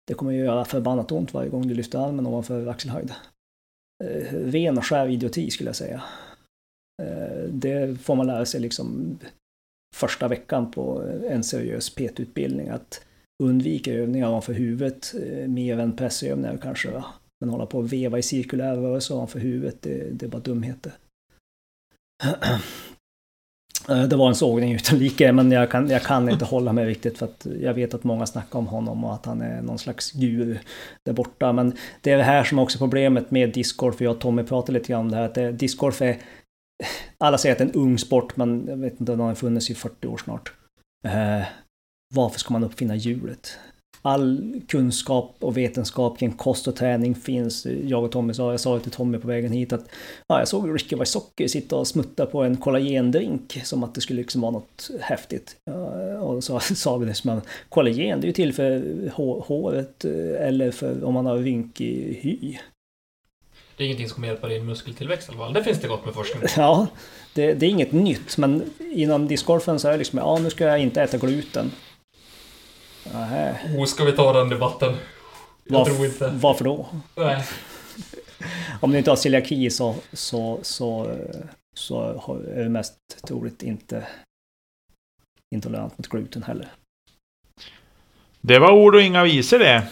[0.07, 3.14] det kommer att göra förbannat ont varje gång du lyfter armen ovanför axelhöjd.
[4.03, 6.03] Eh, ren och skär idioti skulle jag säga.
[7.01, 9.20] Eh, det får man lära sig liksom
[9.95, 13.05] första veckan på en seriös PT-utbildning att
[13.43, 17.03] undvika övningar ovanför huvudet eh, mer än pressövningar kanske.
[17.41, 20.93] Men hålla på och veva i cirkulär rörelse ovanför huvudet, det, det är bara dumheter.
[23.89, 26.86] Eh, det var en sågning utan like, men jag kan, jag kan inte hålla mig
[26.86, 29.80] riktigt för att jag vet att många snackar om honom och att han är någon
[29.80, 30.57] slags guru
[31.05, 31.53] där borta.
[31.53, 34.43] Men det är det här som också är problemet med discgolf, för jag och Tommy
[34.43, 36.17] pratade lite grann om det här, att discgolf är...
[37.17, 39.70] Alla säger att det är en ung sport, men jag vet inte, den har funnits
[39.70, 40.53] i 40 år snart.
[41.03, 41.43] Eh,
[42.15, 43.59] varför ska man uppfinna hjulet?
[44.02, 47.66] All kunskap och vetenskap kring kost och träning finns.
[47.66, 49.86] Jag och Tommy sa, jag sa till Tommy på vägen hit att
[50.28, 54.22] ja, jag såg Ricky Wysocki sitta och smutta på en kollagendrink som att det skulle
[54.22, 55.56] liksom vara något häftigt.
[56.20, 59.10] Och så sa vi det som att kollagen det är ju till för
[59.47, 62.58] håret eh, eller för om man har rynkig hy.
[63.78, 65.54] Det är ingenting som kommer hjälpa din muskeltillväxt i alla fall.
[65.54, 66.43] Det finns det gott med forskning.
[66.58, 66.88] Ja,
[67.34, 70.66] det, det är inget nytt men inom discgolfen så är det liksom, ja nu ska
[70.66, 71.72] jag inte äta gluten.
[73.78, 74.95] Oh, ska vi ta den debatten?
[75.64, 76.32] Jag Varf tror inte.
[76.36, 76.88] Varför då?
[77.16, 77.43] Nej.
[78.82, 81.16] Om du inte har celiaki så, så, så,
[81.76, 82.01] så
[82.55, 82.95] är du mest
[83.28, 84.07] troligt inte
[85.55, 86.68] intolerant mot gluten heller.
[88.41, 89.88] Det var ord och inga visor det.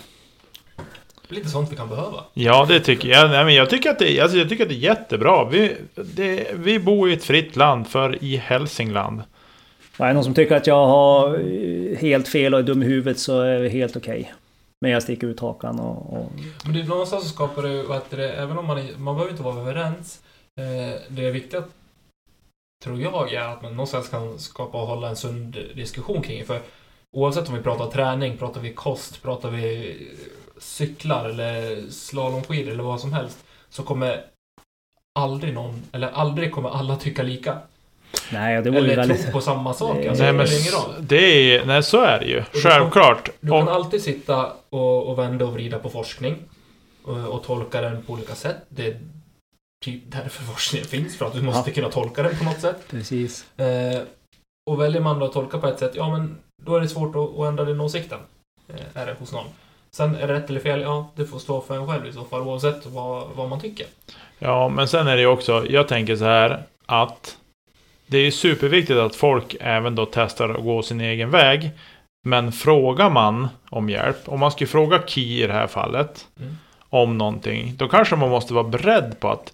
[1.28, 2.24] Lite sånt vi kan behöva.
[2.34, 3.30] Ja, det tycker jag.
[3.30, 5.50] Nej, men jag, tycker att det, alltså, jag tycker att det är jättebra.
[5.50, 9.22] Vi, det, vi bor i ett fritt land, för i Hälsingland
[10.04, 12.86] är det någon som tycker att jag har eh, helt fel och är dum i
[12.86, 14.20] huvudet så är det helt okej.
[14.20, 14.34] Okay.
[14.82, 16.14] Men jag sticker ut hakan och...
[16.14, 16.32] och...
[16.64, 19.44] Men det är någonstans så skapar det, att det, även om man, man behöver inte
[19.44, 20.22] vara överens.
[20.60, 21.64] Eh, det är viktigt,
[22.84, 26.46] tror jag, är att man någonstans kan skapa och hålla en sund diskussion kring det.
[26.46, 26.62] För
[27.16, 29.98] oavsett om vi pratar träning, pratar vi kost, pratar vi
[30.58, 34.26] cyklar eller slalomskidor eller vad som helst, så kommer
[35.20, 37.58] aldrig någon, eller aldrig kommer alla tycka lika.
[38.32, 39.24] Nej, det vore ju Eller väldigt...
[39.24, 39.96] tro på samma sak.
[39.96, 40.48] Nej, Alltså, Nej, men
[41.02, 42.44] det är, nej, så är det ju.
[42.54, 43.30] du kan- Självklart.
[43.40, 46.36] Du kan alltid sitta och, och vända och vrida på forskning
[47.04, 48.58] och, och tolka den på olika sätt.
[48.70, 48.98] Det är
[49.86, 51.74] typ därför forskningen finns, för att du måste Ja.
[51.76, 52.78] kunna tolka den på något sätt.
[52.90, 53.46] Precis.
[53.60, 54.02] Eh,
[54.70, 57.16] och väljer man då att tolka på ett sätt, ja men då är det svårt
[57.16, 58.20] att, att ändra den åsikten.
[58.70, 59.46] Eh, är det hos någon.
[59.92, 62.24] Sen är det rätt eller fel, ja det får stå för en själv i så
[62.24, 63.86] fall oavsett vad, vad man tycker.
[64.40, 67.38] ja, men sen är det ju också, jag tänker så här att
[68.08, 71.70] det är superviktigt att folk även då testar att gå sin egen väg.
[72.28, 76.58] Men frågar man om hjälp, om man skulle fråga Ki i det här fallet Mm.
[76.90, 79.54] om någonting, då kanske man måste vara beredd på att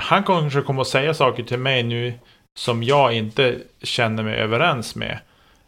[0.00, 2.12] han kanske kommer att säga saker till mig nu
[2.58, 5.18] som jag inte känner mig överens med.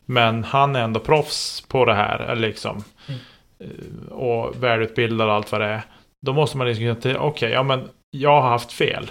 [0.04, 2.84] Men han är ändå proffs på det här, eller liksom.
[3.08, 3.20] Mm.
[3.60, 5.82] Eh, Och välutbildad och allt vad det är.
[6.26, 9.10] Då måste man liksom tänka, okej, ja men jag har haft fel.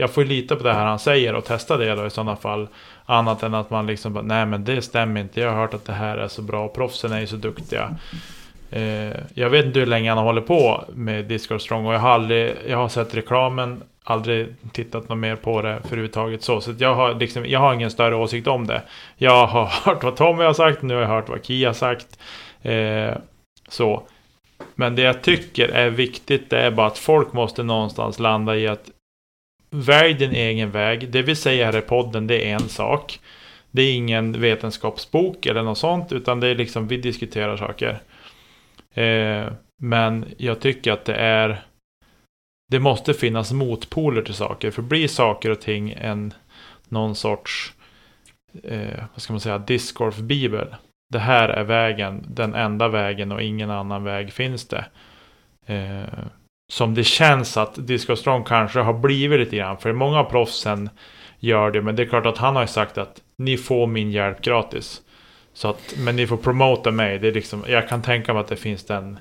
[0.00, 2.68] Jag får lita på det här han säger och testa det då i sådana fall.
[3.06, 5.40] Annat än att man liksom bara, nej men det stämmer inte.
[5.40, 6.68] Jag har hört att det här är så bra.
[6.68, 7.96] Proffsen är ju så duktiga.
[8.70, 11.98] Eh, jag vet inte hur länge han har hållit på med Discord Strong och jag
[11.98, 16.60] har aldrig, jag har sett reklamen, aldrig tittat något mer på det förhuvudtaget så.
[16.60, 18.82] Så att jag har liksom, jag har ingen större åsikt om det.
[19.16, 22.18] Jag har hört vad Tommy har sagt, nu har jag hört vad Kia har sagt.
[22.62, 23.14] Eh,
[23.68, 24.02] så.
[24.74, 28.68] Men det jag tycker är viktigt, det är bara att folk måste någonstans landa i
[28.68, 28.90] att
[29.70, 31.10] välj din egen väg.
[31.10, 33.20] Det vi säger här i podden, det är en sak.
[33.70, 38.00] Det är ingen vetenskapsbok eller något sånt, utan det är liksom, vi diskuterar saker.
[38.94, 39.52] Eh,
[39.82, 41.62] men jag tycker att det är
[42.70, 44.70] det måste finnas motpoler till saker.
[44.70, 46.34] För blir saker och ting en
[46.88, 47.74] någon sorts
[48.64, 50.74] eh, vad ska man säga, discgolf-bibel.
[51.12, 54.84] Det här är vägen, den enda vägen och ingen annan väg finns det.
[55.66, 56.24] Eh,
[56.72, 59.78] som det känns att Disco Strong kanske har blivit lite grann.
[59.78, 60.90] För många av proffsen
[61.38, 61.82] gör det.
[61.82, 65.02] Men det är klart att han har ju sagt att ni får min hjälp gratis.
[65.52, 67.18] Så att, men ni får promota mig.
[67.18, 69.18] Det är liksom, jag kan tänka mig att det finns den,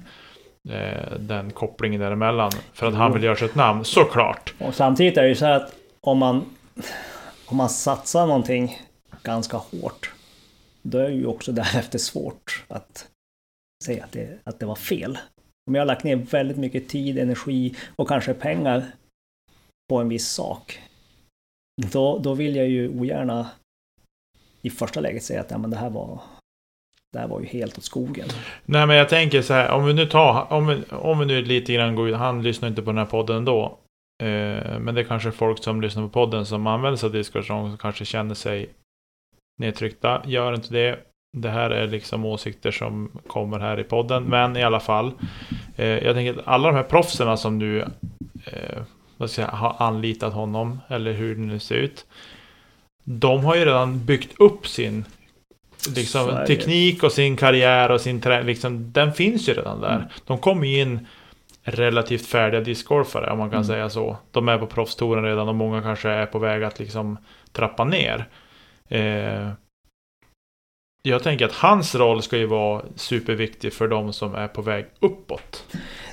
[0.70, 2.52] eh, den kopplingen däremellan.
[2.74, 4.54] För att han vill göra sig ett namn, såklart.
[4.60, 6.45] Och samtidigt är det ju så här att om man,
[7.45, 8.82] om man satsar någonting
[9.24, 10.12] ganska hårt.
[10.82, 13.08] Då är det ju också därefter svårt att
[13.86, 15.18] säga att det, att det var fel.
[15.68, 18.86] Om jag har lagt ner väldigt mycket tid, energi och kanske pengar
[19.89, 20.80] på en viss sak.
[21.91, 23.49] Då, då vill jag ju ogärna
[24.61, 26.22] i första läget säga att ja, men det här var
[27.13, 28.28] det här var ju helt åt skogen.
[28.65, 31.41] Nej men jag tänker så här, om vi nu tar, om vi, om vi nu
[31.41, 33.78] lite grann går ut, han lyssnar inte på den här podden då.
[34.24, 37.47] Eh, men det är kanske folk som lyssnar på podden som använder sig av Discord
[37.47, 38.70] som kanske känner sig
[39.59, 40.22] nedtryckta.
[40.26, 40.99] Gör inte det.
[41.38, 44.23] Det här är liksom åsikter som kommer här i podden.
[44.23, 45.11] Men i alla fall.
[45.75, 47.82] Eh, jag tänker att alla de här proffsen som nu
[48.45, 48.82] eh,
[49.17, 50.80] vad ska jag har anlitat honom.
[50.88, 52.05] Eller hur det nu ser ut.
[53.03, 55.05] De har ju redan byggt upp sin
[55.95, 59.95] liksom, teknik och sin karriär och sin trä, liksom, Den finns ju redan där.
[59.95, 60.07] Mm.
[60.25, 61.07] De kommer in
[61.63, 63.67] relativt färdiga discgolfare om man kan Mm.
[63.67, 64.17] säga så.
[64.32, 67.17] De är på proffstouren redan och många kanske är på väg att liksom
[67.51, 68.28] trappa ner.
[68.88, 69.49] Eh,
[71.08, 74.86] jag tänker att hans roll ska ju vara superviktig för de som är på väg
[74.99, 75.64] uppåt.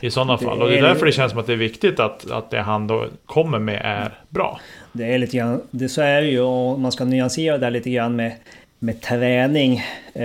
[0.01, 0.63] I sådana fall.
[0.63, 2.61] Och det är är- därför det känns som att det är viktigt att, att det
[2.61, 4.61] han då kommer med är bra.
[4.93, 7.91] Det är lite grann, det så är det ju och man ska nyansera det lite
[7.91, 8.33] grann med,
[8.79, 9.83] med träning.
[10.13, 10.25] Eh,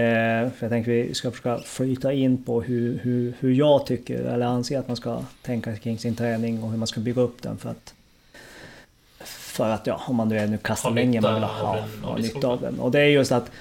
[0.60, 4.80] jag tänkte vi ska försöka flyta in på hur, hur, hur jag tycker eller anser
[4.80, 7.70] att man ska tänka kring sin träning och hur man ska bygga upp den för
[7.70, 7.94] att
[9.24, 12.20] för att ja, om man nu är nu kastar nytta man vill ha, ha av
[12.20, 12.80] nytta av den.
[12.80, 13.52] Och det är just att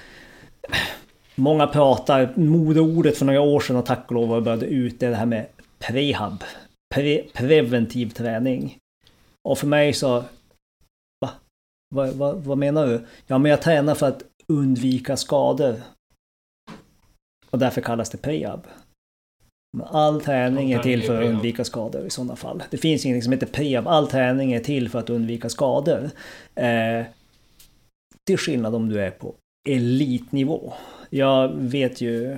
[1.39, 5.05] Många pratar, modeordet för några år sedan och tack och lov var började ut det
[5.05, 5.47] är det här med
[5.79, 6.43] prehab.
[6.95, 8.77] Pre, preventiv träning.
[9.49, 10.23] Och för mig så...
[11.21, 11.29] Va?
[11.95, 13.05] Vad, vad, vad menar du?
[13.27, 15.75] Ja, men jag tränar för att undvika skador.
[17.49, 18.67] Och därför kallas det prehab.
[19.77, 22.63] Men all träning är till för att undvika skador i sådana fall.
[22.69, 23.87] Det finns inget som heter prehab.
[23.87, 26.09] All träning är till för att undvika skador.
[26.55, 27.05] Eh,
[28.27, 29.35] till skillnad om du är på
[29.69, 30.73] elitnivå.
[31.09, 32.37] Jag vet ju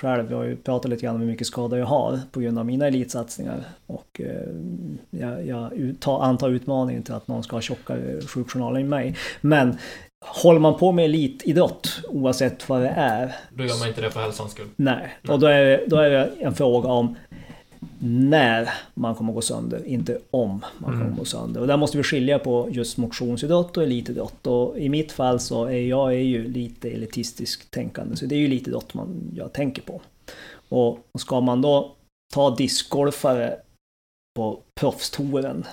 [0.00, 2.58] själv, jag har ju pratat lite grann om hur mycket skador jag har på grund
[2.58, 3.64] av mina elitsatsningar.
[3.86, 4.48] Och eh,
[5.10, 5.70] jag, jag
[6.20, 9.16] antar utmaningen till att någon ska ha tjockare sjukjournaler än mig.
[9.40, 9.76] Men
[10.42, 14.20] håller man på med elitidrott, oavsett vad det är, Då gör man inte det för
[14.20, 14.68] hälsans skull.
[14.76, 17.16] Nej, och då är, det- då är det en fråga om
[18.04, 21.16] när man kommer gå sönder, inte om man kommer Mm.
[21.16, 21.60] gå sönder.
[21.60, 24.46] Och där måste vi skilja på just motionsidrott och elitidrott.
[24.46, 28.38] Och i mitt fall så är jag är ju lite elitistisk tänkande, så det är
[28.38, 30.00] ju elitidrott man, jag tänker på.
[30.68, 31.94] Och ska man då
[32.34, 33.56] ta discgolfare
[34.36, 35.64] på proffstouren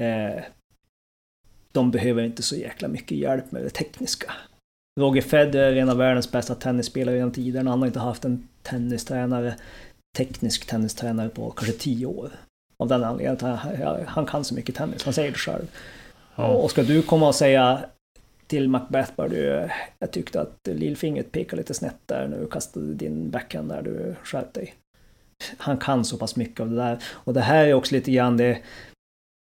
[0.00, 0.42] eh,
[1.72, 4.32] de behöver inte så jäkla mycket hjälp med det tekniska.
[5.00, 7.70] Roger Federer är en av världens bästa tennisspelare genom tiderna.
[7.70, 9.54] Han har inte haft en tennistränare,
[10.16, 12.30] teknisk tennistränare på kanske tio år.
[12.76, 15.66] Av den anledningen att han, han kan så mycket tennis, han säger det själv.
[16.34, 16.46] Ja.
[16.46, 17.84] Och ska du komma och säga
[18.46, 22.94] till Macbeth bara du, jag tyckte att lillfingret pekade lite snett där när du kastade
[22.94, 24.74] din backhand där, du skärp dig.
[25.58, 26.98] Han kan så pass mycket av det där.
[27.08, 28.58] Och det här är också lite grann det,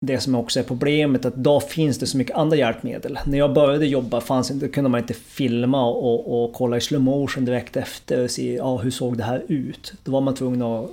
[0.01, 3.18] det som också är problemet, att idag finns det så mycket andra hjälpmedel.
[3.26, 7.03] När jag började jobba fanns inte, kunde man inte filma och, och kolla i slow
[7.03, 9.92] motion direkt efter och se ja, hur såg det här ut.
[10.05, 10.90] Då var man tvungen att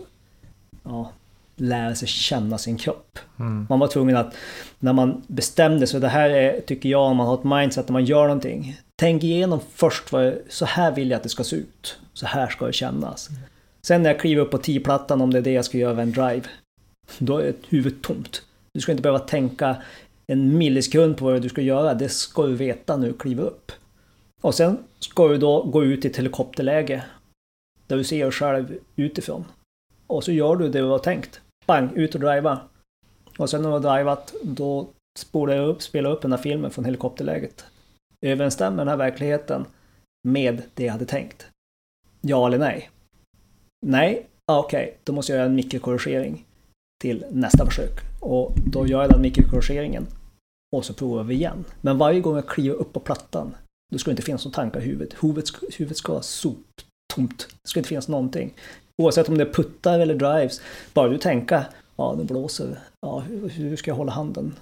[0.83, 1.11] ja,
[1.55, 3.19] lära sig känna sin kropp.
[3.39, 3.67] Mm.
[3.69, 4.35] Man var tvungen att,
[4.79, 7.93] när man bestämde sig, det här är, tycker jag, om man har ett mindset när
[7.93, 8.77] man gör någonting.
[8.95, 11.99] Tänk igenom först, vad, så här vill jag att det ska se ut.
[12.13, 13.29] Så här ska det kännas.
[13.81, 16.11] Sen när jag kliver upp på 10-plattan, om det är det jag ska göra en
[16.11, 16.43] drive,
[17.17, 18.41] då är huvudet tomt.
[18.75, 19.77] Du ska inte behöva tänka
[20.27, 23.71] en millisekund på vad du ska göra, det ska du veta när du kliver upp.
[24.41, 27.03] Och sen ska du då gå ut i ett helikopterläge,
[27.87, 29.45] där du ser dig själv utifrån.
[30.07, 31.41] Och så gör du det du har tänkt.
[31.65, 32.59] Bang, ut och driva.
[33.37, 36.71] Och sen när du har drivat, då spolar jag upp, spelar upp den här filmen
[36.71, 37.65] från helikopterläget.
[38.21, 39.65] Överensstämmer den här verkligheten
[40.27, 41.47] med det jag hade tänkt?
[42.21, 42.89] Ja eller nej?
[43.85, 44.27] Nej?
[44.51, 46.45] Ah, Okej, då måste jag göra en mikrokorrigering
[47.01, 48.14] till nästa försök.
[48.25, 50.07] Och då gör jag den mikrokorrigeringen.
[50.75, 51.65] Och så provar vi igen.
[51.81, 53.55] Men varje gång jag kliver upp på plattan,
[53.91, 55.23] då ska det inte finnas några tankar i huvudet.
[55.23, 57.47] Huvudet ska, huvudet ska vara soptomt.
[57.63, 58.53] Det ska inte finnas någonting.
[59.01, 60.61] Oavsett om det är puttar eller drives.
[60.93, 61.65] Bara du tänka,
[61.95, 62.79] ja det blåser.
[63.01, 64.55] Ja, hur, hur ska jag hålla handen?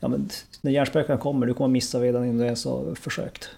[0.00, 0.28] Ja men
[0.60, 3.48] när hjärnspöken kommer, du kommer missa redan innan du ens har försökt.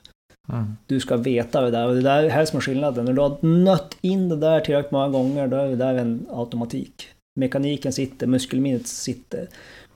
[0.49, 0.77] Mm.
[0.87, 3.05] Du ska veta det där och det där är här som är skillnaden.
[3.05, 6.27] När du har nött in det där tillräckligt många gånger, då är det där en
[6.31, 7.09] automatik.
[7.39, 9.49] Mekaniken sitter, muskelminnet sitter.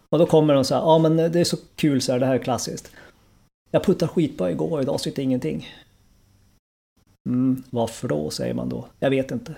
[0.09, 2.26] Och då kommer de så här, ja men det är så kul så här, det
[2.26, 2.93] här är klassiskt.
[3.70, 5.68] Jag puttade skitbra igår, idag sitter ingenting.
[7.28, 8.86] Mm, varför då, säger man då.
[8.99, 9.55] Jag vet inte.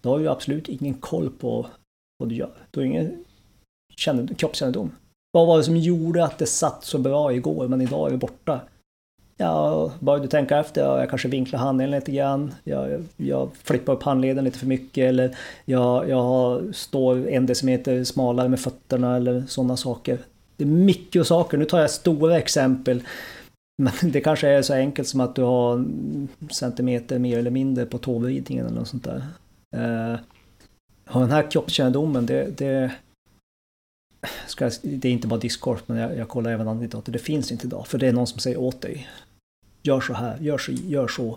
[0.00, 1.66] Du har ju absolut ingen koll på
[2.18, 2.52] vad du gör.
[2.70, 3.24] Du har ingen
[4.36, 4.92] kroppskännedom.
[5.32, 8.16] Vad var det som gjorde att det satt så bra igår, men idag är det
[8.16, 8.60] borta?
[9.40, 12.54] Ja, bara du tänker efter, ja, jag kanske vinklar handleden lite grann.
[12.64, 18.48] Jag, jag flippar upp handleden lite för mycket eller jag, jag står en decimeter smalare
[18.48, 20.18] med fötterna eller sådana saker.
[20.56, 23.02] Det är mycket saker, nu tar jag stora exempel.
[23.82, 27.86] Men det kanske är så enkelt som att du har en centimeter mer eller mindre
[27.86, 29.22] på tåvridningen eller något sånt där.
[29.76, 30.18] Uh,
[31.08, 32.92] och den här kroppskännedomen, det, det,
[34.46, 37.12] ska, det är inte bara Discord, men jag, jag kollar även andra idrotter.
[37.12, 39.08] Det finns inte idag, för det är någon som säger åt dig.
[39.88, 41.28] Gör så här, gör så, gör så.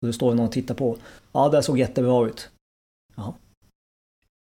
[0.00, 0.96] Och det står någon och tittar på.
[1.32, 2.50] Ja, det såg jättebra ut.
[3.16, 3.34] Jaha.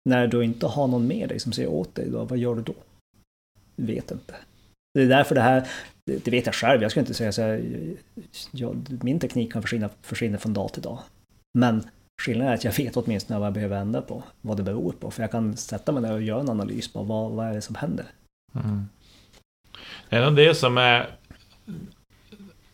[0.09, 2.63] När du inte har någon med dig som säger åt dig, då, vad gör du
[2.63, 2.75] då?
[3.77, 4.35] Du vet inte.
[4.95, 5.69] Det är därför det här,
[6.05, 7.63] det, vet jag själv, jag ska inte säga så här,
[8.51, 10.99] jag, min teknik kan försvinna, försvinna från dag till dag.
[11.59, 11.89] Men
[12.23, 15.11] skillnaden är att jag vet åtminstone vad jag behöver ändra på, vad det beror på.
[15.11, 17.63] För jag kan sätta mig ner och göra en analys på vad, vad är det
[17.63, 18.07] som händer.
[18.55, 18.89] Mm.
[20.09, 21.17] Det är nog det som är...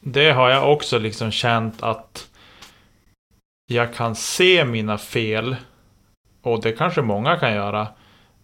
[0.05, 2.29] Det har jag också liksom känt att
[3.67, 5.57] jag kan se mina fel.
[6.43, 7.87] Och det kanske många kan göra.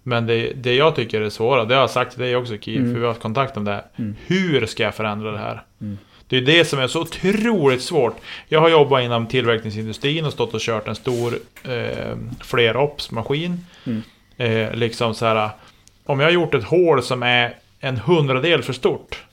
[0.03, 2.81] Men det, det jag tycker är svåra, det har jag sagt till dig också Kiv,
[2.81, 2.93] Mm.
[2.93, 3.85] för vi har haft kontakt om det.
[3.97, 4.17] Mm.
[4.27, 5.63] Hur ska jag förändra det här?
[5.81, 5.99] Mm.
[6.27, 8.17] Det är det som är så otroligt svårt.
[8.49, 13.67] Jag har jobbat inom tillverkningsindustrin och stått och kört en stor eh, fleropsmaskin.
[13.87, 14.03] Mm.
[14.37, 15.51] Eh, liksom så här.
[16.05, 19.25] Om jag har gjort ett hål som är en hundradel för stort.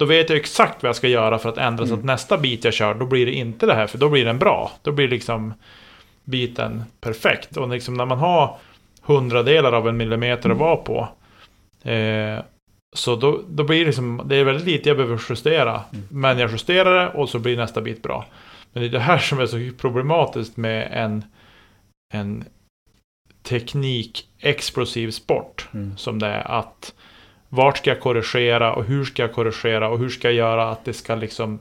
[0.00, 1.98] Då vet jag exakt vad jag ska göra för att ändra så Mm.
[1.98, 3.86] att nästa bit jag kör, då blir det inte det här.
[3.86, 4.72] För då blir den bra.
[4.82, 5.54] Då blir liksom
[6.24, 7.56] biten perfekt.
[7.56, 8.58] Och liksom när man har
[9.02, 11.08] hundradelar av en millimeter att vara på.
[11.90, 12.38] Eh,
[12.96, 15.80] så då, då blir det liksom, det är väldigt lite jag behöver justera.
[15.92, 16.06] Mm.
[16.10, 18.26] Men jag justerar det och så blir nästa bit bra.
[18.72, 21.24] Men det är det här som är så problematiskt med en,
[22.14, 22.44] en
[23.42, 25.68] teknik-explosiv sport.
[25.74, 25.96] Mm.
[25.96, 26.94] Som det är att
[27.50, 30.84] vart ska jag korrigera och hur ska jag korrigera och hur ska jag göra att
[30.84, 31.58] det ska liksom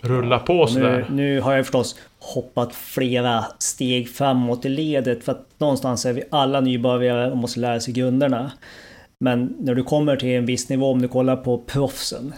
[0.00, 1.06] rulla på Och nu, sådär.
[1.10, 6.22] nu har jag förstås hoppat flera steg framåt i ledet för att någonstans är vi
[6.30, 8.52] alla nybörjare och måste lära sig grunderna.
[9.24, 12.34] Men när du kommer till en viss nivå, om du kollar på proffsen.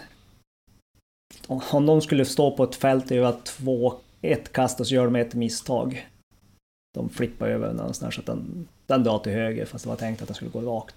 [1.47, 5.05] Om de skulle stå på ett fält och göra två, ett kast och så gör
[5.05, 6.07] de ett misstag.
[6.95, 10.21] de flippar över någonstans så att den, den drar till höger fast det var tänkt
[10.21, 10.95] att den skulle gå rakt.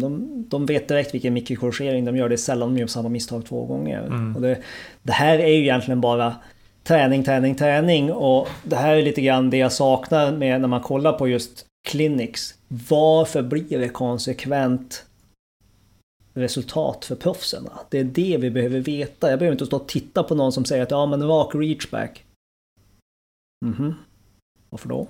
[0.00, 2.28] De, de vet direkt vilken mikrokorrigering de gör.
[2.28, 4.06] Det är sällan de gör samma misstag två gånger.
[4.06, 4.36] Mm.
[4.36, 4.58] Och det,
[5.02, 6.36] det här är ju egentligen bara
[6.82, 8.12] träning, träning, träning.
[8.12, 11.66] Och det här är lite grann det jag saknar med när man kollar på just
[11.88, 12.54] clinics.
[12.68, 15.06] Varför blir det konsekvent
[16.34, 17.68] resultat för proffsen?
[17.90, 19.30] Det är det vi behöver veta.
[19.30, 22.24] Jag behöver inte stå och titta på någon som säger att ja men rak reachback.
[23.64, 23.94] Mhm.
[24.70, 25.08] Varför då?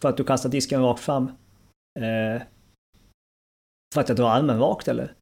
[0.00, 1.24] För att du kastar disken rakt fram?
[2.00, 2.42] Eh,
[3.94, 5.12] för att jag drar armen rakt eller?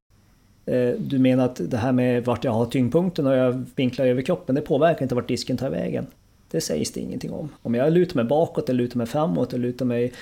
[0.67, 4.23] Eh, du menar att det här med vart jag har tyngdpunkten och jag vinklar över
[4.23, 6.07] kroppen, det påverkar inte vart disken tar vägen.
[6.51, 7.49] Det sägs det ingenting om.
[7.63, 10.13] Om jag lutar mig bakåt eller lutar mig framåt eller lutar mig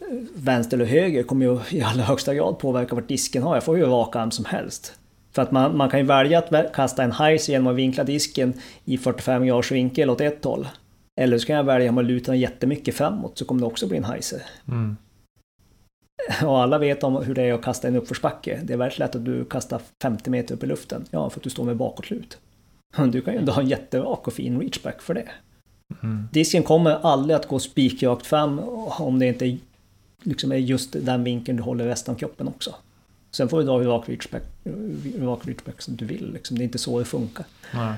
[0.00, 3.56] eh, vänster eller höger kommer ju i allra högsta grad påverka vart disken har.
[3.56, 4.92] Jag får ju rak arm som helst.
[5.32, 8.52] För att man, man kan ju välja att kasta en heiser genom att vinkla disken
[8.84, 10.68] i 45 graders vinkel åt ett håll.
[11.16, 13.88] Eller så kan jag välja om att luta den jättemycket framåt så kommer det också
[13.88, 14.42] bli en heiser.
[14.68, 14.96] Mm.
[16.42, 18.60] Och alla vet om hur det är att kasta en uppförsbacke.
[18.64, 21.04] Det är väldigt lätt att du kastar 50 meter upp i luften.
[21.10, 22.38] Ja, för att du står med bakåtlut.
[23.12, 25.28] Du kan ju ändå ha en jätterak och fin reachback för det.
[26.02, 26.28] Mm.
[26.32, 28.58] Disken kommer aldrig att gå spikrakt fram
[28.98, 29.58] om det inte
[30.22, 32.74] liksom är just den vinkeln du håller resten av kroppen också.
[33.30, 34.42] Sen får du dra hur rak reachback,
[35.18, 36.32] rak reachback som du vill.
[36.32, 36.58] Liksom.
[36.58, 37.46] Det är inte så det funkar.
[37.74, 37.94] Nej.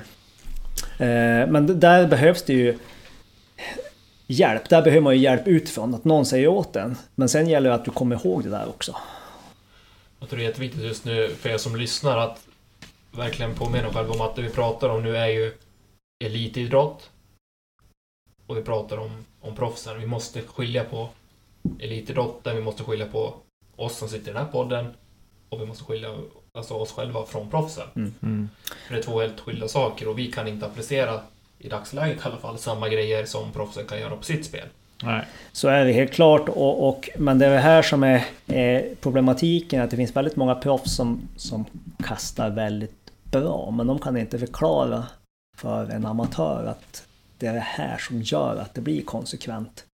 [1.09, 2.77] Eh, men där behövs det ju
[4.27, 4.69] hjälp.
[4.69, 5.95] Där behöver man ju hjälp utifrån.
[5.95, 6.97] Att någon säger åt en.
[7.15, 8.95] Men sen gäller det att du kommer ihåg det där också.
[10.19, 12.47] Jag tror det är jätteviktigt just nu för er som lyssnar att
[13.11, 15.53] verkligen påminna själva om att det vi pratar om nu är ju
[16.25, 17.09] elitidrott.
[18.47, 19.99] Och vi pratar om, om proffsen.
[19.99, 21.09] Vi måste skilja på
[21.79, 23.33] elitidrotten, vi måste skilja på
[23.75, 24.93] oss som sitter i den här podden
[25.49, 26.09] och vi måste skilja
[26.53, 27.87] alltså oss själva från proffsen.
[27.95, 28.49] Mm.
[28.87, 31.21] För det är två helt skilda saker och vi kan inte applicera,
[31.59, 34.67] i dagsläget i alla fall, samma grejer som proffsen kan göra på sitt spel.
[35.03, 35.25] Nej.
[35.51, 36.49] Så är det helt klart.
[36.49, 39.81] Och, och, men det är det här som är, är problematiken.
[39.81, 41.65] Att det finns väldigt många proffs som, som
[42.03, 43.73] kastar väldigt bra.
[43.77, 45.03] Men de kan inte förklara
[45.57, 49.85] för en amatör att det är det här som gör att det blir konsekvent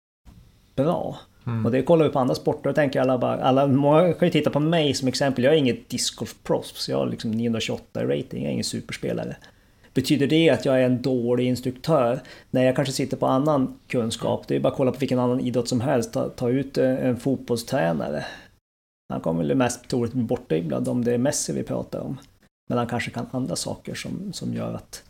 [0.76, 1.18] bra.
[1.48, 1.66] Mm.
[1.66, 4.32] Och det kollar vi på andra sporter och tänker alla bara, alla, många kan ju
[4.32, 5.44] titta på mig som exempel.
[5.44, 6.90] Jag är inget discgolfproffs.
[6.90, 9.36] Jag har liksom 928 i rating, jag är ingen superspelare.
[9.94, 12.20] Betyder det att jag är en dålig instruktör?
[12.52, 14.48] Nej, jag kanske sitter på annan kunskap.
[14.48, 16.14] Det är bara att kolla på vilken annan idrott som helst.
[16.14, 18.26] Ta, ta ut eh, en fotbollstränare.
[19.10, 22.18] Han kommer väl mest troligt bli bortdribblad om det är Messi vi pratar om.
[22.70, 25.04] Men han kanske kan andra saker som, som gör att,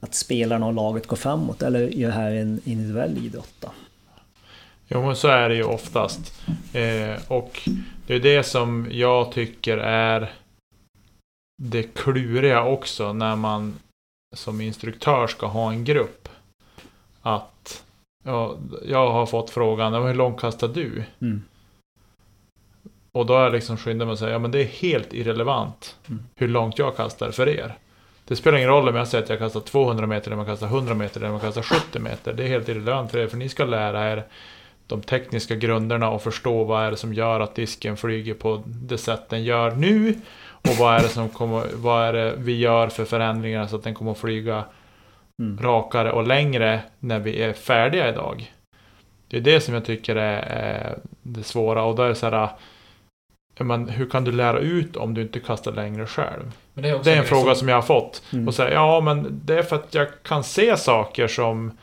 [0.00, 1.62] att spelarna och laget går framåt.
[1.62, 3.54] Eller gör det här en individuell idrott.
[3.60, 3.68] Då.
[4.88, 6.20] Jo, men så är det ju oftast.
[6.72, 7.68] Eh, och
[8.06, 10.32] det är det som jag tycker är
[11.64, 13.74] det kluriga också när man
[14.34, 16.28] som instruktör ska ha en grupp.
[17.22, 17.84] Att
[18.24, 18.56] ja,
[18.88, 21.04] jag har fått frågan, hur långt kastar du?
[21.20, 21.42] Mm.
[23.12, 25.96] Och då är jag liksom skyndat mig att säga, ja men det är helt irrelevant
[26.08, 26.22] Mm.
[26.36, 27.74] hur långt jag kastar för er.
[28.24, 30.58] Det spelar ingen roll om jag säger att jag kastar 200 meter, eller om jag
[30.58, 32.32] kastar 100 meter, eller om jag kastar 70 meter.
[32.32, 34.24] Det är helt irrelevant för er, för ni ska lära er
[34.86, 38.98] de tekniska grunderna och förstå vad är det som gör att disken flyger på det
[38.98, 40.14] sätt den gör nu.
[40.68, 43.82] Och vad är det som kommer, vad är det vi gör för förändringar så att
[43.82, 44.64] den kommer att flyga
[45.42, 45.58] Mm.
[45.62, 48.52] rakare och längre när vi är färdiga idag.
[49.28, 52.30] Det är det som jag tycker är, är det svåra och då är det så
[52.30, 52.48] här.
[53.60, 56.52] Men hur kan du lära ut om du inte kastar längre själv?
[56.74, 58.22] Det är, Det är en fråga som jag har fått.
[58.32, 58.48] Mm.
[58.48, 61.78] Och säga, ja men det är för att jag kan se saker som,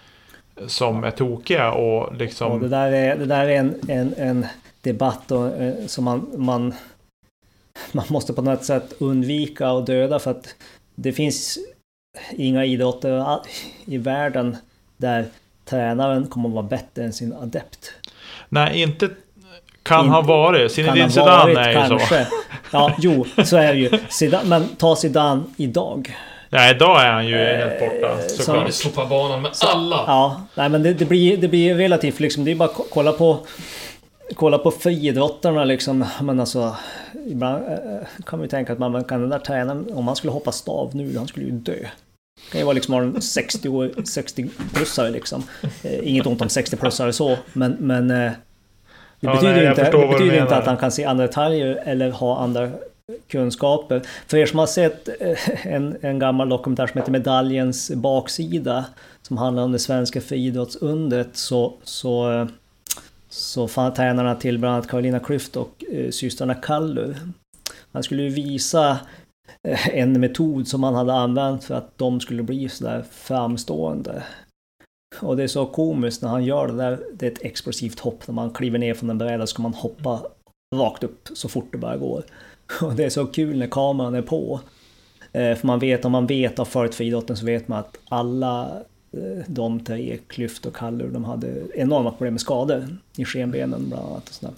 [0.67, 2.51] som är tokiga och liksom...
[2.51, 4.45] Och det där är, det där är en, en, en
[4.81, 6.73] debatt och, eh, som man, man,
[7.91, 10.55] man måste på något sätt undvika och döda för att
[10.95, 11.57] det finns
[12.31, 13.39] inga idrotter
[13.85, 14.57] i världen
[14.97, 15.25] där
[15.65, 17.91] tränaren kommer att vara bättre än sin adept.
[18.49, 19.09] Nej, inte
[19.83, 20.71] kan In- ha varit.
[20.71, 21.97] Zinedine Zidane varit, är ju så.
[21.97, 22.27] kanske.
[22.71, 23.89] Ja, jo, så är det ju.
[24.09, 26.15] Zidane, men ta Zidane idag.
[26.49, 28.11] Nej, idag är han ju helt borta.
[28.13, 28.67] Eh, Kan Såklart.
[28.67, 30.03] vi sopa banan med alla?
[30.07, 32.45] Ja, nej men det, det, blir, det blir relativt liksom.
[32.45, 33.39] Det är bara att ko- kolla på
[34.35, 36.05] Kolla på friidrottarna liksom.
[36.21, 36.75] Men alltså
[37.27, 40.33] Ibland eh, kan man ju tänka att man kan den där tränaren Om han skulle
[40.33, 41.75] hoppa stav nu, han skulle ju dö.
[42.45, 45.43] Det kan ju vara liksom en 60 år, 60-plussare liksom.
[45.83, 48.31] Eh, inget ont om 60-plussare så, men, men eh, Det
[49.19, 52.37] Ja, betyder nej, inte, det betyder inte att han kan se andra detaljer eller ha
[52.37, 52.69] andra
[53.27, 54.01] kunskaper.
[54.27, 58.85] För er som har sett eh, en, en gammal dokumentär som heter Medaljens baksida
[59.21, 62.45] som handlar om det svenska friidrottsundret så, så, eh,
[63.29, 67.17] så fann tränarna till bland annat Carolina Klüft och eh, systrarna Kallur.
[67.91, 68.99] Han skulle ju visa
[69.67, 74.23] eh, en metod som man hade använt för att de skulle bli sådär framstående.
[75.21, 76.99] Och det är så komiskt när han gör det där.
[77.13, 78.27] Det är ett explosivt hopp.
[78.27, 80.21] När man kliver ner från en bräda så ska man hoppa
[80.75, 82.23] rakt upp så fort det bara går.
[82.81, 84.59] Och det är så kul när kameran är på.
[85.31, 88.83] Eh, för man vet, om man vet av följt friidrotten så vet man att alla
[89.11, 92.87] eh, de tre, Klyft och Kallur, de hade enorma problem med skador
[93.17, 94.29] i skenbenen bland annat.
[94.29, 94.53] Och sådär.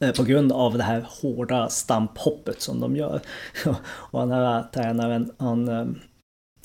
[0.00, 3.20] Eh, På grund av det här hårda stamphoppet som de gör.
[3.86, 5.86] Och den här tränaren, han, eh,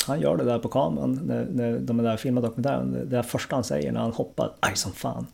[0.07, 2.91] han gör det där på kameran när, när de är där och filmar dokumentären.
[2.91, 5.27] Det är det första han säger när han hoppar, aj som fan.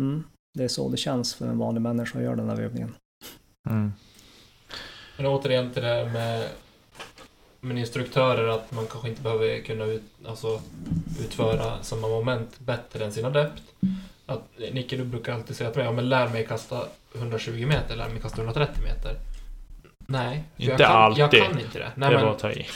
[0.00, 0.24] Mm,
[0.54, 2.94] det är så det känns för en vanlig människa att göra den här övningen.
[3.68, 3.92] Mm.
[5.16, 6.48] Men återigen till det här med,
[7.60, 10.60] med instruktörer, att man kanske inte behöver kunna ut, alltså,
[11.20, 13.62] utföra samma moment bättre än sin adept.
[14.26, 14.42] Att,
[14.72, 16.84] Nicke, du brukar alltid säga till mig, ja men lär mig kasta
[17.14, 19.16] 120 meter, lär mig kasta 130 meter.
[19.98, 21.22] Nej, Inte jag, kan, alltid.
[21.22, 21.92] jag kan inte det.
[21.94, 22.66] Nej, det men, var att ta i.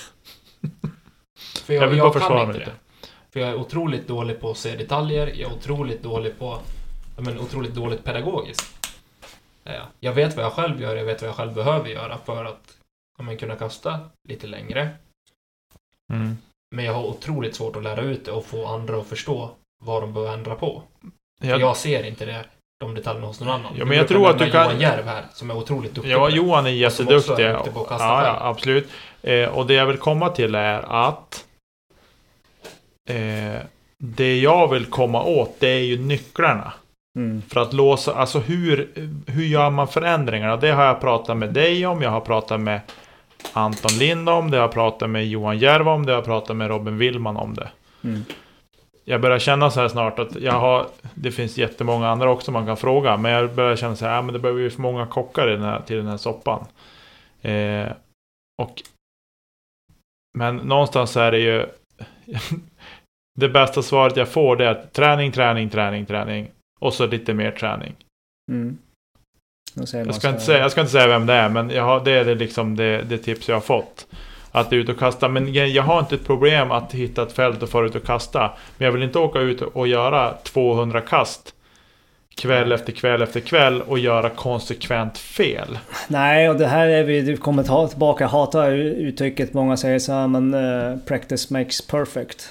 [1.64, 2.72] för jag, jag vill jag bara kan försvara mig lite.
[3.30, 6.58] För jag är otroligt dålig på att se detaljer, jag är otroligt dålig på,
[7.16, 8.88] men otroligt dåligt pedagogiskt.
[9.64, 12.44] Ja, jag vet vad jag själv gör, jag vet vad jag själv behöver göra för
[12.44, 12.76] att
[13.18, 14.88] men, kunna kasta lite längre.
[16.12, 16.36] Mm.
[16.74, 19.50] Men jag har otroligt svårt att lära ut det och få andra att förstå
[19.82, 20.82] vad de behöver ändra på.
[21.42, 22.44] Jag, jag ser inte det,
[22.80, 23.72] de detaljerna hos någon annan.
[23.76, 26.28] Ja, men jag tror att du kan- Johan Järv här, som är otroligt duktig ja.
[26.28, 27.32] Johan är jätteduktig.
[27.44, 28.88] är Ja, duktig på att kasta ja, absolut.
[29.22, 31.44] Eh, och det jag vill komma till är att
[33.10, 33.60] eh,
[33.98, 36.72] det jag vill komma åt, det är ju nycklarna.
[37.18, 37.42] Mm.
[37.42, 38.90] För att låsa, alltså hur,
[39.26, 40.56] hur gör man förändringarna?
[40.56, 42.80] Det har jag pratat med dig om, jag har pratat med
[43.52, 46.56] Anton Lind om, det har jag pratat med Johan Järv om, det har jag pratat
[46.56, 47.70] med Robin Willman om det.
[48.04, 48.24] Mm.
[49.04, 52.66] Jag börjar känna så här snart att jag har, det finns jättemånga andra också man
[52.66, 55.06] kan fråga, men jag börjar känna så här, ja, men det behöver ju för många
[55.06, 56.66] kockar i den här, till den här soppan.
[57.42, 57.88] Eh,
[58.62, 58.82] och
[60.38, 61.66] men någonstans är det ju
[63.40, 67.34] det bästa svaret jag får det är att träning, träning, träning, träning och så lite
[67.34, 67.94] mer träning.
[68.52, 68.78] Mm.
[69.74, 72.12] Jag ska, inte säga, jag ska inte säga vem det är, men jag har, det
[72.12, 74.06] är det, liksom det, det tips jag har fått.
[74.52, 75.28] Att ut och kasta.
[75.28, 78.04] Men jag jag har inte ett problem att hitta ett fält och fara ut och
[78.04, 78.52] kasta.
[78.78, 81.54] Men jag vill inte åka ut och göra 200 kast
[82.34, 85.78] kväll efter kväll efter kväll och göra konsekvent fel.
[86.08, 89.98] Nej, och det här är vi, du kommer ta tillbaka, jag hatar uttrycket, många säger
[89.98, 92.48] så här, men eh, practice makes perfect.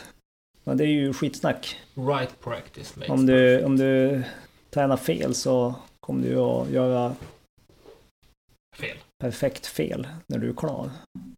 [0.63, 1.79] Men det är ju skitsnack.
[1.95, 4.23] Right practice makes Om du, om du
[4.73, 5.75] tränar fel så
[6.05, 7.15] kommer du att göra
[8.77, 8.97] fel.
[9.23, 10.89] perfekt fel när du är klar.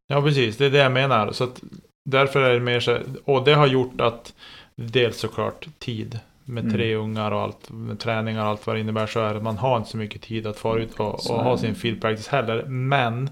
[0.07, 0.57] Ja, precis.
[0.57, 1.31] Det är det jag menar.
[1.31, 1.63] Så att
[2.09, 4.33] därför är det mer så Och det har gjort att
[4.75, 6.75] dels såklart tid med Mm.
[6.75, 9.43] tre ungar och allt med träningar och allt vad det innebär så är det att
[9.43, 12.27] man har inte så mycket tid att fara ut och, och ha sin field practice
[12.27, 12.63] heller.
[12.65, 13.29] Men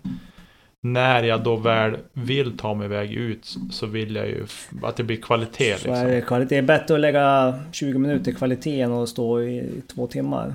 [0.88, 4.46] när jag då väl vill ta mig väg ut så vill jag ju
[4.84, 5.76] att det blir kvalitet.
[5.78, 6.08] Så är Liksom.
[6.08, 6.50] det, kvalitet.
[6.56, 10.54] det är bättre att lägga 20 minuter kvalitet än att stå i två timmar.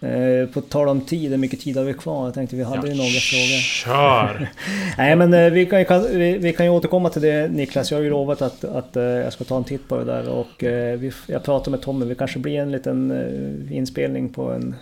[0.00, 2.24] Eh, på tal om tid, hur mycket tid har vi kvar?
[2.24, 3.60] Jag tänkte vi hade ju några frågor.
[3.60, 4.48] Kör!
[4.98, 7.90] Nej men eh, vi kan, vi, vi kan ju återkomma till det Niklas.
[7.90, 10.28] Jag har ju lovat att, att eh, jag ska ta en titt på det där
[10.28, 10.64] och
[10.98, 12.06] vi, jag pratar med Tommy.
[12.06, 14.74] Det kanske blir en liten inspelning på en,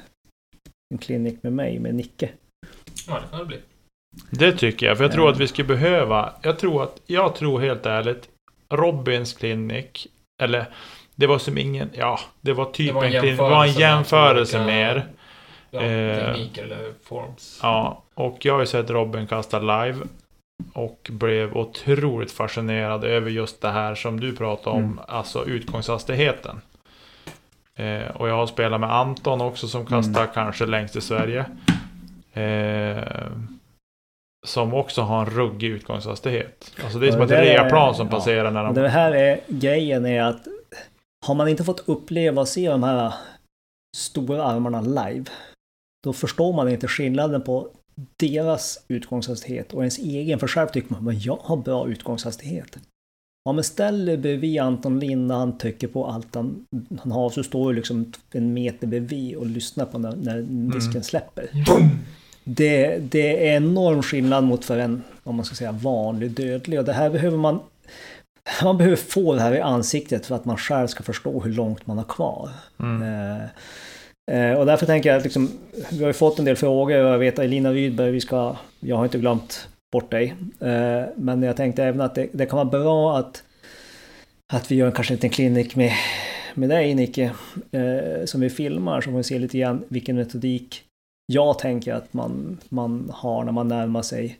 [0.94, 2.28] en klinik med mig, med Nicke.
[3.08, 3.58] Ja, det kan det bli.
[4.30, 4.96] Det tycker jag.
[4.96, 6.32] För jag tror att vi skulle behöva.
[6.42, 8.28] Jag tror att, jag tror helt ärligt.
[8.74, 10.06] Robins klinik.
[10.42, 10.68] Eller
[11.20, 13.36] det var som ingen, ja, det var typ Det var en en.
[13.36, 15.06] Det var en jämförelse med jämförelse olika- mer.
[15.70, 17.58] Ja, Eh, tekniker eller forms.
[17.62, 19.96] Ja, och jag har ju sett Robin kasta live.
[20.72, 24.82] Och blev otroligt fascinerad över just det här som du pratade om.
[24.82, 24.98] Mm.
[25.08, 26.60] Alltså utgångshastigheten.
[27.76, 30.34] Eh, och jag har spelat med Anton också som kastar Mm.
[30.34, 31.44] kanske längst i Sverige.
[32.32, 33.04] Eh,
[34.46, 36.72] som också har en ruggig utgångshastighet.
[36.84, 38.12] Alltså det är Ja, som ett reaplan som ja.
[38.16, 38.80] passerar när Och de...
[38.80, 40.40] det här är grejen är att
[41.26, 43.14] har man inte fått uppleva och se de här
[43.96, 45.24] stora armarna live
[46.04, 47.68] då förstår man inte skillnaden på
[48.16, 50.38] deras utgångshastighet och ens egen.
[50.38, 52.78] För själv tycker man men jag har bra utgångshastighet.
[53.44, 56.66] Ja men ställ dig bredvid Anton Lind när han trycker på allt han,
[57.02, 60.90] han har så står du liksom en meter bredvid och lyssnar på när, när disken
[60.90, 61.02] Mm.
[61.02, 61.50] släpper.
[62.44, 66.78] Det, det är enorm skillnad mot för en, om man ska säga, vanlig dödlig.
[66.78, 67.60] Och det här behöver man...
[68.62, 71.86] Man behöver få det här i ansiktet för att man själv ska förstå hur långt
[71.86, 72.50] man har kvar.
[72.78, 73.02] Mm.
[73.02, 73.44] Eh,
[74.36, 75.50] eh, och därför tänker jag att liksom,
[75.90, 78.56] vi har ju fått en del frågor och jag vet att Elina Rydberg, vi ska...
[78.80, 80.34] Jag har inte glömt bort dig.
[80.60, 83.42] Eh, men jag tänkte även att det, det kan vara bra att,
[84.52, 85.92] att vi gör kanske en liten klinik med,
[86.54, 87.32] med dig Nicke.
[87.72, 90.84] Eh, som vi filmar, så får vi se lite grann vilken metodik
[91.32, 94.38] jag tänker att man, man har när man närmar sig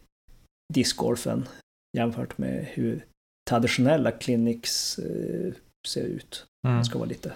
[0.75, 1.49] discgolfen
[1.97, 3.05] jämfört med hur
[3.51, 5.53] traditionella clinics eh,
[5.89, 6.47] ser ut.
[6.65, 6.75] Mm.
[6.77, 7.33] Man ska vara lite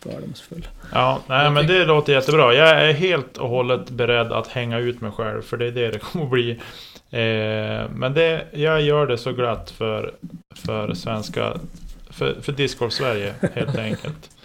[0.00, 0.68] fördomsfull.
[0.92, 2.54] Ja, nej, men det låter jättebra.
[2.54, 5.90] Jag är helt och hållet beredd att hänga ut mig själv, för det är det
[5.90, 6.50] det kommer att bli.
[7.10, 10.14] Eh, men det, jag gör det så glatt för,
[10.54, 11.56] för svenska,
[12.10, 14.30] för, för discgolf Sverige helt enkelt.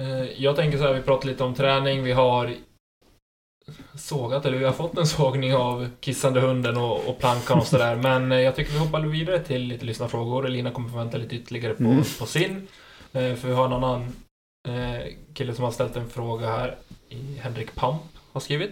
[0.00, 2.50] Eh, Jag tänker så här, vi pratade lite om träning, vi har
[3.94, 7.96] sågat, eller vi har fått en sågning av kissande hunden och, och plankan och sådär.
[7.96, 10.46] Men eh, jag tycker vi hoppar vidare till lite lyssnarfrågor.
[10.46, 12.02] Elina kommer få vänta lite ytterligare på, Mm.
[12.18, 12.66] på sin.
[13.12, 14.02] Eh, För vi har en annan
[14.68, 15.02] eh,
[15.34, 16.76] kille som har ställt en fråga här.
[17.40, 18.02] Henrik Pamp
[18.32, 18.70] har skrivit.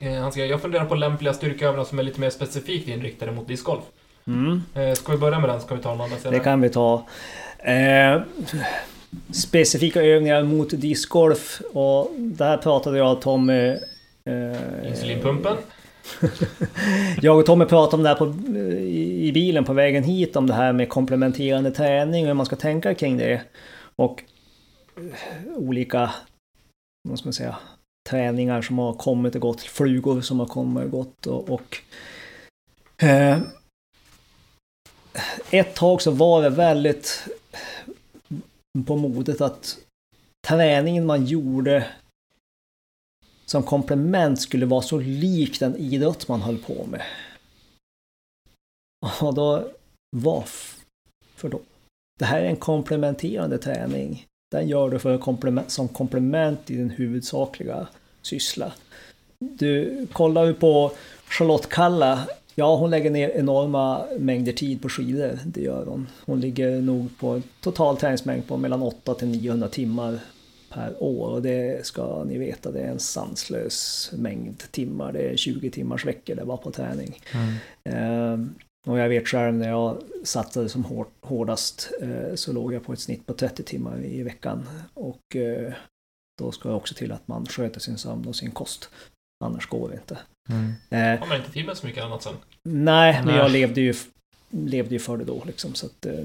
[0.00, 3.84] Han skriver, jag funderar på lämpliga styrkeövningar som är lite mer specifikt inriktade mot discgolf.
[4.26, 4.62] Mm.
[4.96, 5.60] Ska vi börja med den?
[5.60, 6.38] Ska vi ta den andra senare?
[6.38, 7.06] Det kan vi ta.
[7.58, 8.20] Eh,
[9.32, 13.76] specifika övningar mot discgolf och där pratade jag och Tommy...
[14.24, 15.56] Eh, Insulinpumpen.
[17.22, 18.26] Jag och Tommy pratade om det här på,
[18.80, 22.46] i, i bilen på vägen hit, om det här med komplementerande träning och hur man
[22.46, 23.42] ska tänka kring det.
[23.96, 24.22] Och
[24.96, 26.10] eh, olika,
[27.08, 27.56] vad ska man säga,
[28.10, 31.50] träningar som har kommit och gått, flugor som har kommit och gått och...
[31.50, 31.78] och
[33.02, 33.38] eh,
[35.50, 37.28] ett tag så var det väldigt
[38.84, 39.78] på modet att
[40.48, 41.86] träningen man gjorde
[43.46, 47.02] som komplement skulle vara så lik den idrott man höll på med.
[49.20, 49.68] Och då,
[50.16, 51.60] varför då?
[52.18, 54.26] Det här är en komplementerande träning.
[54.50, 57.88] Den gör du för komplement, som komplement i din huvudsakliga
[58.22, 58.72] syssla.
[59.38, 60.92] Du kollar ju på
[61.28, 62.28] Charlotte Kalla.
[62.58, 65.38] Ja, hon lägger ner enorma mängder tid på skidor.
[65.44, 66.08] Det gör hon.
[66.24, 70.18] Hon ligger nog på en total träningsmängd på mellan 8 till 900 timmar
[70.70, 71.28] per år.
[71.28, 75.12] Och det ska ni veta, det är en sanslös mängd timmar.
[75.12, 77.20] Det är 20 timmars veckor det var på träning.
[77.84, 78.54] Ehm,
[78.86, 82.92] och jag vet själv när jag satsade som hår, hårdast eh, så låg jag på
[82.92, 84.66] ett snitt på 30 timmar i veckan.
[84.94, 85.72] Och eh,
[86.38, 88.90] då ska det också till att man sköter sin sömn och sin kost.
[89.44, 90.18] Annars går det inte.
[90.48, 90.72] Mm.
[90.90, 92.34] Eh, Har man inte tid med så mycket annat sen?
[92.62, 93.94] nej, men jag levde ju,
[94.50, 95.74] levde ju för det då liksom.
[95.74, 96.24] Så att, eh,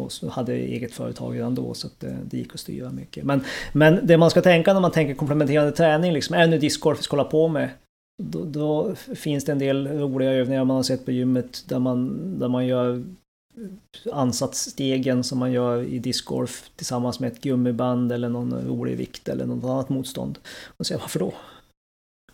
[0.00, 2.90] och så hade jag eget företag redan då så att eh, det gick att styra
[2.90, 3.24] mycket.
[3.24, 6.58] Men, men det man ska tänka när man tänker komplementerande träning, liksom, är det nu
[6.58, 7.68] discgolf vi ska hålla på med?
[8.22, 12.18] Då, då finns det en del roliga övningar man har sett på gymmet där man,
[12.38, 13.02] där man gör
[14.12, 19.46] ansatsstegen som man gör i discgolf tillsammans med ett gummiband eller någon rolig vikt eller
[19.46, 20.38] något annat motstånd.
[20.76, 21.32] Och säga varför då?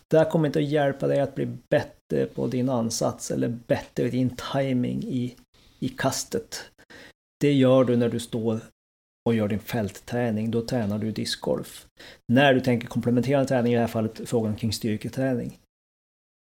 [0.09, 4.03] Det här kommer inte att hjälpa dig att bli bättre på din ansats eller bättre
[4.03, 5.35] i din timing i,
[5.79, 6.71] i kastet.
[7.39, 8.59] Det gör du när du står
[9.25, 11.87] och gör din fältträning, då tränar du discgolf.
[12.27, 15.59] När du tänker komplementerande träning, i det här fallet frågan kring styrketräning,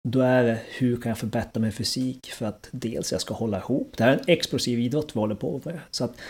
[0.08, 3.58] då är det hur kan jag förbättra min fysik för att dels jag ska hålla
[3.58, 3.96] ihop.
[3.96, 5.80] Det här är en explosiv idrott vi håller på med.
[5.90, 6.20] Så att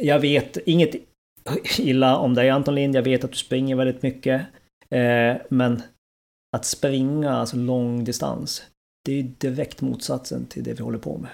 [0.00, 0.94] jag vet inget
[1.78, 4.42] illa om dig Anton Lind, jag vet att du springer väldigt mycket.
[4.90, 5.82] Eh, men
[6.56, 8.62] att springa, alltså lång distans,
[9.04, 11.30] det är ju direkt motsatsen till det vi håller på med.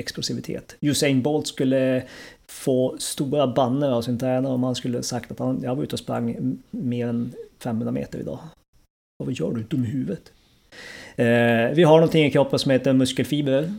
[0.00, 0.76] Explosivitet.
[0.80, 2.02] Usain Bolt skulle
[2.46, 5.94] få stora banner av sin tränare om han skulle sagt att han, jag var ute
[5.94, 8.38] och sprang mer än 500 meter idag.
[9.20, 9.62] Och vad gör du?
[9.62, 10.32] Dum i huvudet.
[11.16, 13.74] Eh, vi har någonting i kroppen som heter muskelfibrer.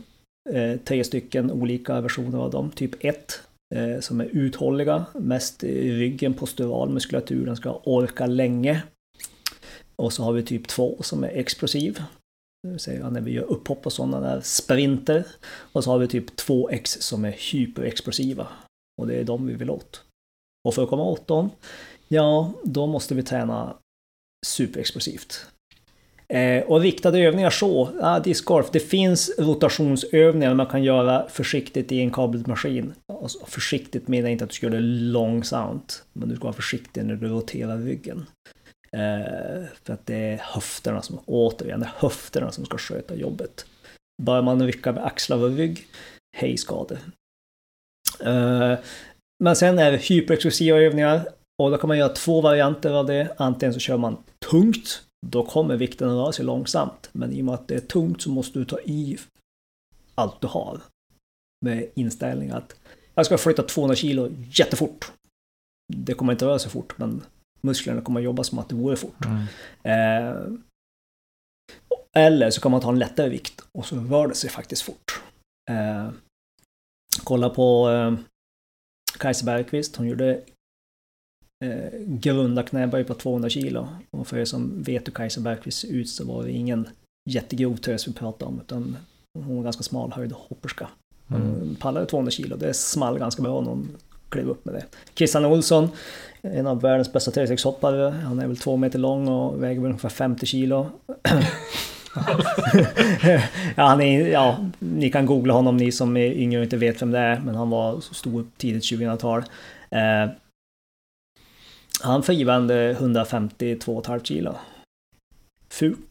[0.50, 2.70] Eh, tre stycken olika versioner av dem.
[2.70, 3.40] Typ 1
[3.74, 8.82] eh, som är uthålliga, mest i ryggen, postural muskulatur, den ska orka länge.
[10.00, 12.02] Och så har vi typ 2 som är explosiv.
[12.62, 15.26] Det vill säga när vi gör upphopp och sådana där sprinter.
[15.72, 18.48] Och så har vi typ 2x som är hyperexplosiva.
[19.00, 20.02] Och det är de vi vill åt.
[20.68, 21.50] Och för att komma åt dem,
[22.08, 23.76] ja, då måste vi träna
[24.46, 25.46] superexplosivt.
[26.28, 32.00] Eh, och riktade övningar så, ja, discgolf, det finns rotationsövningar man kan göra försiktigt i
[32.00, 32.92] en kabelmaskin.
[33.22, 36.52] Alltså, försiktigt menar jag inte att du ska göra det långsamt, men du ska vara
[36.52, 38.26] försiktig när du roterar ryggen.
[38.96, 43.66] Eh, för att det är höfterna som, återigen, det är höfterna som ska sköta jobbet.
[44.22, 45.86] Börjar man rycka med axlar och rygg,
[46.36, 46.98] hej skade.
[48.20, 48.78] Eh,
[49.44, 51.28] men sen är det hyperexplosiva övningar
[51.62, 53.34] och då kan man göra två varianter av det.
[53.36, 54.16] Antingen så kör man
[54.50, 57.08] tungt, då kommer vikten att röra sig långsamt.
[57.12, 59.18] Men i och med att det är tungt så måste du ta i
[60.14, 60.80] allt du har.
[61.64, 62.76] Med inställning att
[63.14, 65.12] jag ska flytta 200 kilo jättefort.
[65.92, 67.22] Det kommer inte röra sig fort, men
[67.60, 69.24] musklerna kommer jobba som att det vore fort.
[69.24, 69.46] Mm.
[69.82, 70.36] Eh,
[72.16, 75.22] eller så kan man ta en lättare vikt och så rör det sig faktiskt fort.
[75.70, 76.10] Eh,
[77.24, 78.14] kolla på eh,
[79.18, 80.40] Kajsa Bergqvist, hon gjorde
[81.64, 83.88] eh, grunda knäböj på 200 kilo.
[84.10, 86.88] Och för er som vet hur Kajsa Bergqvist ser ut så var det ingen
[87.30, 88.96] jättegrov tös vi pratade om, utan
[89.38, 90.88] hon var ganska smalhöjd hopperska.
[91.28, 91.74] Mm.
[91.74, 92.56] pallade 200 kilo.
[92.56, 93.96] Det small ganska bra när hon
[94.30, 94.84] klev upp med det.
[95.14, 95.88] Christian Olsson,
[96.42, 98.10] en av världens bästa 36-hoppare.
[98.10, 100.90] Han är väl två meter lång och väger väl ungefär 50 kilo.
[103.76, 107.02] ja, han är, ja, ni kan googla honom ni som är yngre och inte vet
[107.02, 107.40] vem det är.
[107.40, 109.44] Men han var stor tidigt 2000-tal.
[109.90, 110.30] Eh,
[112.00, 114.54] han frivände 152,5 kilo.
[115.68, 116.09] Fult.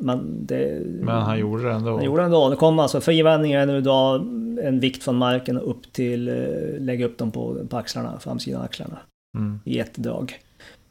[0.00, 0.82] Men det...
[0.84, 1.94] Men han gjorde det ändå.
[1.94, 2.48] Han gjorde det ändå.
[2.48, 4.26] Det kom alltså frivändningar nu då
[4.62, 8.98] en vikt från marken upp till, eh, lägga upp dem på, på axlarna, framsidan axlarna.
[9.38, 9.60] Mm.
[9.64, 10.40] I ett drag.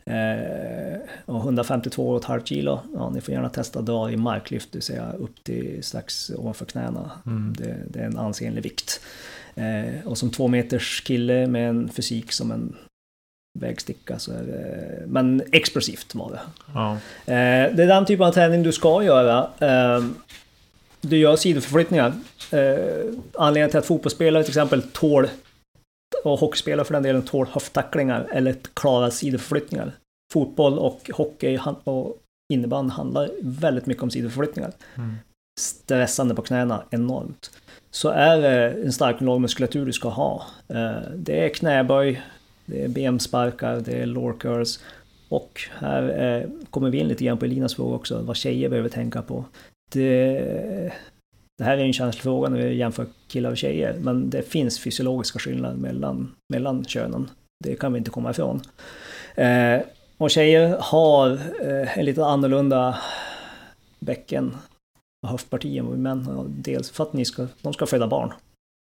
[0.05, 5.11] Eh, och 152,5 kilo, ja ni får gärna testa dra i marklyft, det vill säga
[5.19, 7.11] upp till strax ovanför knäna.
[7.25, 7.53] Mm.
[7.57, 9.01] Det, det är en ansenlig vikt.
[9.55, 12.75] Eh, och som två meters kille med en fysik som en
[13.59, 16.39] vägsticka så är det, men explosivt var det.
[16.73, 16.91] Ja.
[17.25, 19.49] Eh, det är den typen av träning du ska göra.
[19.59, 20.05] Eh,
[21.01, 22.13] du gör sidoförflyttningar.
[22.51, 25.27] Eh, anledningen till att fotbollsspelare till exempel tål,
[26.23, 29.91] och hockeyspelare för den delen, tål höfttacklingar eller klarar sidoförflyttningar.
[30.33, 32.17] Fotboll och hockey och
[32.53, 34.71] innebandy handlar väldigt mycket om sidoförflyttningar.
[34.95, 35.15] Mm.
[35.59, 37.51] Stressande på knäna enormt.
[37.91, 40.45] Så är det en stark lågmuskulatur du ska ha.
[41.15, 42.21] Det är knäböj,
[42.65, 44.79] det är bensparkar, det är lore curls.
[45.29, 48.89] Och här eh, kommer vi in lite grann på Elinas fråga också, vad tjejer behöver
[48.89, 49.45] tänka på.
[49.91, 50.91] Det,
[51.57, 54.79] det här är en känslig fråga när vi jämför killar och tjejer, men det finns
[54.79, 57.29] fysiologiska skillnader mellan, mellan könen.
[57.63, 58.61] Det kan vi inte komma ifrån.
[59.35, 59.79] Eh,
[60.17, 61.31] och tjejer har
[61.61, 62.97] eh, en lite annorlunda
[63.99, 64.55] bäcken
[65.23, 66.45] och höftparti än vad vi män har.
[66.49, 68.33] Dels för att ni ska, de ska föda barn.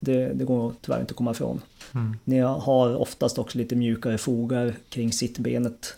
[0.01, 1.61] Det, det går tyvärr inte att komma ifrån.
[1.95, 2.17] Mm.
[2.25, 5.97] Ni har oftast också lite mjukare fogar kring sittbenet.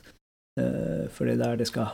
[0.61, 1.89] Eh, för det är där det ska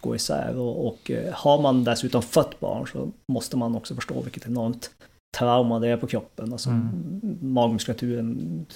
[0.00, 0.56] gå isär.
[0.56, 4.90] Och, och eh, har man dessutom fött barn så måste man också förstå vilket enormt
[5.36, 6.52] trauma det är på kroppen.
[6.52, 7.38] Alltså Mm.
[7.40, 8.66] magmuskulaturen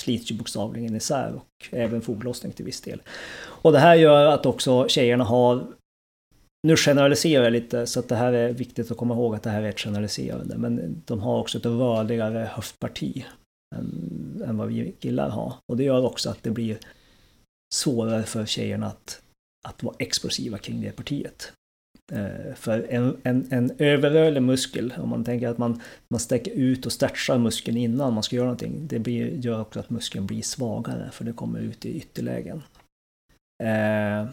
[0.00, 3.02] slits ju bokstavligen isär och även foglossning till viss del.
[3.36, 5.66] Och det här gör att också tjejerna har
[6.64, 9.50] nu generaliserar jag lite så att det här är viktigt att komma ihåg att det
[9.50, 10.58] här är ett generaliserande.
[10.58, 13.24] Men de har också ett rörligare höftparti
[13.76, 15.54] än, än vad vi killar har.
[15.72, 16.78] Och det gör också att det blir
[17.74, 19.22] svårare för tjejerna att,
[19.68, 21.52] att vara explosiva kring det partiet.
[22.12, 25.80] Eh, för en, en, en överrörlig muskel, om man tänker att man,
[26.10, 29.80] man sträcker ut och stretchar muskeln innan man ska göra någonting, det blir, gör också
[29.80, 32.62] att muskeln blir svagare för det kommer ut i ytterlägen.
[33.62, 34.26] Eh,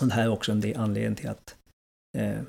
[0.00, 1.56] och det här är också en del anledning till att
[2.18, 2.42] eh,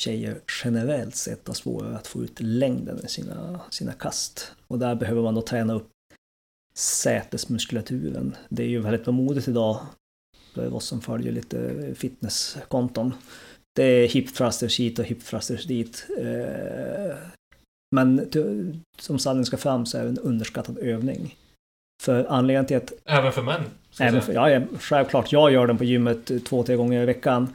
[0.00, 4.52] tjejer generellt sett har svårare att få ut längden i sina, sina kast.
[4.66, 5.90] Och där behöver man då träna upp
[6.74, 8.36] sätesmuskulaturen.
[8.48, 9.86] Det är ju väldigt på modet idag
[10.54, 13.14] för oss som följer lite fitnesskonton.
[13.76, 16.06] Det är hip thrusters hit och hip thrusters dit.
[16.18, 17.16] Eh,
[17.96, 18.30] Men
[18.98, 21.36] som sanningen ska fram så är det en underskattad övning.
[22.02, 23.62] För anledningen till att Även för män.
[23.98, 25.32] Även för, ja, självklart.
[25.32, 27.48] Jag gör den på gymmet två, tre gånger i veckan.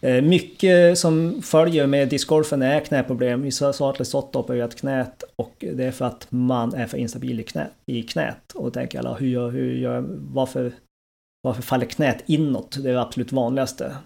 [0.00, 3.42] Eh, Mycket som följer med discgolfen är knäproblem.
[3.42, 6.98] Vi sa sa att Lesotho opererat knät och det är för att man är för
[6.98, 8.52] instabil i, knä, i knät.
[8.54, 10.72] Och då tänker alla, hur gör, hur gör, varför,
[11.42, 12.78] varför faller knät inåt?
[12.82, 13.96] Det är det absolut vanligaste.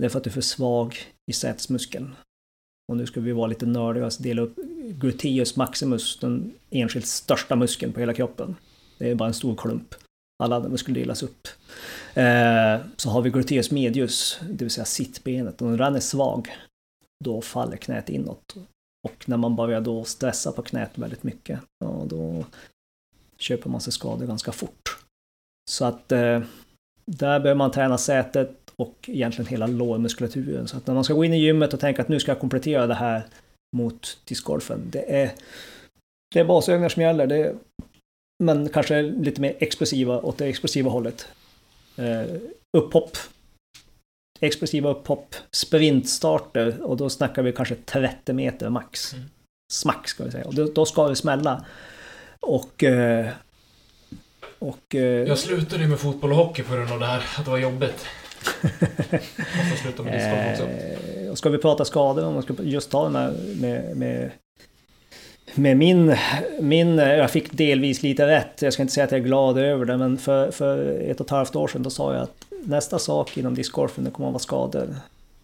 [0.00, 0.96] Det är för att du är för svag
[1.30, 2.14] i sätesmuskeln.
[2.92, 4.56] Och nu ska vi vara lite nördiga och dela upp
[4.88, 8.56] gluteus maximus, den enskilt största muskeln på hela kroppen.
[8.98, 9.94] Det är bara en stor klump.
[10.44, 11.48] Alla andra muskler delas upp.
[12.14, 15.62] Eh, så har vi gluteus medius, det vill säga sittbenet.
[15.62, 16.48] Och när den är svag,
[17.24, 18.56] då faller knät inåt.
[19.06, 22.44] Och när man börjar då stressa på knät väldigt mycket, ja, då
[23.38, 24.98] köper man sig skador ganska fort.
[25.70, 26.42] Så att eh,
[27.06, 30.68] där behöver man träna sätet och egentligen hela lårmuskulaturen.
[30.68, 32.40] Så att när man ska gå in i gymmet och tänka att nu ska jag
[32.40, 33.22] komplettera det här
[33.76, 34.80] mot discgolfen.
[34.90, 35.32] Det är,
[36.34, 37.26] det är basövningar som gäller.
[37.26, 37.54] Det är,
[38.44, 41.28] men kanske lite mer explosiva åt det explosiva hållet.
[41.96, 42.22] Eh,
[42.76, 43.16] upphopp.
[44.40, 45.34] Explosiva upphopp.
[45.50, 49.12] Sprintstarter och då snackar vi kanske 30 meter max.
[49.12, 49.24] Mm.
[49.72, 50.44] Smack ska vi säga.
[50.44, 51.64] Och då, då ska det smälla.
[52.40, 52.84] Och...
[52.84, 53.26] Eh,
[54.58, 54.94] och...
[54.94, 57.50] Eh, Jag slutade ju med fotboll och hockey på grund av det här, att det
[57.50, 58.06] var jobbigt.
[58.44, 60.64] Får sluta med discgolf också.
[60.64, 64.30] Eh, och ska vi prata skador, om man ska just ta den här med, med,
[65.54, 66.16] med min,
[66.60, 69.84] min, jag fick delvis lite rätt, jag ska inte säga att jag är glad över
[69.84, 72.98] det, men för, för ett och ett halvt år sedan då sa jag att nästa
[72.98, 74.94] sak inom discgolfen det kommer att vara skador.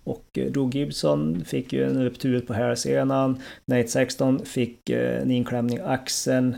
[0.04, 5.30] Och eh, Drew Gibson fick ju en ruptur på hälsenan, Nate Sexton fick eh, en
[5.30, 6.54] inklämning i axeln,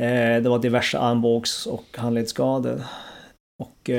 [0.00, 2.82] eh, det var diverse armbågs och handledsskador.
[3.62, 3.90] Och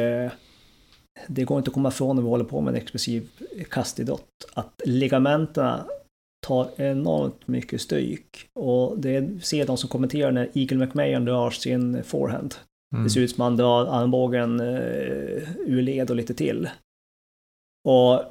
[1.27, 3.29] det går inte att komma ifrån när vi håller på med en explosiv
[3.69, 4.27] kastidrott.
[4.53, 5.85] Att ligamenterna
[6.47, 8.49] tar enormt mycket stryk.
[8.53, 12.55] Och det ser de som kommenterar när Eagle McMahon drar sin forehand.
[12.93, 13.03] Mm.
[13.03, 16.69] Det ser ut som han drar armbågen eh, ur led och lite till.
[17.89, 18.23] Och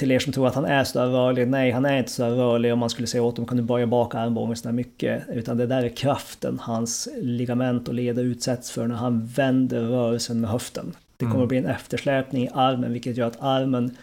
[0.00, 2.22] till er som tror att han är så där rörlig, nej han är inte så
[2.22, 4.72] där rörlig om man skulle säga åt dem kan du böja bak armbågen så där
[4.72, 5.28] mycket.
[5.28, 10.40] Utan det där är kraften hans ligament och leder utsätts för när han vänder rörelsen
[10.40, 10.96] med höften.
[11.16, 11.42] Det kommer Mm.
[11.42, 13.96] att bli en eftersläpning i armen vilket gör att armen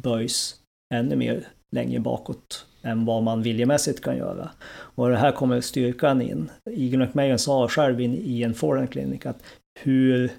[0.00, 0.60] böjs
[0.94, 4.50] ännu mer längre bakåt än vad man viljemässigt kan göra.
[4.70, 6.50] Och det här kommer styrkan in.
[6.70, 9.42] Eagle McMahon sa själv in i en forehand clinic att
[9.80, 10.32] hur,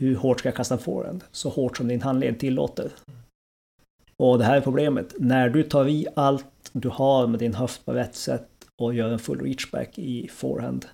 [0.00, 1.24] hur hårt ska jag kasta en forehand?
[1.30, 2.90] Så hårt som din handled tillåter.
[4.16, 5.14] Och det här är problemet.
[5.18, 8.48] När du tar i allt du har med din höft på rätt sätt
[8.80, 10.86] och gör en full reachback i forehand.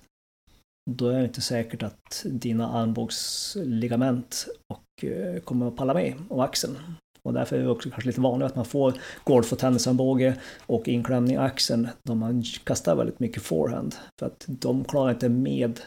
[0.91, 6.43] Då är det inte säkert att dina armbågsligament och, eh, kommer att palla med och
[6.43, 6.77] axeln.
[7.23, 8.93] Och därför är det också kanske lite vanligt att man får
[9.23, 10.35] golf och tennisarmbåge
[10.65, 13.95] och inklämning i axeln då man kastar väldigt mycket forehand.
[14.19, 15.79] För att de klarar inte med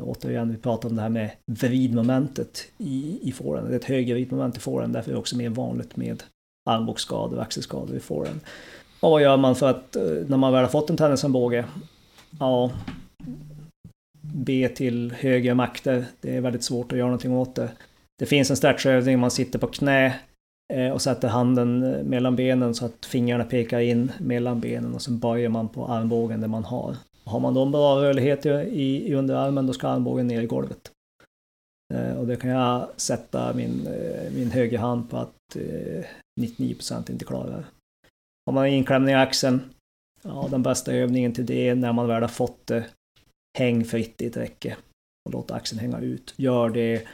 [0.00, 3.68] Återigen, vi pratar om det här med vridmomentet i, i forehand.
[3.68, 6.22] Det är ett högre vridmoment i forehand, därför är det också mer vanligt med
[6.70, 8.40] armbågsskador och axelskador i forehand.
[9.00, 11.64] Och vad gör man för att eh, när man väl har fått en tennisarmbåge?
[12.40, 12.70] Ja,
[14.20, 16.04] be till högre makter.
[16.20, 17.70] Det är väldigt svårt att göra någonting åt det.
[18.18, 20.20] Det finns en stretchövning, man sitter på knä
[20.72, 25.02] Eh, och sätter handen eh, mellan benen så att fingrarna pekar in mellan benen och
[25.02, 26.96] sen böjer man på armbågen där man har.
[27.24, 28.50] Har man då en bra rörlighet i,
[29.10, 30.90] i underarmen då ska armbågen ner i golvet.
[31.94, 33.88] Eh, och det kan jag sätta min,
[34.34, 35.34] min högerhand på att
[36.40, 37.64] 99% inte klarar.
[38.46, 39.60] Har man inklämning i axeln,
[40.22, 42.84] ja den bästa övningen till det är när man väl har fått det,
[43.58, 44.76] häng fritt i ett räcke
[45.24, 46.34] och låt axeln hänga ut.
[46.36, 47.06] Gör det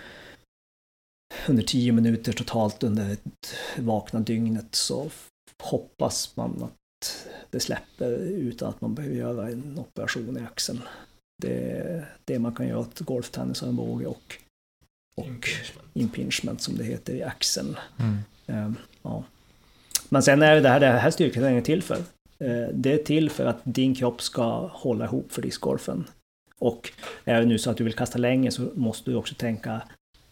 [1.49, 5.11] under 10 minuter totalt under ett vakna dygnet så
[5.63, 10.81] hoppas man att det släpper utan att man behöver göra en operation i axeln.
[11.43, 14.37] Det är det man kan göra åt golftennisarmbåge och,
[15.17, 15.89] och Impingement.
[15.95, 17.77] impingement som det heter i axeln.
[17.99, 18.19] Mm.
[18.47, 19.25] Ehm, ja.
[20.09, 21.97] Men sen är det här, det här styrketräningen till för.
[22.39, 26.05] Eh, Det är till för att din kropp ska hålla ihop för discgolfen.
[26.59, 26.93] Och
[27.25, 29.83] är det nu så att du vill kasta längre så måste du också tänka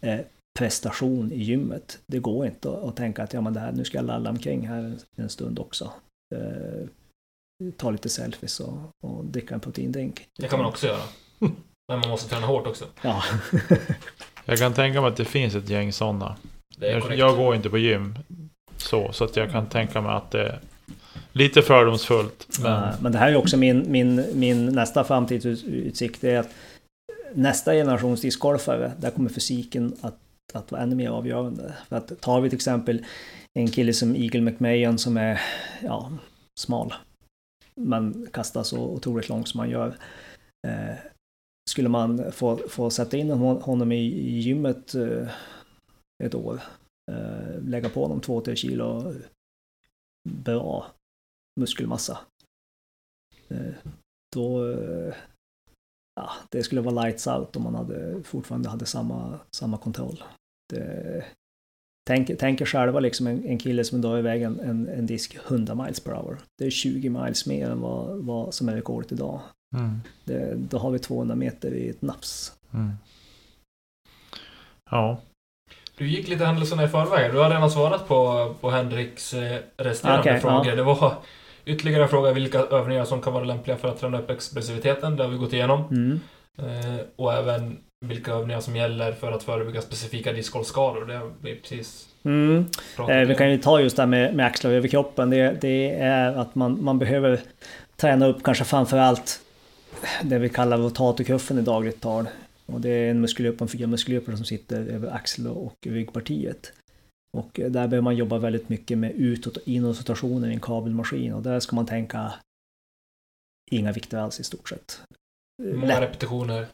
[0.01, 0.21] eh,
[0.59, 1.99] prestation i gymmet.
[2.07, 4.31] Det går inte att, att tänka att ja, men det här, nu ska jag lalla
[4.31, 5.93] omkring här en, stund också.
[6.35, 6.89] Eh,
[7.77, 10.29] ta lite selfies och, och dricka en proteindrink.
[10.39, 11.03] Det kan man också göra.
[11.89, 12.85] Men man måste träna hårt också.
[13.03, 13.23] Ja,
[14.45, 16.37] Jag kan tänka mig att det finns ett gäng sådana.
[16.81, 18.19] Jag, jag går inte på gym
[18.77, 20.61] så, så att jag kan tänka mig att det är
[21.33, 22.47] lite fördomsfullt.
[22.63, 26.21] Men men, men det här är också min, min, min nästa framtidsutsikt.
[26.21, 26.51] Det är att
[27.35, 30.19] nästa generations discgolfare, där kommer fysiken att,
[30.59, 31.77] att vara ännu mer avgörande.
[31.89, 33.07] För att tar vi till exempel
[33.59, 35.41] en kille som Eagle McMahon som är
[35.83, 36.13] ja,
[36.61, 36.95] smal.
[37.75, 39.97] Men kastar så otroligt långt som man gör.
[40.67, 40.97] Eh,
[41.71, 45.29] skulle man få, få sätta in honom i, i gymmet eh,
[46.25, 46.61] ett år.
[47.13, 49.15] Eh, lägga på honom 2-3 kilo
[50.29, 50.87] bra
[51.61, 52.19] muskelmassa.
[53.49, 53.75] Eh,
[54.37, 54.71] då...
[54.71, 55.15] eh,
[56.15, 60.23] Ja, det skulle vara lights out om man hade, fortfarande hade samma, samma kontroll.
[60.73, 61.25] Det,
[62.07, 65.37] tänk, tänk er själva liksom en, en kille som drar iväg en, en, en disk
[65.47, 66.39] 100 miles per hour.
[66.59, 69.41] Det är 20 miles mer än vad, vad som är rekordet idag.
[69.77, 72.53] mm, Det, då har vi 200 meter i ett nafs.
[72.75, 72.93] mm.
[74.91, 75.21] Ja,
[75.99, 77.33] Du gick lite händelserna i förväg.
[77.33, 80.67] Du har redan svarat på, på Henriks eh, resterande Okej, frågor.
[80.67, 80.75] ja.
[80.77, 81.15] Det var
[81.65, 85.17] ytterligare en fråga vilka övningar som kan vara lämpliga för att träna upp explosiviteten.
[85.17, 85.85] Det har vi gått igenom.
[85.91, 86.21] Mm.
[86.59, 91.07] Eh, och även vilka övningar som gäller för att förebygga specifika discgolfskador.
[91.07, 92.65] Det har vi precis Mm.
[92.97, 93.39] pratat Eh, vi om.
[93.39, 95.31] kan ju ta just det här med, med axlar över kroppen.
[95.31, 97.41] Det, det är att man, man behöver
[97.97, 99.41] träna upp kanske framför allt
[100.23, 102.29] det vi kallar rotatorkuffen i dagligt tal.
[102.67, 106.73] Och det är en muskelgrupp, en fyra muskelgrupper som sitter över axel och ryggpartiet.
[107.39, 111.33] Och eh, där behöver man jobba väldigt mycket med utåt och inåtrotationer i en kabelmaskin.
[111.35, 112.33] Och där ska man tänka
[113.71, 115.01] inga vikter alls i stort sett.
[115.63, 116.67] Många repetitioner?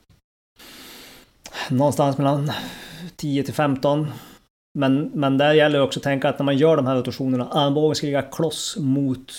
[1.70, 2.50] Någonstans mellan
[3.16, 4.06] 10 till 15.
[4.78, 7.48] Men, men där gäller det också att tänka att när man gör de här rotationerna,
[7.48, 9.32] armbågen ska ligga kloss mot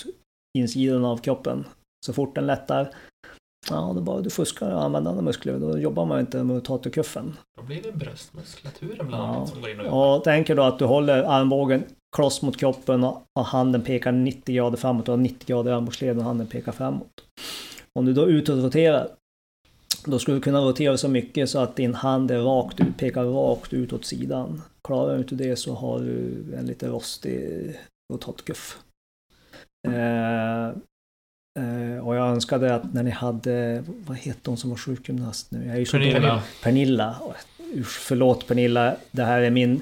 [0.57, 1.65] insidan av kroppen.
[2.05, 2.93] Så fort den lättar,
[3.69, 7.37] ja då bara du fuskar och använder andra muskler, då jobbar man inte med rotatorkuffen.
[7.57, 9.27] Då blir det bröstmuskulaturen bland Ja.
[9.27, 10.17] annat som går in och jobbar.
[10.17, 11.83] Och tänker då att du håller armbågen
[12.15, 16.17] kloss mot kroppen och handen pekar 90 grader framåt och har 90 grader i armbågsleden
[16.17, 17.11] och handen pekar framåt.
[17.99, 19.07] Om du då utåtroterar,
[20.05, 23.23] då skulle du kunna rotera så mycket så att din hand är rakt ut, pekar
[23.23, 24.61] rakt ut åt sidan.
[24.83, 27.75] Klarar du inte det så har du en lite rostig
[28.13, 28.77] rotatorkuff.
[29.87, 30.67] Eh,
[31.63, 35.65] eh, och jag önskade att när ni hade, vad heter hon som var sjukgymnast nu?
[35.65, 36.43] Jag är ju så Pernilla.
[36.63, 37.15] Pernilla.
[37.85, 39.81] Förlåt Pernilla, det här är min...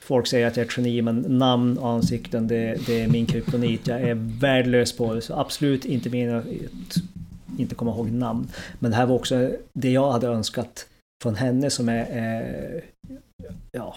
[0.00, 3.26] Folk säger att jag är ett geni, men namn och ansikten, det, det är min
[3.26, 3.86] kryptonit.
[3.86, 6.44] Jag är värdelös på det, så absolut inte att
[7.58, 8.48] inte komma ihåg namn.
[8.78, 10.86] Men det här var också det jag hade önskat
[11.22, 12.82] från henne som är eh,
[13.72, 13.94] ja,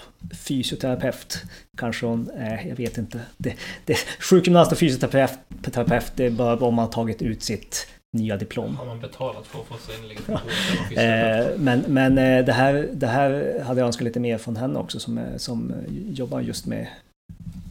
[0.48, 1.44] fysioterapeut.
[1.78, 3.22] Kanske hon är, jag vet inte.
[3.38, 3.56] Det,
[3.86, 5.40] det, sjukgymnast och fysioterapeut,
[5.72, 8.76] terapeut, det är bara om man har tagit ut sitt nya diplom.
[8.78, 10.50] Har man betalat för att få sin legitimation?
[10.98, 14.80] Eh, men men eh, det, här, det här hade jag önskat lite mer från henne
[14.80, 15.74] också som, är- som
[16.10, 16.88] jobbar just med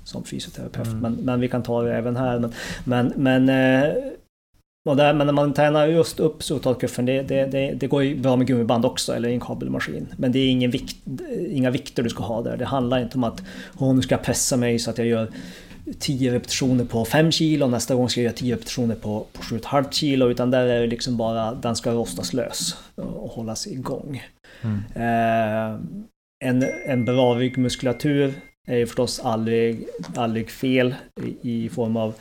[0.04, 0.86] som fysioterapeut.
[0.86, 0.98] Mm.
[0.98, 2.38] Men, men vi kan ta det även här.
[2.38, 2.52] Men,
[2.84, 3.94] men, men, eh,
[4.86, 8.16] och där, men när man tränar just upp soltatkuffen, det, det, det, det går ju
[8.16, 10.06] bra med gummiband också, eller en kabelmaskin.
[10.16, 10.96] Men det är ingen vikt,
[11.50, 12.56] inga vikter du ska ha där.
[12.56, 13.42] Det handlar inte om att
[13.78, 15.28] "Åh, nu ska jag pressa mig så att jag gör
[15.98, 19.90] 10 repetitioner på 5 kilo, nästa gång ska jag göra 10 repetitioner på, på 7,5
[19.90, 20.30] kilo.
[20.30, 24.22] Utan där är det liksom bara, den ska rostas lös och hållas igång.
[24.62, 24.82] Mm.
[24.94, 25.80] Eh,
[26.44, 28.34] en, en bra ryggmuskulatur
[28.66, 29.86] är ju förstås aldrig,
[30.16, 32.14] aldrig fel i, i form av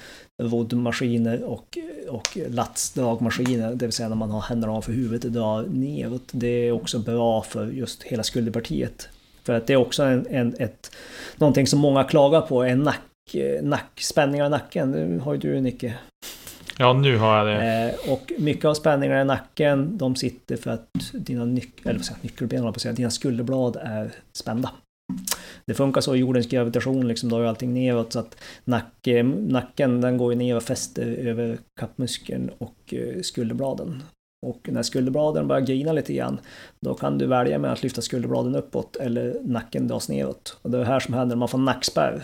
[0.43, 1.77] roddmaskiner och,
[2.09, 6.29] och latsdragmaskiner, det vill säga när man har händerna ovanför huvudet och drar neråt.
[6.31, 9.09] Det är också bra för just hela skulderpartiet.
[9.43, 10.95] För att det är också en, en, ett,
[11.37, 14.91] någonting som många klagar på, är nack, nack, spänningar i nacken.
[14.91, 15.93] Det har ju du Nicke.
[16.77, 17.95] Ja, nu har jag det.
[18.05, 22.17] Eh, och mycket av spänningarna i nacken, de sitter för att dina nyc eller jag,
[22.21, 24.71] nyckelben, på att säga, dina skulderblad är spända.
[25.65, 29.07] Det funkar så i jordens gravitation, liksom då är allting neråt så att nack,
[29.47, 34.03] nacken den går ju ner och fäster över kappmuskeln och eh, skulderbladen.
[34.45, 36.39] Och när skulderbladen börjar grina lite grann,
[36.79, 40.57] då kan du välja med att lyfta skulderbladen uppåt eller nacken dras neråt.
[40.61, 42.23] Och det är det här som händer när man får nackspärr.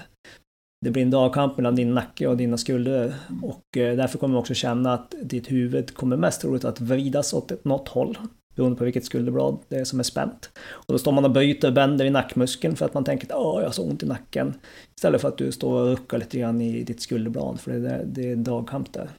[0.85, 4.39] Det blir en dragkamp mellan din nacke och dina skulder och eh, därför kommer du
[4.39, 8.17] också känna att ditt huvud kommer mest troligt att vridas åt något håll
[8.55, 10.49] beroende på vilket skulderblad det är som är spänt.
[10.69, 13.33] Och då står man och böjter och bänder i nackmuskeln för att man tänker att
[13.33, 14.53] ah, jag har så ont i nacken.
[14.95, 18.03] Istället för att du står och ruckar lite grann i ditt skulderblad för det är,
[18.05, 19.09] det är en dragkamp där.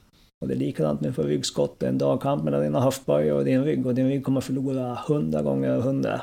[0.40, 1.80] Och det är likadant med för ryggskott.
[1.80, 4.98] Det är en dragkamp mellan dina höftböj och din rygg och din rygg kommer förlora
[5.09, 6.20] hundra gånger hundra.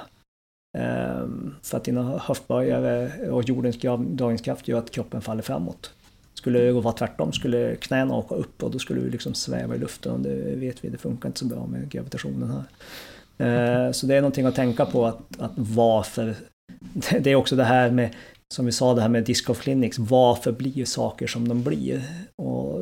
[0.77, 3.77] Ehm, för att dina höftböjare och jordens
[4.07, 5.93] dragningskraft gör att kroppen faller framåt.
[6.39, 9.79] Skulle det vara tvärtom, skulle knäna åka upp och då skulle vi liksom sväva i
[9.79, 12.65] luften och det vet vi, det funkar inte så bra med gravitationen här.
[13.87, 16.35] Eh, Så det är någonting att tänka på att, att varför,
[17.19, 18.15] det är också det här med,
[18.53, 22.01] som vi sa det här med Disc of Clinics, varför blir saker som de blir?
[22.41, 22.79] Och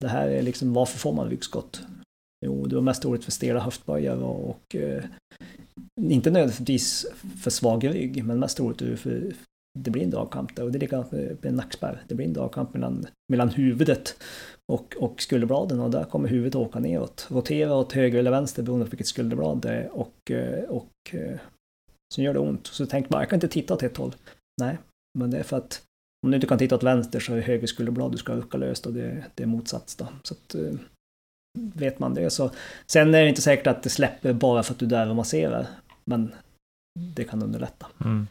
[0.00, 1.82] det här är liksom, varför får man ryggskott?
[2.46, 5.04] Jo, det var mest troligt för stela höftböjare och, och eh,
[6.00, 7.06] inte nödvändigtvis
[7.42, 9.32] för svag rygg, men mest troligt för
[9.82, 12.02] det blir en dragkamp där och det är likadant med, en nackspärr.
[12.08, 14.16] Det blir en dragkamp mellan, mellan huvudet
[14.72, 17.26] och, och skulderbladen och där kommer huvudet åka neråt.
[17.30, 21.38] Rotera åt höger eller vänster beroende på vilket skulderblad det är och, eh, och eh,
[22.14, 22.66] sen gör det ont.
[22.66, 24.14] Så tänk bara, jag kan inte titta åt ett håll.
[24.60, 24.78] Nej,
[25.18, 25.82] men det är för att
[26.26, 28.86] om du inte kan titta åt vänster så är höger skulderblad du ska rucka löst
[28.86, 30.08] och det, det är motsats då.
[30.22, 30.74] Så att, eh,
[31.58, 32.50] vet man det så.
[32.86, 35.16] Sen är det inte säkert att det släpper bara för att du är där och
[35.16, 35.66] masserar.
[36.04, 36.34] Men
[37.14, 37.86] det kan underlätta.
[38.04, 38.26] Mm.